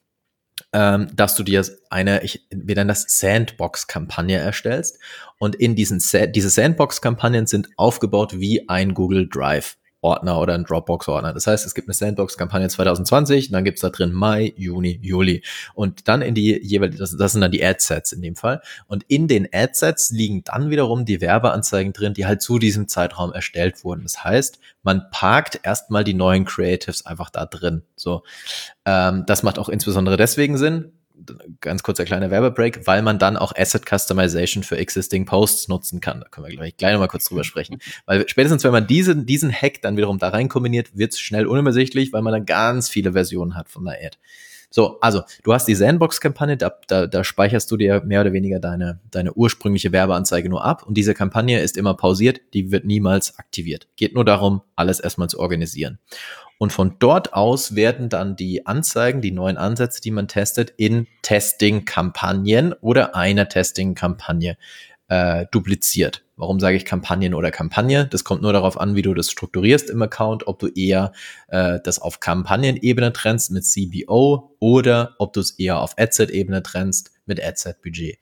ähm, 0.71 1.09
dass 1.13 1.35
du 1.35 1.43
dir 1.43 1.65
eine, 1.89 2.23
ich, 2.23 2.47
wir 2.49 2.75
nennen 2.75 2.87
das 2.87 3.03
Sandbox-Kampagne 3.09 4.37
erstellst. 4.37 4.99
Und 5.37 5.55
in 5.55 5.75
diesen, 5.75 6.01
diese 6.31 6.49
Sandbox-Kampagnen 6.49 7.45
sind 7.45 7.67
aufgebaut 7.75 8.39
wie 8.39 8.69
ein 8.69 8.93
Google 8.93 9.27
Drive. 9.27 9.75
Ordner 10.01 10.39
oder 10.39 10.55
ein 10.55 10.63
Dropbox-Ordner. 10.63 11.33
Das 11.33 11.47
heißt, 11.47 11.65
es 11.65 11.75
gibt 11.75 11.87
eine 11.87 11.93
Sandbox-Kampagne 11.93 12.67
2020, 12.67 13.51
dann 13.51 13.63
gibt's 13.63 13.81
da 13.81 13.89
drin 13.89 14.11
Mai, 14.11 14.53
Juni, 14.57 14.99
Juli. 15.01 15.43
Und 15.73 16.07
dann 16.07 16.21
in 16.21 16.33
die 16.33 16.59
jeweils, 16.61 16.97
das, 16.97 17.15
das 17.15 17.31
sind 17.33 17.41
dann 17.41 17.51
die 17.51 17.63
Adsets 17.63 18.11
in 18.11 18.21
dem 18.21 18.35
Fall. 18.35 18.61
Und 18.87 19.03
in 19.07 19.27
den 19.27 19.47
Adsets 19.53 20.09
liegen 20.11 20.43
dann 20.43 20.69
wiederum 20.69 21.05
die 21.05 21.21
Werbeanzeigen 21.21 21.93
drin, 21.93 22.13
die 22.13 22.25
halt 22.25 22.41
zu 22.41 22.57
diesem 22.57 22.87
Zeitraum 22.87 23.31
erstellt 23.31 23.83
wurden. 23.83 24.03
Das 24.03 24.23
heißt, 24.23 24.59
man 24.83 25.09
parkt 25.11 25.59
erstmal 25.63 26.03
die 26.03 26.15
neuen 26.15 26.45
Creatives 26.45 27.05
einfach 27.05 27.29
da 27.29 27.45
drin. 27.45 27.83
So, 27.95 28.23
ähm, 28.85 29.23
das 29.27 29.43
macht 29.43 29.59
auch 29.59 29.69
insbesondere 29.69 30.17
deswegen 30.17 30.57
Sinn, 30.57 30.93
ganz 31.61 31.83
kurzer 31.83 32.05
kleiner 32.05 32.31
Werbebreak, 32.31 32.85
weil 32.87 33.01
man 33.01 33.19
dann 33.19 33.37
auch 33.37 33.53
Asset 33.55 33.83
Customization 33.87 34.63
für 34.63 34.77
existing 34.77 35.25
Posts 35.25 35.67
nutzen 35.67 36.01
kann. 36.01 36.21
Da 36.21 36.27
können 36.29 36.47
wir 36.47 36.55
gleich, 36.55 36.77
gleich 36.77 36.93
nochmal 36.93 37.07
kurz 37.07 37.25
drüber 37.25 37.43
sprechen. 37.43 37.79
Weil 38.05 38.27
spätestens, 38.27 38.63
wenn 38.63 38.71
man 38.71 38.87
diesen, 38.87 39.25
diesen 39.25 39.51
Hack 39.51 39.81
dann 39.81 39.97
wiederum 39.97 40.17
da 40.17 40.29
rein 40.29 40.49
kombiniert, 40.49 40.97
wird 40.97 41.13
es 41.13 41.19
schnell 41.19 41.45
unübersichtlich, 41.45 42.13
weil 42.13 42.21
man 42.21 42.33
dann 42.33 42.45
ganz 42.45 42.89
viele 42.89 43.13
Versionen 43.13 43.55
hat 43.55 43.69
von 43.69 43.85
der 43.85 43.93
Ad. 43.93 44.17
So, 44.73 45.01
also 45.01 45.23
du 45.43 45.53
hast 45.53 45.67
die 45.67 45.75
Sandbox-Kampagne, 45.75 46.55
da, 46.55 46.71
da, 46.87 47.05
da 47.05 47.23
speicherst 47.25 47.69
du 47.69 47.75
dir 47.75 48.01
mehr 48.05 48.21
oder 48.21 48.31
weniger 48.31 48.59
deine, 48.59 49.01
deine 49.11 49.33
ursprüngliche 49.33 49.91
Werbeanzeige 49.91 50.47
nur 50.47 50.63
ab 50.63 50.83
und 50.87 50.95
diese 50.95 51.13
Kampagne 51.13 51.59
ist 51.59 51.75
immer 51.75 51.93
pausiert, 51.93 52.39
die 52.53 52.71
wird 52.71 52.85
niemals 52.85 53.37
aktiviert. 53.37 53.89
Geht 53.97 54.15
nur 54.15 54.23
darum, 54.23 54.61
alles 54.77 55.01
erstmal 55.01 55.27
zu 55.27 55.39
organisieren. 55.39 55.99
Und 56.61 56.71
von 56.71 56.97
dort 56.99 57.33
aus 57.33 57.73
werden 57.73 58.07
dann 58.07 58.35
die 58.35 58.67
Anzeigen, 58.67 59.19
die 59.19 59.31
neuen 59.31 59.57
Ansätze, 59.57 59.99
die 59.99 60.11
man 60.11 60.27
testet, 60.27 60.69
in 60.77 61.07
Testing-Kampagnen 61.23 62.73
oder 62.73 63.15
einer 63.15 63.49
Testing-Kampagne 63.49 64.57
äh, 65.07 65.47
dupliziert. 65.49 66.23
Warum 66.35 66.59
sage 66.59 66.77
ich 66.77 66.85
Kampagnen 66.85 67.33
oder 67.33 67.49
Kampagne? 67.49 68.05
Das 68.05 68.23
kommt 68.23 68.43
nur 68.43 68.53
darauf 68.53 68.79
an, 68.79 68.95
wie 68.95 69.01
du 69.01 69.15
das 69.15 69.31
strukturierst 69.31 69.89
im 69.89 70.03
Account, 70.03 70.45
ob 70.45 70.59
du 70.59 70.67
eher 70.67 71.13
äh, 71.47 71.79
das 71.83 71.97
auf 71.97 72.19
Kampagnenebene 72.19 73.11
trennst 73.11 73.49
mit 73.49 73.65
CBO 73.65 74.55
oder 74.59 75.15
ob 75.17 75.33
du 75.33 75.39
es 75.39 75.57
eher 75.57 75.79
auf 75.79 75.97
Adset-Ebene 75.97 76.61
trennst 76.61 77.09
mit 77.25 77.43
Adset-Budget. 77.43 78.19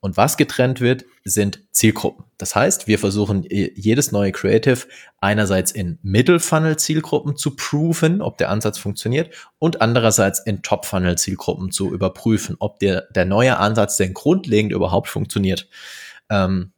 Und 0.00 0.16
was 0.16 0.38
getrennt 0.38 0.80
wird, 0.80 1.04
sind 1.24 1.60
Zielgruppen. 1.72 2.24
Das 2.38 2.54
heißt, 2.54 2.86
wir 2.86 2.98
versuchen 2.98 3.44
jedes 3.50 4.12
neue 4.12 4.32
Creative 4.32 4.86
einerseits 5.20 5.72
in 5.72 5.98
Middle-Funnel-Zielgruppen 6.02 7.36
zu 7.36 7.54
proven, 7.54 8.22
ob 8.22 8.38
der 8.38 8.48
Ansatz 8.48 8.78
funktioniert, 8.78 9.34
und 9.58 9.82
andererseits 9.82 10.40
in 10.40 10.62
Top-Funnel-Zielgruppen 10.62 11.70
zu 11.70 11.92
überprüfen, 11.92 12.56
ob 12.60 12.78
der, 12.78 13.08
der 13.14 13.26
neue 13.26 13.58
Ansatz 13.58 13.98
denn 13.98 14.14
grundlegend 14.14 14.72
überhaupt 14.72 15.08
funktioniert. 15.08 15.68
Ähm, 16.30 16.72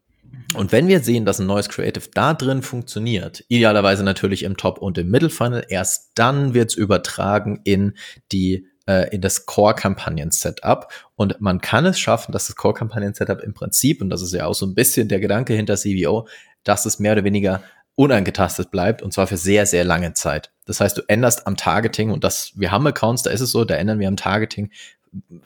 und 0.54 0.72
wenn 0.72 0.88
wir 0.88 1.00
sehen, 1.00 1.24
dass 1.24 1.38
ein 1.38 1.46
neues 1.46 1.68
Creative 1.68 2.08
da 2.12 2.34
drin 2.34 2.62
funktioniert, 2.62 3.44
idealerweise 3.48 4.02
natürlich 4.02 4.42
im 4.42 4.56
Top 4.56 4.78
und 4.78 4.98
im 4.98 5.10
Middle 5.10 5.30
Funnel, 5.30 5.64
erst 5.68 6.10
dann 6.16 6.54
wird 6.54 6.70
es 6.70 6.74
übertragen 6.74 7.60
in 7.64 7.94
die 8.32 8.66
äh, 8.92 9.14
in 9.14 9.20
das 9.20 9.46
Core-Kampagnen-Setup. 9.46 10.88
Und 11.16 11.40
man 11.40 11.60
kann 11.60 11.86
es 11.86 11.98
schaffen, 11.98 12.32
dass 12.32 12.46
das 12.46 12.56
Core-Kampagnen-Setup 12.56 13.40
im 13.42 13.54
Prinzip, 13.54 14.02
und 14.02 14.10
das 14.10 14.22
ist 14.22 14.32
ja 14.32 14.46
auch 14.46 14.54
so 14.54 14.66
ein 14.66 14.74
bisschen 14.74 15.08
der 15.08 15.20
Gedanke 15.20 15.54
hinter 15.54 15.76
CBO, 15.76 16.28
dass 16.64 16.86
es 16.86 16.98
mehr 16.98 17.12
oder 17.12 17.24
weniger 17.24 17.62
unangetastet 17.94 18.70
bleibt 18.70 19.02
und 19.02 19.12
zwar 19.12 19.26
für 19.26 19.36
sehr, 19.36 19.66
sehr 19.66 19.84
lange 19.84 20.14
Zeit. 20.14 20.50
Das 20.64 20.80
heißt, 20.80 20.96
du 20.96 21.02
änderst 21.08 21.46
am 21.46 21.56
Targeting 21.56 22.10
und 22.10 22.24
das, 22.24 22.52
wir 22.54 22.70
haben 22.70 22.86
Accounts, 22.86 23.22
da 23.22 23.30
ist 23.30 23.42
es 23.42 23.52
so, 23.52 23.64
da 23.64 23.74
ändern 23.74 23.98
wir 23.98 24.08
am 24.08 24.16
Targeting 24.16 24.70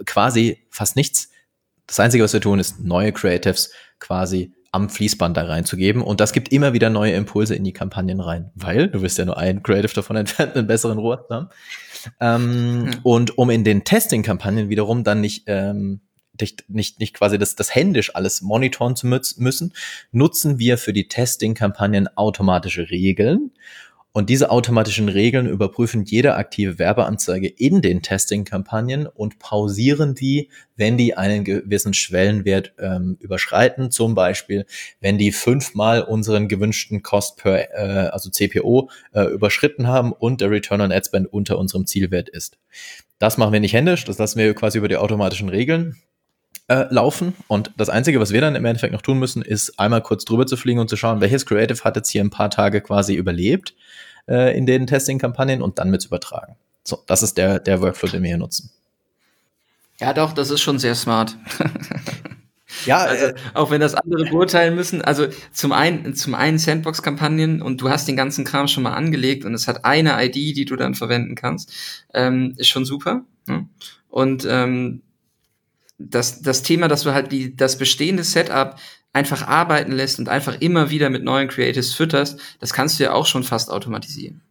quasi 0.04 0.62
fast 0.70 0.94
nichts. 0.94 1.30
Das 1.86 1.98
Einzige, 1.98 2.22
was 2.22 2.32
wir 2.32 2.40
tun, 2.40 2.60
ist 2.60 2.80
neue 2.80 3.12
Creatives 3.12 3.70
quasi 3.98 4.52
am 4.72 4.90
Fließband 4.90 5.36
da 5.36 5.44
reinzugeben. 5.44 6.02
Und 6.02 6.20
das 6.20 6.32
gibt 6.32 6.52
immer 6.52 6.72
wieder 6.72 6.90
neue 6.90 7.12
Impulse 7.12 7.54
in 7.54 7.64
die 7.64 7.72
Kampagnen 7.72 8.20
rein, 8.20 8.50
weil 8.54 8.88
du 8.88 9.02
wirst 9.02 9.18
ja 9.18 9.24
nur 9.24 9.38
ein 9.38 9.62
Creative 9.62 9.94
davon 9.94 10.16
entfernt, 10.16 10.54
einen 10.54 10.66
besseren 10.66 10.98
Rohr 10.98 11.26
haben. 11.30 11.48
Ähm, 12.20 12.84
mhm. 12.84 12.90
Und 13.02 13.38
um 13.38 13.50
in 13.50 13.64
den 13.64 13.84
Testing-Kampagnen 13.84 14.68
wiederum 14.68 15.04
dann 15.04 15.20
nicht, 15.20 15.44
ähm, 15.46 16.00
nicht, 16.40 16.68
nicht, 16.68 17.00
nicht 17.00 17.14
quasi 17.14 17.38
das, 17.38 17.56
das 17.56 17.74
händisch 17.74 18.14
alles 18.14 18.42
monitoren 18.42 18.96
zu 18.96 19.06
müssen, 19.06 19.72
nutzen 20.12 20.58
wir 20.58 20.78
für 20.78 20.92
die 20.92 21.08
Testing-Kampagnen 21.08 22.08
automatische 22.16 22.90
Regeln 22.90 23.52
und 24.16 24.30
diese 24.30 24.48
automatischen 24.48 25.10
Regeln 25.10 25.46
überprüfen 25.46 26.02
jede 26.06 26.36
aktive 26.36 26.78
Werbeanzeige 26.78 27.48
in 27.48 27.82
den 27.82 28.00
Testing-Kampagnen 28.00 29.06
und 29.06 29.38
pausieren 29.38 30.14
die, 30.14 30.48
wenn 30.74 30.96
die 30.96 31.18
einen 31.18 31.44
gewissen 31.44 31.92
Schwellenwert 31.92 32.72
ähm, 32.78 33.18
überschreiten. 33.20 33.90
Zum 33.90 34.14
Beispiel, 34.14 34.64
wenn 35.00 35.18
die 35.18 35.32
fünfmal 35.32 36.00
unseren 36.00 36.48
gewünschten 36.48 37.02
Cost 37.02 37.36
per, 37.36 37.74
äh, 37.74 38.08
also 38.08 38.30
CPO, 38.30 38.88
äh, 39.12 39.24
überschritten 39.24 39.86
haben 39.86 40.12
und 40.12 40.40
der 40.40 40.50
Return 40.50 40.80
on 40.80 40.92
Ad 40.92 41.04
Spend 41.04 41.30
unter 41.30 41.58
unserem 41.58 41.84
Zielwert 41.84 42.30
ist. 42.30 42.56
Das 43.18 43.36
machen 43.36 43.52
wir 43.52 43.60
nicht 43.60 43.74
händisch, 43.74 44.06
das 44.06 44.16
lassen 44.16 44.38
wir 44.38 44.54
quasi 44.54 44.78
über 44.78 44.88
die 44.88 44.96
automatischen 44.96 45.50
Regeln 45.50 45.94
äh, 46.68 46.86
laufen. 46.90 47.34
Und 47.48 47.70
das 47.76 47.88
Einzige, 47.88 48.20
was 48.20 48.32
wir 48.32 48.40
dann 48.40 48.56
im 48.56 48.64
Endeffekt 48.64 48.92
noch 48.92 49.02
tun 49.02 49.18
müssen, 49.18 49.42
ist 49.42 49.78
einmal 49.78 50.02
kurz 50.02 50.24
drüber 50.24 50.46
zu 50.46 50.56
fliegen 50.56 50.80
und 50.80 50.90
zu 50.90 50.96
schauen, 50.96 51.20
welches 51.20 51.46
Creative 51.46 51.82
hat 51.84 51.96
jetzt 51.96 52.10
hier 52.10 52.22
ein 52.22 52.30
paar 52.30 52.50
Tage 52.50 52.80
quasi 52.80 53.14
überlebt 53.14 53.74
äh, 54.28 54.56
in 54.56 54.66
den 54.66 54.86
Testing-Kampagnen 54.86 55.62
und 55.62 55.78
dann 55.78 55.90
mit 55.90 56.04
übertragen. 56.04 56.56
So, 56.84 57.02
das 57.06 57.22
ist 57.22 57.36
der, 57.38 57.58
der 57.58 57.80
Workflow, 57.82 58.08
den 58.08 58.22
wir 58.22 58.28
hier 58.28 58.38
nutzen. 58.38 58.70
Ja, 59.98 60.12
doch, 60.12 60.32
das 60.32 60.50
ist 60.50 60.60
schon 60.60 60.78
sehr 60.78 60.94
smart. 60.94 61.36
ja, 62.84 62.98
also, 63.04 63.26
äh, 63.26 63.34
auch 63.54 63.70
wenn 63.70 63.80
das 63.80 63.94
andere 63.94 64.24
beurteilen 64.24 64.74
müssen. 64.74 65.02
Also 65.02 65.26
zum 65.52 65.72
einen, 65.72 66.14
zum 66.14 66.34
einen 66.34 66.58
Sandbox-Kampagnen 66.58 67.62
und 67.62 67.80
du 67.80 67.88
hast 67.88 68.06
den 68.06 68.16
ganzen 68.16 68.44
Kram 68.44 68.68
schon 68.68 68.82
mal 68.82 68.94
angelegt 68.94 69.44
und 69.44 69.54
es 69.54 69.68
hat 69.68 69.84
eine 69.84 70.22
ID, 70.24 70.34
die 70.34 70.64
du 70.64 70.76
dann 70.76 70.94
verwenden 70.94 71.34
kannst, 71.34 71.72
ähm, 72.12 72.54
ist 72.56 72.68
schon 72.68 72.84
super. 72.84 73.22
Ne? 73.46 73.68
Und 74.08 74.46
ähm, 74.48 75.02
das, 75.98 76.42
das 76.42 76.62
Thema, 76.62 76.88
dass 76.88 77.02
du 77.02 77.12
halt 77.12 77.32
die, 77.32 77.56
das 77.56 77.78
bestehende 77.78 78.24
Setup 78.24 78.76
einfach 79.12 79.46
arbeiten 79.46 79.92
lässt 79.92 80.18
und 80.18 80.28
einfach 80.28 80.60
immer 80.60 80.90
wieder 80.90 81.08
mit 81.08 81.24
neuen 81.24 81.48
Creatives 81.48 81.94
fütterst, 81.94 82.38
das 82.60 82.74
kannst 82.74 82.98
du 82.98 83.04
ja 83.04 83.12
auch 83.12 83.26
schon 83.26 83.44
fast 83.44 83.70
automatisieren. 83.70 84.42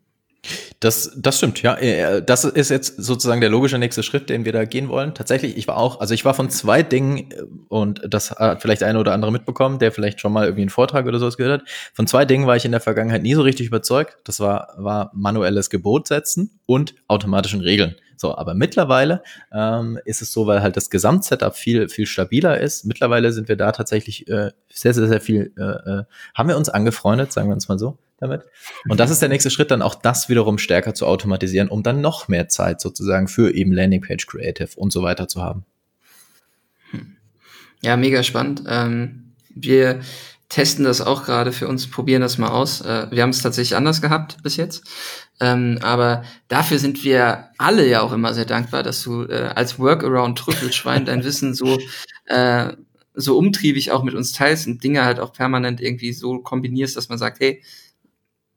Das, 0.79 1.11
das 1.15 1.37
stimmt, 1.37 1.61
ja. 1.61 1.75
Äh, 1.75 2.23
das 2.23 2.43
ist 2.43 2.69
jetzt 2.69 2.97
sozusagen 2.97 3.41
der 3.41 3.49
logische 3.49 3.77
nächste 3.77 4.03
Schritt, 4.03 4.29
den 4.29 4.45
wir 4.45 4.51
da 4.51 4.65
gehen 4.65 4.89
wollen. 4.89 5.13
Tatsächlich, 5.15 5.57
ich 5.57 5.67
war 5.67 5.77
auch, 5.77 5.99
also 5.99 6.13
ich 6.13 6.25
war 6.25 6.33
von 6.33 6.49
zwei 6.49 6.83
Dingen, 6.83 7.31
äh, 7.31 7.43
und 7.69 8.01
das 8.07 8.31
hat 8.31 8.61
vielleicht 8.61 8.83
eine 8.83 8.99
oder 8.99 9.13
andere 9.13 9.31
mitbekommen, 9.31 9.79
der 9.79 9.91
vielleicht 9.91 10.19
schon 10.19 10.33
mal 10.33 10.45
irgendwie 10.45 10.61
einen 10.61 10.69
Vortrag 10.69 11.05
oder 11.05 11.19
sowas 11.19 11.37
gehört 11.37 11.61
hat. 11.61 11.69
Von 11.93 12.07
zwei 12.07 12.25
Dingen 12.25 12.45
war 12.45 12.55
ich 12.55 12.65
in 12.65 12.71
der 12.71 12.81
Vergangenheit 12.81 13.23
nie 13.23 13.33
so 13.33 13.41
richtig 13.41 13.67
überzeugt. 13.67 14.17
Das 14.25 14.39
war, 14.39 14.73
war 14.77 15.11
manuelles 15.13 15.69
Gebot 15.69 16.07
setzen 16.07 16.59
und 16.65 16.93
automatischen 17.07 17.61
Regeln. 17.61 17.95
So, 18.17 18.37
aber 18.37 18.53
mittlerweile 18.53 19.23
ähm, 19.53 19.99
ist 20.05 20.21
es 20.21 20.31
so, 20.31 20.47
weil 20.47 20.61
halt 20.61 20.77
das 20.77 20.89
Gesamtsetup 20.89 21.55
viel, 21.55 21.89
viel 21.89 22.05
stabiler 22.05 22.59
ist. 22.59 22.85
Mittlerweile 22.85 23.31
sind 23.31 23.47
wir 23.47 23.55
da 23.55 23.71
tatsächlich 23.71 24.27
äh, 24.27 24.51
sehr, 24.71 24.93
sehr, 24.93 25.07
sehr 25.07 25.21
viel, 25.21 25.53
äh, 25.57 25.61
äh, 25.63 26.03
haben 26.33 26.49
wir 26.49 26.57
uns 26.57 26.69
angefreundet, 26.69 27.31
sagen 27.31 27.49
wir 27.49 27.53
uns 27.53 27.67
mal 27.67 27.79
so 27.79 27.97
damit. 28.17 28.43
Und 28.87 28.99
das 28.99 29.11
ist 29.11 29.21
der 29.21 29.29
nächste 29.29 29.49
Schritt, 29.49 29.71
dann 29.71 29.81
auch 29.81 29.95
das 29.95 30.29
wiederum 30.29 30.57
stärker 30.57 30.93
zu 30.93 31.05
automatisieren, 31.05 31.69
um 31.69 31.83
dann 31.83 32.01
noch 32.01 32.27
mehr 32.27 32.47
Zeit 32.47 32.81
sozusagen 32.81 33.27
für 33.27 33.53
eben 33.53 33.71
Landingpage 33.71 34.25
Creative 34.27 34.69
und 34.75 34.91
so 34.91 35.03
weiter 35.03 35.27
zu 35.27 35.41
haben. 35.41 35.65
Ja, 37.81 37.97
mega 37.97 38.23
spannend. 38.23 38.63
Ähm, 38.67 39.33
wir 39.53 39.99
testen 40.49 40.85
das 40.85 41.01
auch 41.01 41.25
gerade 41.25 41.51
für 41.51 41.67
uns, 41.67 41.89
probieren 41.89 42.21
das 42.21 42.37
mal 42.37 42.49
aus. 42.49 42.81
Äh, 42.81 43.07
wir 43.11 43.23
haben 43.23 43.29
es 43.29 43.41
tatsächlich 43.41 43.75
anders 43.75 44.01
gehabt 44.01 44.41
bis 44.43 44.57
jetzt. 44.57 44.83
Ähm, 45.39 45.79
aber 45.81 46.23
dafür 46.47 46.79
sind 46.79 47.03
wir 47.03 47.49
alle 47.57 47.87
ja 47.87 48.01
auch 48.01 48.13
immer 48.13 48.33
sehr 48.33 48.45
dankbar, 48.45 48.83
dass 48.83 49.03
du 49.03 49.23
äh, 49.23 49.51
als 49.55 49.79
Workaround 49.79 50.37
Trüffelschwein 50.37 51.05
dein 51.05 51.23
Wissen 51.23 51.53
so 51.53 51.77
äh, 52.25 52.73
so 53.15 53.37
umtriebig 53.37 53.91
auch 53.91 54.03
mit 54.03 54.13
uns 54.13 54.33
teilst 54.33 54.67
und 54.67 54.83
Dinge 54.83 55.05
halt 55.05 55.19
auch 55.19 55.33
permanent 55.33 55.81
irgendwie 55.81 56.13
so 56.13 56.39
kombinierst, 56.39 56.97
dass 56.97 57.09
man 57.09 57.17
sagt, 57.17 57.39
hey, 57.39 57.63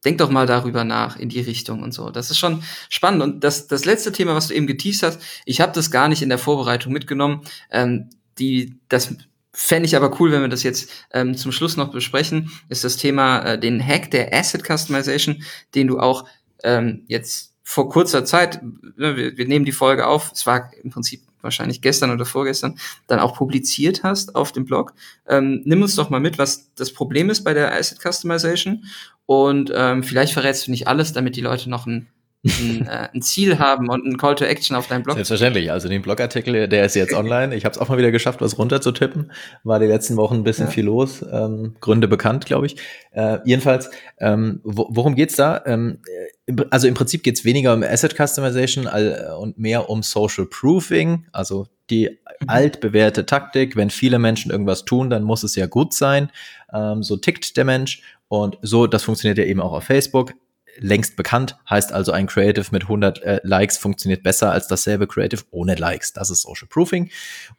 denk 0.05 0.19
doch 0.19 0.31
mal 0.31 0.47
darüber 0.47 0.85
nach 0.85 1.17
in 1.17 1.29
die 1.29 1.41
Richtung 1.41 1.83
und 1.83 1.93
so. 1.93 2.11
Das 2.11 2.31
ist 2.31 2.39
schon 2.39 2.63
spannend. 2.89 3.23
Und 3.23 3.45
das, 3.45 3.67
das 3.67 3.85
letzte 3.85 4.13
Thema, 4.13 4.35
was 4.35 4.49
du 4.49 4.55
eben 4.55 4.67
geteased 4.67 5.03
hast, 5.03 5.21
ich 5.45 5.61
habe 5.61 5.73
das 5.73 5.91
gar 5.91 6.09
nicht 6.09 6.23
in 6.23 6.29
der 6.29 6.39
Vorbereitung 6.39 6.93
mitgenommen. 6.93 7.43
Ähm, 7.71 8.11
die, 8.39 8.79
das 8.89 9.15
fände 9.53 9.87
ich 9.87 9.97
aber 9.97 10.21
cool, 10.21 10.31
wenn 10.31 10.43
wir 10.43 10.49
das 10.49 10.63
jetzt 10.63 10.91
ähm, 11.13 11.37
zum 11.37 11.51
Schluss 11.51 11.77
noch 11.77 11.91
besprechen, 11.91 12.51
ist 12.69 12.85
das 12.85 12.97
Thema 12.97 13.41
äh, 13.41 13.59
den 13.59 13.85
Hack 13.85 14.11
der 14.13 14.33
Asset 14.33 14.63
Customization, 14.65 15.43
den 15.75 15.89
du 15.89 15.99
auch 15.99 16.29
ähm, 16.63 17.05
jetzt 17.07 17.55
vor 17.63 17.91
kurzer 17.91 18.25
Zeit, 18.25 18.63
ne, 18.63 19.17
wir, 19.17 19.37
wir 19.37 19.47
nehmen 19.47 19.65
die 19.65 19.73
Folge 19.73 20.07
auf, 20.07 20.33
es 20.33 20.47
war 20.47 20.73
im 20.83 20.91
Prinzip 20.91 21.23
wahrscheinlich 21.43 21.83
gestern 21.83 22.11
oder 22.11 22.25
vorgestern, 22.25 22.79
dann 23.07 23.21
auch 23.21 23.37
publiziert 23.37 24.03
hast 24.03 24.35
auf 24.35 24.53
dem 24.53 24.65
Blog. 24.65 24.95
Ähm, 25.27 25.63
nimm 25.65 25.83
uns 25.83 25.95
doch 25.95 26.11
mal 26.11 26.21
mit, 26.21 26.39
was 26.39 26.73
das 26.75 26.93
Problem 26.93 27.31
ist 27.31 27.45
bei 27.45 27.55
der 27.55 27.75
Asset 27.75 28.01
Customization 28.01 28.85
und 29.27 29.71
ähm, 29.75 30.03
vielleicht 30.03 30.33
verrätst 30.33 30.67
du 30.67 30.71
nicht 30.71 30.89
alles, 30.89 31.13
damit 31.13 31.37
die 31.37 31.43
Leute 31.43 31.69
noch 31.69 31.87
ein 31.87 32.09
ein, 32.45 32.87
äh, 32.87 33.09
ein, 33.13 33.23
Ziel 33.23 33.59
haben 33.59 33.89
und 33.89 34.07
ein 34.07 34.17
Call 34.17 34.37
to 34.37 34.45
Action 34.45 34.77
auf 34.77 34.87
deinem 34.87 35.03
Blog. 35.03 35.17
Selbstverständlich. 35.17 35.73
Also 35.73 35.89
den 35.89 36.03
Blogartikel, 36.03 36.69
der 36.69 36.85
ist 36.85 36.95
jetzt 36.95 37.13
online. 37.13 37.55
Ich 37.55 37.65
habe 37.65 37.75
es 37.75 37.79
auch 37.79 37.89
mal 37.89 37.99
wieder 37.99 38.13
geschafft, 38.13 38.41
was 38.41 38.59
runterzutippen. 38.59 39.33
War 39.65 39.81
die 39.81 39.87
letzten 39.87 40.17
Wochen 40.17 40.37
ein 40.37 40.45
bisschen 40.45 40.67
ja. 40.67 40.71
viel 40.71 40.85
los. 40.85 41.25
Ähm, 41.31 41.75
Gründe 41.81 42.07
bekannt, 42.07 42.47
glaube 42.47 42.67
ich. 42.67 42.77
Äh, 43.11 43.39
jedenfalls, 43.45 43.91
ähm, 44.19 44.61
wo, 44.63 44.87
worum 44.91 45.17
geht's 45.17 45.35
da? 45.35 45.63
Ähm, 45.67 45.99
also 46.71 46.87
im 46.87 46.95
Prinzip 46.95 47.25
geht's 47.25 47.45
weniger 47.45 47.75
um 47.75 47.83
Asset 47.83 48.15
Customization 48.15 48.87
all, 48.87 49.37
und 49.39 49.59
mehr 49.59 49.91
um 49.91 50.03
Social 50.03 50.47
Proofing. 50.47 51.27
Also 51.33 51.67
die 51.91 52.09
mhm. 52.41 52.49
altbewährte 52.49 53.27
Taktik, 53.27 53.75
wenn 53.75 53.91
viele 53.91 54.21
Menschen 54.21 54.53
irgendwas 54.53 54.85
tun, 54.85 55.11
dann 55.11 55.25
muss 55.25 55.43
es 55.43 55.57
ja 55.57 55.67
gut 55.67 55.93
sein. 55.93 56.31
Ähm, 56.73 57.03
so 57.03 57.17
tickt 57.17 57.57
der 57.57 57.65
Mensch. 57.65 58.03
Und 58.29 58.59
so, 58.63 58.87
das 58.87 59.03
funktioniert 59.03 59.39
ja 59.39 59.45
eben 59.45 59.61
auch 59.61 59.73
auf 59.73 59.85
Facebook 59.85 60.35
längst 60.81 61.17
bekannt, 61.17 61.57
heißt 61.69 61.93
also 61.93 62.13
ein 62.13 62.27
Creative 62.27 62.67
mit 62.71 62.83
100 62.83 63.23
äh, 63.23 63.41
Likes 63.43 63.79
funktioniert 63.79 64.23
besser 64.23 64.53
als 64.53 64.69
dasselbe 64.69 65.07
Creative 65.07 65.43
ohne 65.51 65.75
Likes. 65.75 66.13
Das 66.13 66.31
ist 66.31 66.43
Social 66.43 66.69
Proofing. 66.69 67.11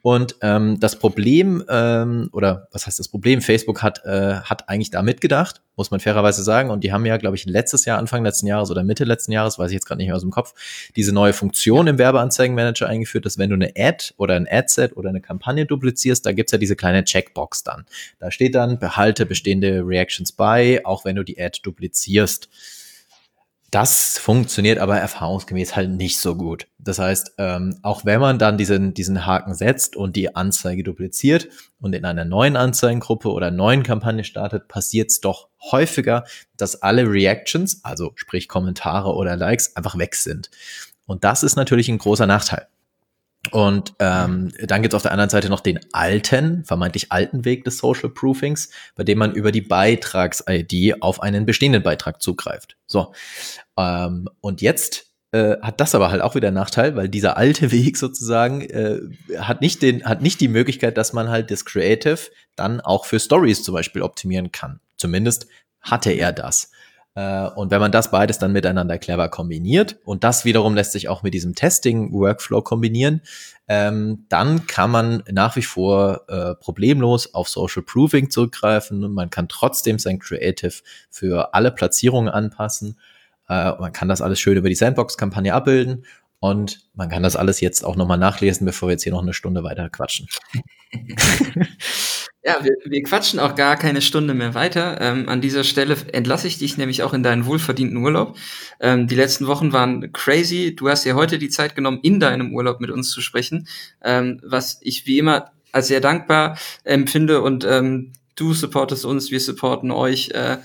Und 0.02 0.36
ähm, 0.42 0.80
das 0.80 0.98
Problem, 0.98 1.64
ähm, 1.70 2.30
oder 2.32 2.68
was 2.72 2.88
heißt 2.88 3.00
das 3.00 3.08
Problem? 3.08 3.42
Facebook 3.42 3.84
hat, 3.84 4.06
äh, 4.06 4.36
hat 4.42 4.70
eigentlich 4.70 4.92
da 4.92 5.02
mitgedacht, 5.02 5.62
muss 5.76 5.92
man 5.92 6.00
fairerweise 6.00 6.44
sagen. 6.44 6.70
Und 6.70 6.84
die 6.84 6.92
haben 6.92 7.06
ja, 7.06 7.18
glaube 7.18 7.36
ich, 7.36 7.46
letztes 7.46 7.86
Jahr, 7.86 8.00
Anfang 8.00 8.24
letzten 8.24 8.48
Jahres 8.48 8.72
oder 8.72 8.84
Mitte 8.84 9.04
letzten 9.04 9.32
Jahres, 9.32 9.60
weiß 9.60 9.72
ich 9.72 9.76
jetzt 9.76 9.86
gerade 9.86 10.00
nicht 10.00 10.08
mehr 10.08 10.16
aus 10.16 10.22
dem 10.22 10.32
Kopf, 10.32 10.54
diese 10.96 11.14
neue 11.14 11.34
Funktion 11.34 11.88
im 11.88 11.98
Werbeanzeigenmanager 11.98 12.88
eingeführt, 12.88 13.26
dass 13.26 13.38
wenn 13.38 13.50
du 13.50 13.56
eine 13.56 13.74
Ad 13.78 14.14
oder 14.18 14.36
ein 14.36 14.48
Adset 14.50 14.96
oder 14.98 15.10
eine 15.10 15.22
Kampagne 15.22 15.66
duplizierst, 15.66 16.26
da 16.26 16.32
gibt's 16.32 16.52
ja 16.52 16.58
diese 16.58 16.76
kleine 16.76 17.04
Checkbox 17.04 17.64
dann. 17.64 17.86
Da 18.20 18.32
steht 18.32 18.56
dann, 18.56 18.80
behalte 18.80 19.26
bestehende 19.26 19.82
Reactions 19.86 20.32
bei, 20.32 20.86
auch 20.86 21.06
wenn 21.06 21.16
du 21.16 21.24
die 21.24 21.40
Ad 21.40 21.60
duplizierst. 21.64 22.50
Das 23.72 24.18
funktioniert 24.18 24.80
aber 24.80 24.98
erfahrungsgemäß 24.98 25.76
halt 25.76 25.92
nicht 25.92 26.18
so 26.20 26.36
gut. 26.36 26.68
Das 26.80 26.98
heißt, 26.98 27.34
ähm, 27.38 27.78
auch 27.84 28.04
wenn 28.04 28.20
man 28.20 28.40
dann 28.40 28.58
diesen, 28.58 28.96
diesen 28.96 29.28
Haken 29.28 29.54
setzt 29.54 29.96
und 29.96 30.16
die 30.16 30.36
Anzeige 30.36 30.84
dupliziert 30.84 31.50
und 31.80 31.94
in 31.94 32.04
einer 32.04 32.26
neuen 32.26 32.56
Anzeigengruppe 32.56 33.30
oder 33.30 33.52
neuen 33.52 33.84
Kampagne 33.84 34.24
startet, 34.24 34.68
passiert 34.68 35.12
es 35.12 35.22
doch 35.22 35.50
häufiger, 35.72 36.24
dass 36.58 36.82
alle 36.82 37.04
Reactions, 37.04 37.82
also 37.84 38.12
sprich 38.16 38.48
Kommentare 38.48 39.14
oder 39.14 39.36
Likes, 39.36 39.76
einfach 39.76 39.98
weg 40.00 40.16
sind. 40.16 40.50
Und 41.06 41.24
das 41.24 41.44
ist 41.44 41.56
natürlich 41.56 41.90
ein 41.90 42.00
großer 42.00 42.26
Nachteil. 42.26 42.68
Und 43.52 43.94
ähm, 44.00 44.52
dann 44.62 44.82
gibt 44.82 44.94
es 44.94 44.96
auf 44.96 45.02
der 45.02 45.12
anderen 45.12 45.30
Seite 45.30 45.50
noch 45.50 45.62
den 45.62 45.80
alten, 45.94 46.66
vermeintlich 46.66 47.12
alten 47.12 47.46
Weg 47.46 47.64
des 47.64 47.78
Social 47.78 48.10
Proofings, 48.10 48.70
bei 48.96 49.04
dem 49.04 49.18
man 49.18 49.34
über 49.34 49.52
die 49.52 49.62
Beitrags-ID 49.62 51.02
auf 51.02 51.22
einen 51.22 51.46
bestehenden 51.46 51.82
Beitrag 51.82 52.22
zugreift. 52.22 52.76
So. 52.86 53.14
Ähm, 53.78 54.28
und 54.42 54.62
jetzt 54.62 55.06
äh, 55.32 55.56
hat 55.62 55.80
das 55.80 55.96
aber 55.96 56.12
halt 56.12 56.22
auch 56.22 56.36
wieder 56.36 56.50
einen 56.50 56.56
Nachteil, 56.56 56.96
weil 56.96 57.08
dieser 57.08 57.38
alte 57.38 57.72
Weg 57.72 57.98
sozusagen 57.98 58.62
äh, 58.62 59.00
hat 59.38 59.62
nicht 59.62 59.82
den, 59.82 60.04
hat 60.04 60.22
nicht 60.22 60.42
die 60.42 60.48
Möglichkeit, 60.50 60.98
dass 60.98 61.14
man 61.14 61.30
halt 61.30 61.50
das 61.50 61.66
Creative 61.66 62.20
dann 62.56 62.82
auch 62.82 63.06
für 63.06 63.20
Stories 63.20 63.64
zum 63.64 63.74
Beispiel 63.74 64.02
optimieren 64.02 64.52
kann. 64.52 64.82
Zumindest 64.98 65.48
hatte 65.82 66.12
er 66.12 66.34
das. 66.34 66.72
Äh, 67.20 67.50
und 67.56 67.70
wenn 67.70 67.82
man 67.82 67.92
das 67.92 68.12
beides 68.12 68.40
dann 68.40 68.54
miteinander 68.54 68.98
clever 68.98 69.28
kombiniert 69.28 69.98
und 70.06 70.24
das 70.24 70.46
wiederum 70.46 70.74
lässt 70.74 70.94
sich 70.94 71.10
auch 71.10 71.22
mit 71.22 71.34
diesem 71.34 71.54
Testing-Workflow 71.54 72.62
kombinieren, 72.62 73.22
ähm, 73.68 74.26
dann 74.30 74.68
kann 74.68 74.90
man 74.90 75.24
nach 75.30 75.58
wie 75.58 75.62
vor 75.62 76.22
äh, 76.30 76.56
problemlos 76.56 77.34
auf 77.34 77.50
Social 77.50 77.84
Proofing 77.84 78.30
zurückgreifen 78.30 79.14
man 79.14 79.30
kann 79.30 79.50
trotzdem 79.50 80.00
sein 80.00 80.20
Creative 80.20 80.74
für 81.10 81.54
alle 81.54 81.72
Platzierungen 81.72 82.30
anpassen. 82.30 82.98
Äh, 83.50 83.74
man 83.80 83.92
kann 83.92 84.08
das 84.08 84.22
alles 84.22 84.40
schön 84.40 84.58
über 84.58 84.70
die 84.70 84.76
Sandbox-Kampagne 84.76 85.54
abbilden 85.54 86.06
und 86.40 86.88
man 86.94 87.10
kann 87.10 87.24
das 87.24 87.36
alles 87.36 87.62
jetzt 87.62 87.84
auch 87.84 87.96
nochmal 87.96 88.18
nachlesen, 88.18 88.66
bevor 88.66 88.90
wir 88.90 88.94
jetzt 88.94 89.04
hier 89.04 89.14
noch 89.14 89.22
eine 89.22 89.34
Stunde 89.34 89.64
weiter 89.64 89.90
quatschen. 89.90 90.28
Ja, 92.42 92.64
wir, 92.64 92.72
wir 92.86 93.04
quatschen 93.04 93.38
auch 93.40 93.54
gar 93.56 93.76
keine 93.76 94.02
Stunde 94.02 94.34
mehr 94.34 94.54
weiter. 94.54 95.00
Ähm, 95.02 95.28
an 95.28 95.42
dieser 95.42 95.66
Stelle 95.66 95.98
entlasse 96.14 96.48
ich 96.48 96.58
dich 96.58 96.78
nämlich 96.78 97.04
auch 97.04 97.14
in 97.14 97.22
deinen 97.22 97.46
wohlverdienten 97.46 97.98
Urlaub. 97.98 98.38
Ähm, 98.80 99.08
die 99.08 99.16
letzten 99.16 99.46
Wochen 99.46 99.74
waren 99.74 100.14
crazy. 100.14 100.74
Du 100.74 100.88
hast 100.90 101.04
ja 101.04 101.16
heute 101.16 101.38
die 101.38 101.50
Zeit 101.50 101.76
genommen, 101.76 102.00
in 102.02 102.22
deinem 102.22 102.56
Urlaub 102.56 102.80
mit 102.80 102.92
uns 102.92 103.12
zu 103.12 103.20
sprechen, 103.20 103.68
ähm, 104.02 104.40
was 104.42 104.80
ich 104.82 105.06
wie 105.06 105.20
immer 105.20 105.52
als 105.74 105.90
sehr 105.90 106.00
dankbar 106.00 106.58
empfinde. 106.86 107.42
Und 107.42 107.66
ähm, 107.66 108.14
du 108.36 108.54
supportest 108.54 109.04
uns, 109.04 109.32
wir 109.32 109.42
supporten 109.42 109.92
euch. 109.92 110.30
Äh, 110.30 110.58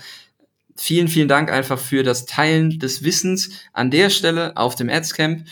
vielen, 0.75 1.07
vielen 1.07 1.27
Dank 1.27 1.51
einfach 1.51 1.79
für 1.79 2.03
das 2.03 2.25
Teilen 2.25 2.79
des 2.79 3.03
Wissens 3.03 3.51
an 3.73 3.91
der 3.91 4.09
Stelle 4.09 4.57
auf 4.57 4.75
dem 4.75 4.89
Adscamp. 4.89 5.45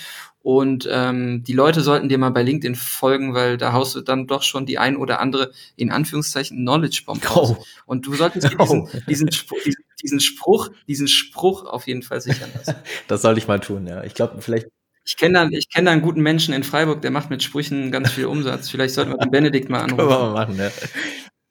Und 0.43 0.89
ähm, 0.91 1.45
die 1.45 1.53
Leute 1.53 1.79
sollten 1.79 2.09
dir 2.09 2.17
mal 2.17 2.31
bei 2.31 2.43
LinkedIn 2.43 2.75
folgen, 2.75 3.33
weil 3.33 3.57
da 3.57 3.71
haust 3.71 3.95
du 3.95 4.01
dann 4.01 4.27
doch 4.27 4.43
schon 4.43 4.65
die 4.65 4.77
ein 4.77 4.97
oder 4.97 5.21
andere, 5.21 5.51
in 5.77 5.89
Anführungszeichen, 5.89 6.57
Knowledge 6.57 7.03
Bomb 7.05 7.33
raus. 7.33 7.55
Oh. 7.57 7.63
Und 7.85 8.05
du 8.05 8.13
solltest 8.13 8.51
dir 8.51 8.57
diesen, 8.57 8.81
oh. 8.91 8.97
diesen, 9.07 9.31
Spruch, 9.31 9.59
diesen, 10.01 10.19
Spruch, 10.19 10.69
diesen 10.85 11.07
Spruch 11.07 11.65
auf 11.65 11.87
jeden 11.87 12.03
Fall 12.03 12.19
sichern 12.19 12.49
lassen. 12.53 12.75
das 13.07 13.21
sollte 13.21 13.39
ich 13.39 13.47
mal 13.47 13.61
tun, 13.61 13.87
ja. 13.87 14.03
Ich 14.03 14.15
glaube, 14.15 14.41
vielleicht. 14.41 14.67
Ich 15.05 15.15
kenne 15.15 15.33
da, 15.33 15.49
ich 15.49 15.69
kenne 15.69 15.85
da 15.85 15.91
einen 15.91 16.01
guten 16.01 16.21
Menschen 16.21 16.53
in 16.53 16.63
Freiburg, 16.63 17.01
der 17.01 17.11
macht 17.11 17.29
mit 17.29 17.41
Sprüchen 17.41 17.91
ganz 17.91 18.11
viel 18.11 18.25
Umsatz. 18.25 18.69
Vielleicht 18.69 18.95
sollten 18.95 19.11
wir 19.11 19.17
den 19.17 19.31
Benedikt 19.31 19.69
mal 19.69 19.79
anrufen. 19.79 19.97
Können 19.97 20.09
wir 20.09 20.19
mal 20.19 20.45
machen, 20.45 20.57
ja. 20.57 20.71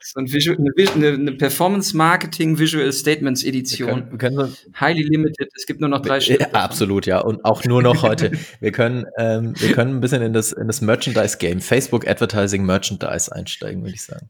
So 0.03 0.21
ein 0.21 0.33
Visual, 0.33 0.59
eine, 0.59 1.09
eine 1.09 1.33
Performance 1.33 1.97
Marketing 1.97 2.59
Visual 2.59 2.93
Statements 2.93 3.45
Edition. 3.45 4.11
Wir 4.11 4.19
können, 4.19 4.37
wir 4.37 4.47
können 4.47 4.57
Highly 4.81 5.03
limited. 5.03 5.49
Es 5.57 5.67
gibt 5.67 5.81
nur 5.81 5.89
noch 5.89 6.03
drei 6.03 6.21
Stück. 6.21 6.41
Ja, 6.41 6.49
absolut, 6.53 7.07
ja. 7.07 7.21
Und 7.21 7.45
auch 7.45 7.65
nur 7.65 7.83
noch 7.83 8.03
heute. 8.03 8.33
wir 8.61 8.73
können, 8.73 9.07
ähm, 9.19 9.55
wir 9.59 9.73
können 9.73 9.97
ein 9.97 10.01
bisschen 10.01 10.23
in 10.23 10.33
das, 10.33 10.53
in 10.53 10.67
das 10.67 10.81
Merchandise 10.81 11.39
Game, 11.39 11.61
Facebook 11.61 12.07
Advertising 12.07 12.65
Merchandise 12.65 13.33
einsteigen, 13.33 13.83
würde 13.83 13.95
ich 13.95 14.03
sagen. 14.03 14.29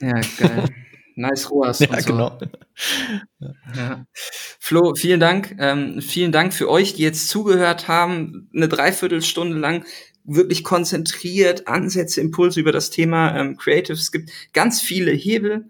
Ja, 0.00 0.20
geil. 0.38 0.64
Nice 1.18 1.50
ROAS. 1.50 1.80
Ja, 1.90 2.00
so. 2.00 2.12
genau. 2.12 2.38
Ja. 3.74 4.06
Flo, 4.60 4.94
vielen 4.94 5.18
Dank. 5.18 5.56
Ähm, 5.58 6.00
vielen 6.00 6.30
Dank 6.30 6.54
für 6.54 6.70
euch, 6.70 6.94
die 6.94 7.02
jetzt 7.02 7.28
zugehört 7.28 7.88
haben, 7.88 8.48
eine 8.54 8.68
Dreiviertelstunde 8.68 9.58
lang 9.58 9.84
wirklich 10.28 10.62
konzentriert 10.62 11.66
Ansätze, 11.66 12.20
Impulse 12.20 12.60
über 12.60 12.72
das 12.72 12.90
Thema 12.90 13.36
ähm, 13.36 13.56
Creative. 13.56 13.94
Es 13.94 14.12
gibt 14.12 14.30
ganz 14.52 14.80
viele 14.80 15.10
Hebel, 15.10 15.64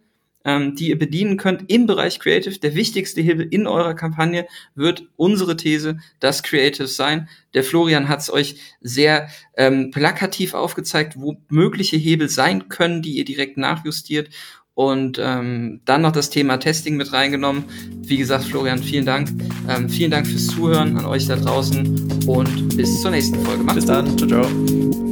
ähm, 0.44 0.74
die 0.74 0.88
ihr 0.88 0.98
bedienen 0.98 1.36
könnt 1.36 1.70
im 1.70 1.86
Bereich 1.86 2.18
Creative. 2.18 2.58
Der 2.58 2.74
wichtigste 2.74 3.20
Hebel 3.20 3.46
in 3.50 3.66
eurer 3.66 3.94
Kampagne 3.94 4.46
wird 4.74 5.06
unsere 5.16 5.56
These, 5.56 5.98
das 6.20 6.42
Creative 6.42 6.88
sein. 6.88 7.28
Der 7.54 7.64
Florian 7.64 8.08
hat 8.08 8.20
es 8.20 8.32
euch 8.32 8.56
sehr 8.80 9.28
ähm, 9.56 9.90
plakativ 9.90 10.54
aufgezeigt, 10.54 11.14
wo 11.16 11.36
mögliche 11.48 11.96
Hebel 11.96 12.28
sein 12.28 12.68
können, 12.68 13.02
die 13.02 13.16
ihr 13.16 13.24
direkt 13.24 13.56
nachjustiert 13.56 14.30
und 14.78 15.18
ähm, 15.20 15.80
dann 15.86 16.02
noch 16.02 16.12
das 16.12 16.30
Thema 16.30 16.56
Testing 16.58 16.96
mit 16.96 17.12
reingenommen. 17.12 17.64
Wie 18.02 18.16
gesagt, 18.16 18.44
Florian, 18.44 18.78
vielen 18.78 19.04
Dank. 19.04 19.28
Ähm, 19.68 19.88
vielen 19.88 20.12
Dank 20.12 20.28
fürs 20.28 20.46
Zuhören 20.46 20.96
an 20.96 21.04
euch 21.04 21.26
da 21.26 21.34
draußen 21.34 22.22
und 22.28 22.76
bis 22.76 23.02
zur 23.02 23.10
nächsten 23.10 23.44
Folge. 23.44 23.64
Macht's 23.64 23.80
bis 23.80 23.86
dann. 23.86 24.16
Ciao, 24.16 24.28
ciao. 24.28 25.07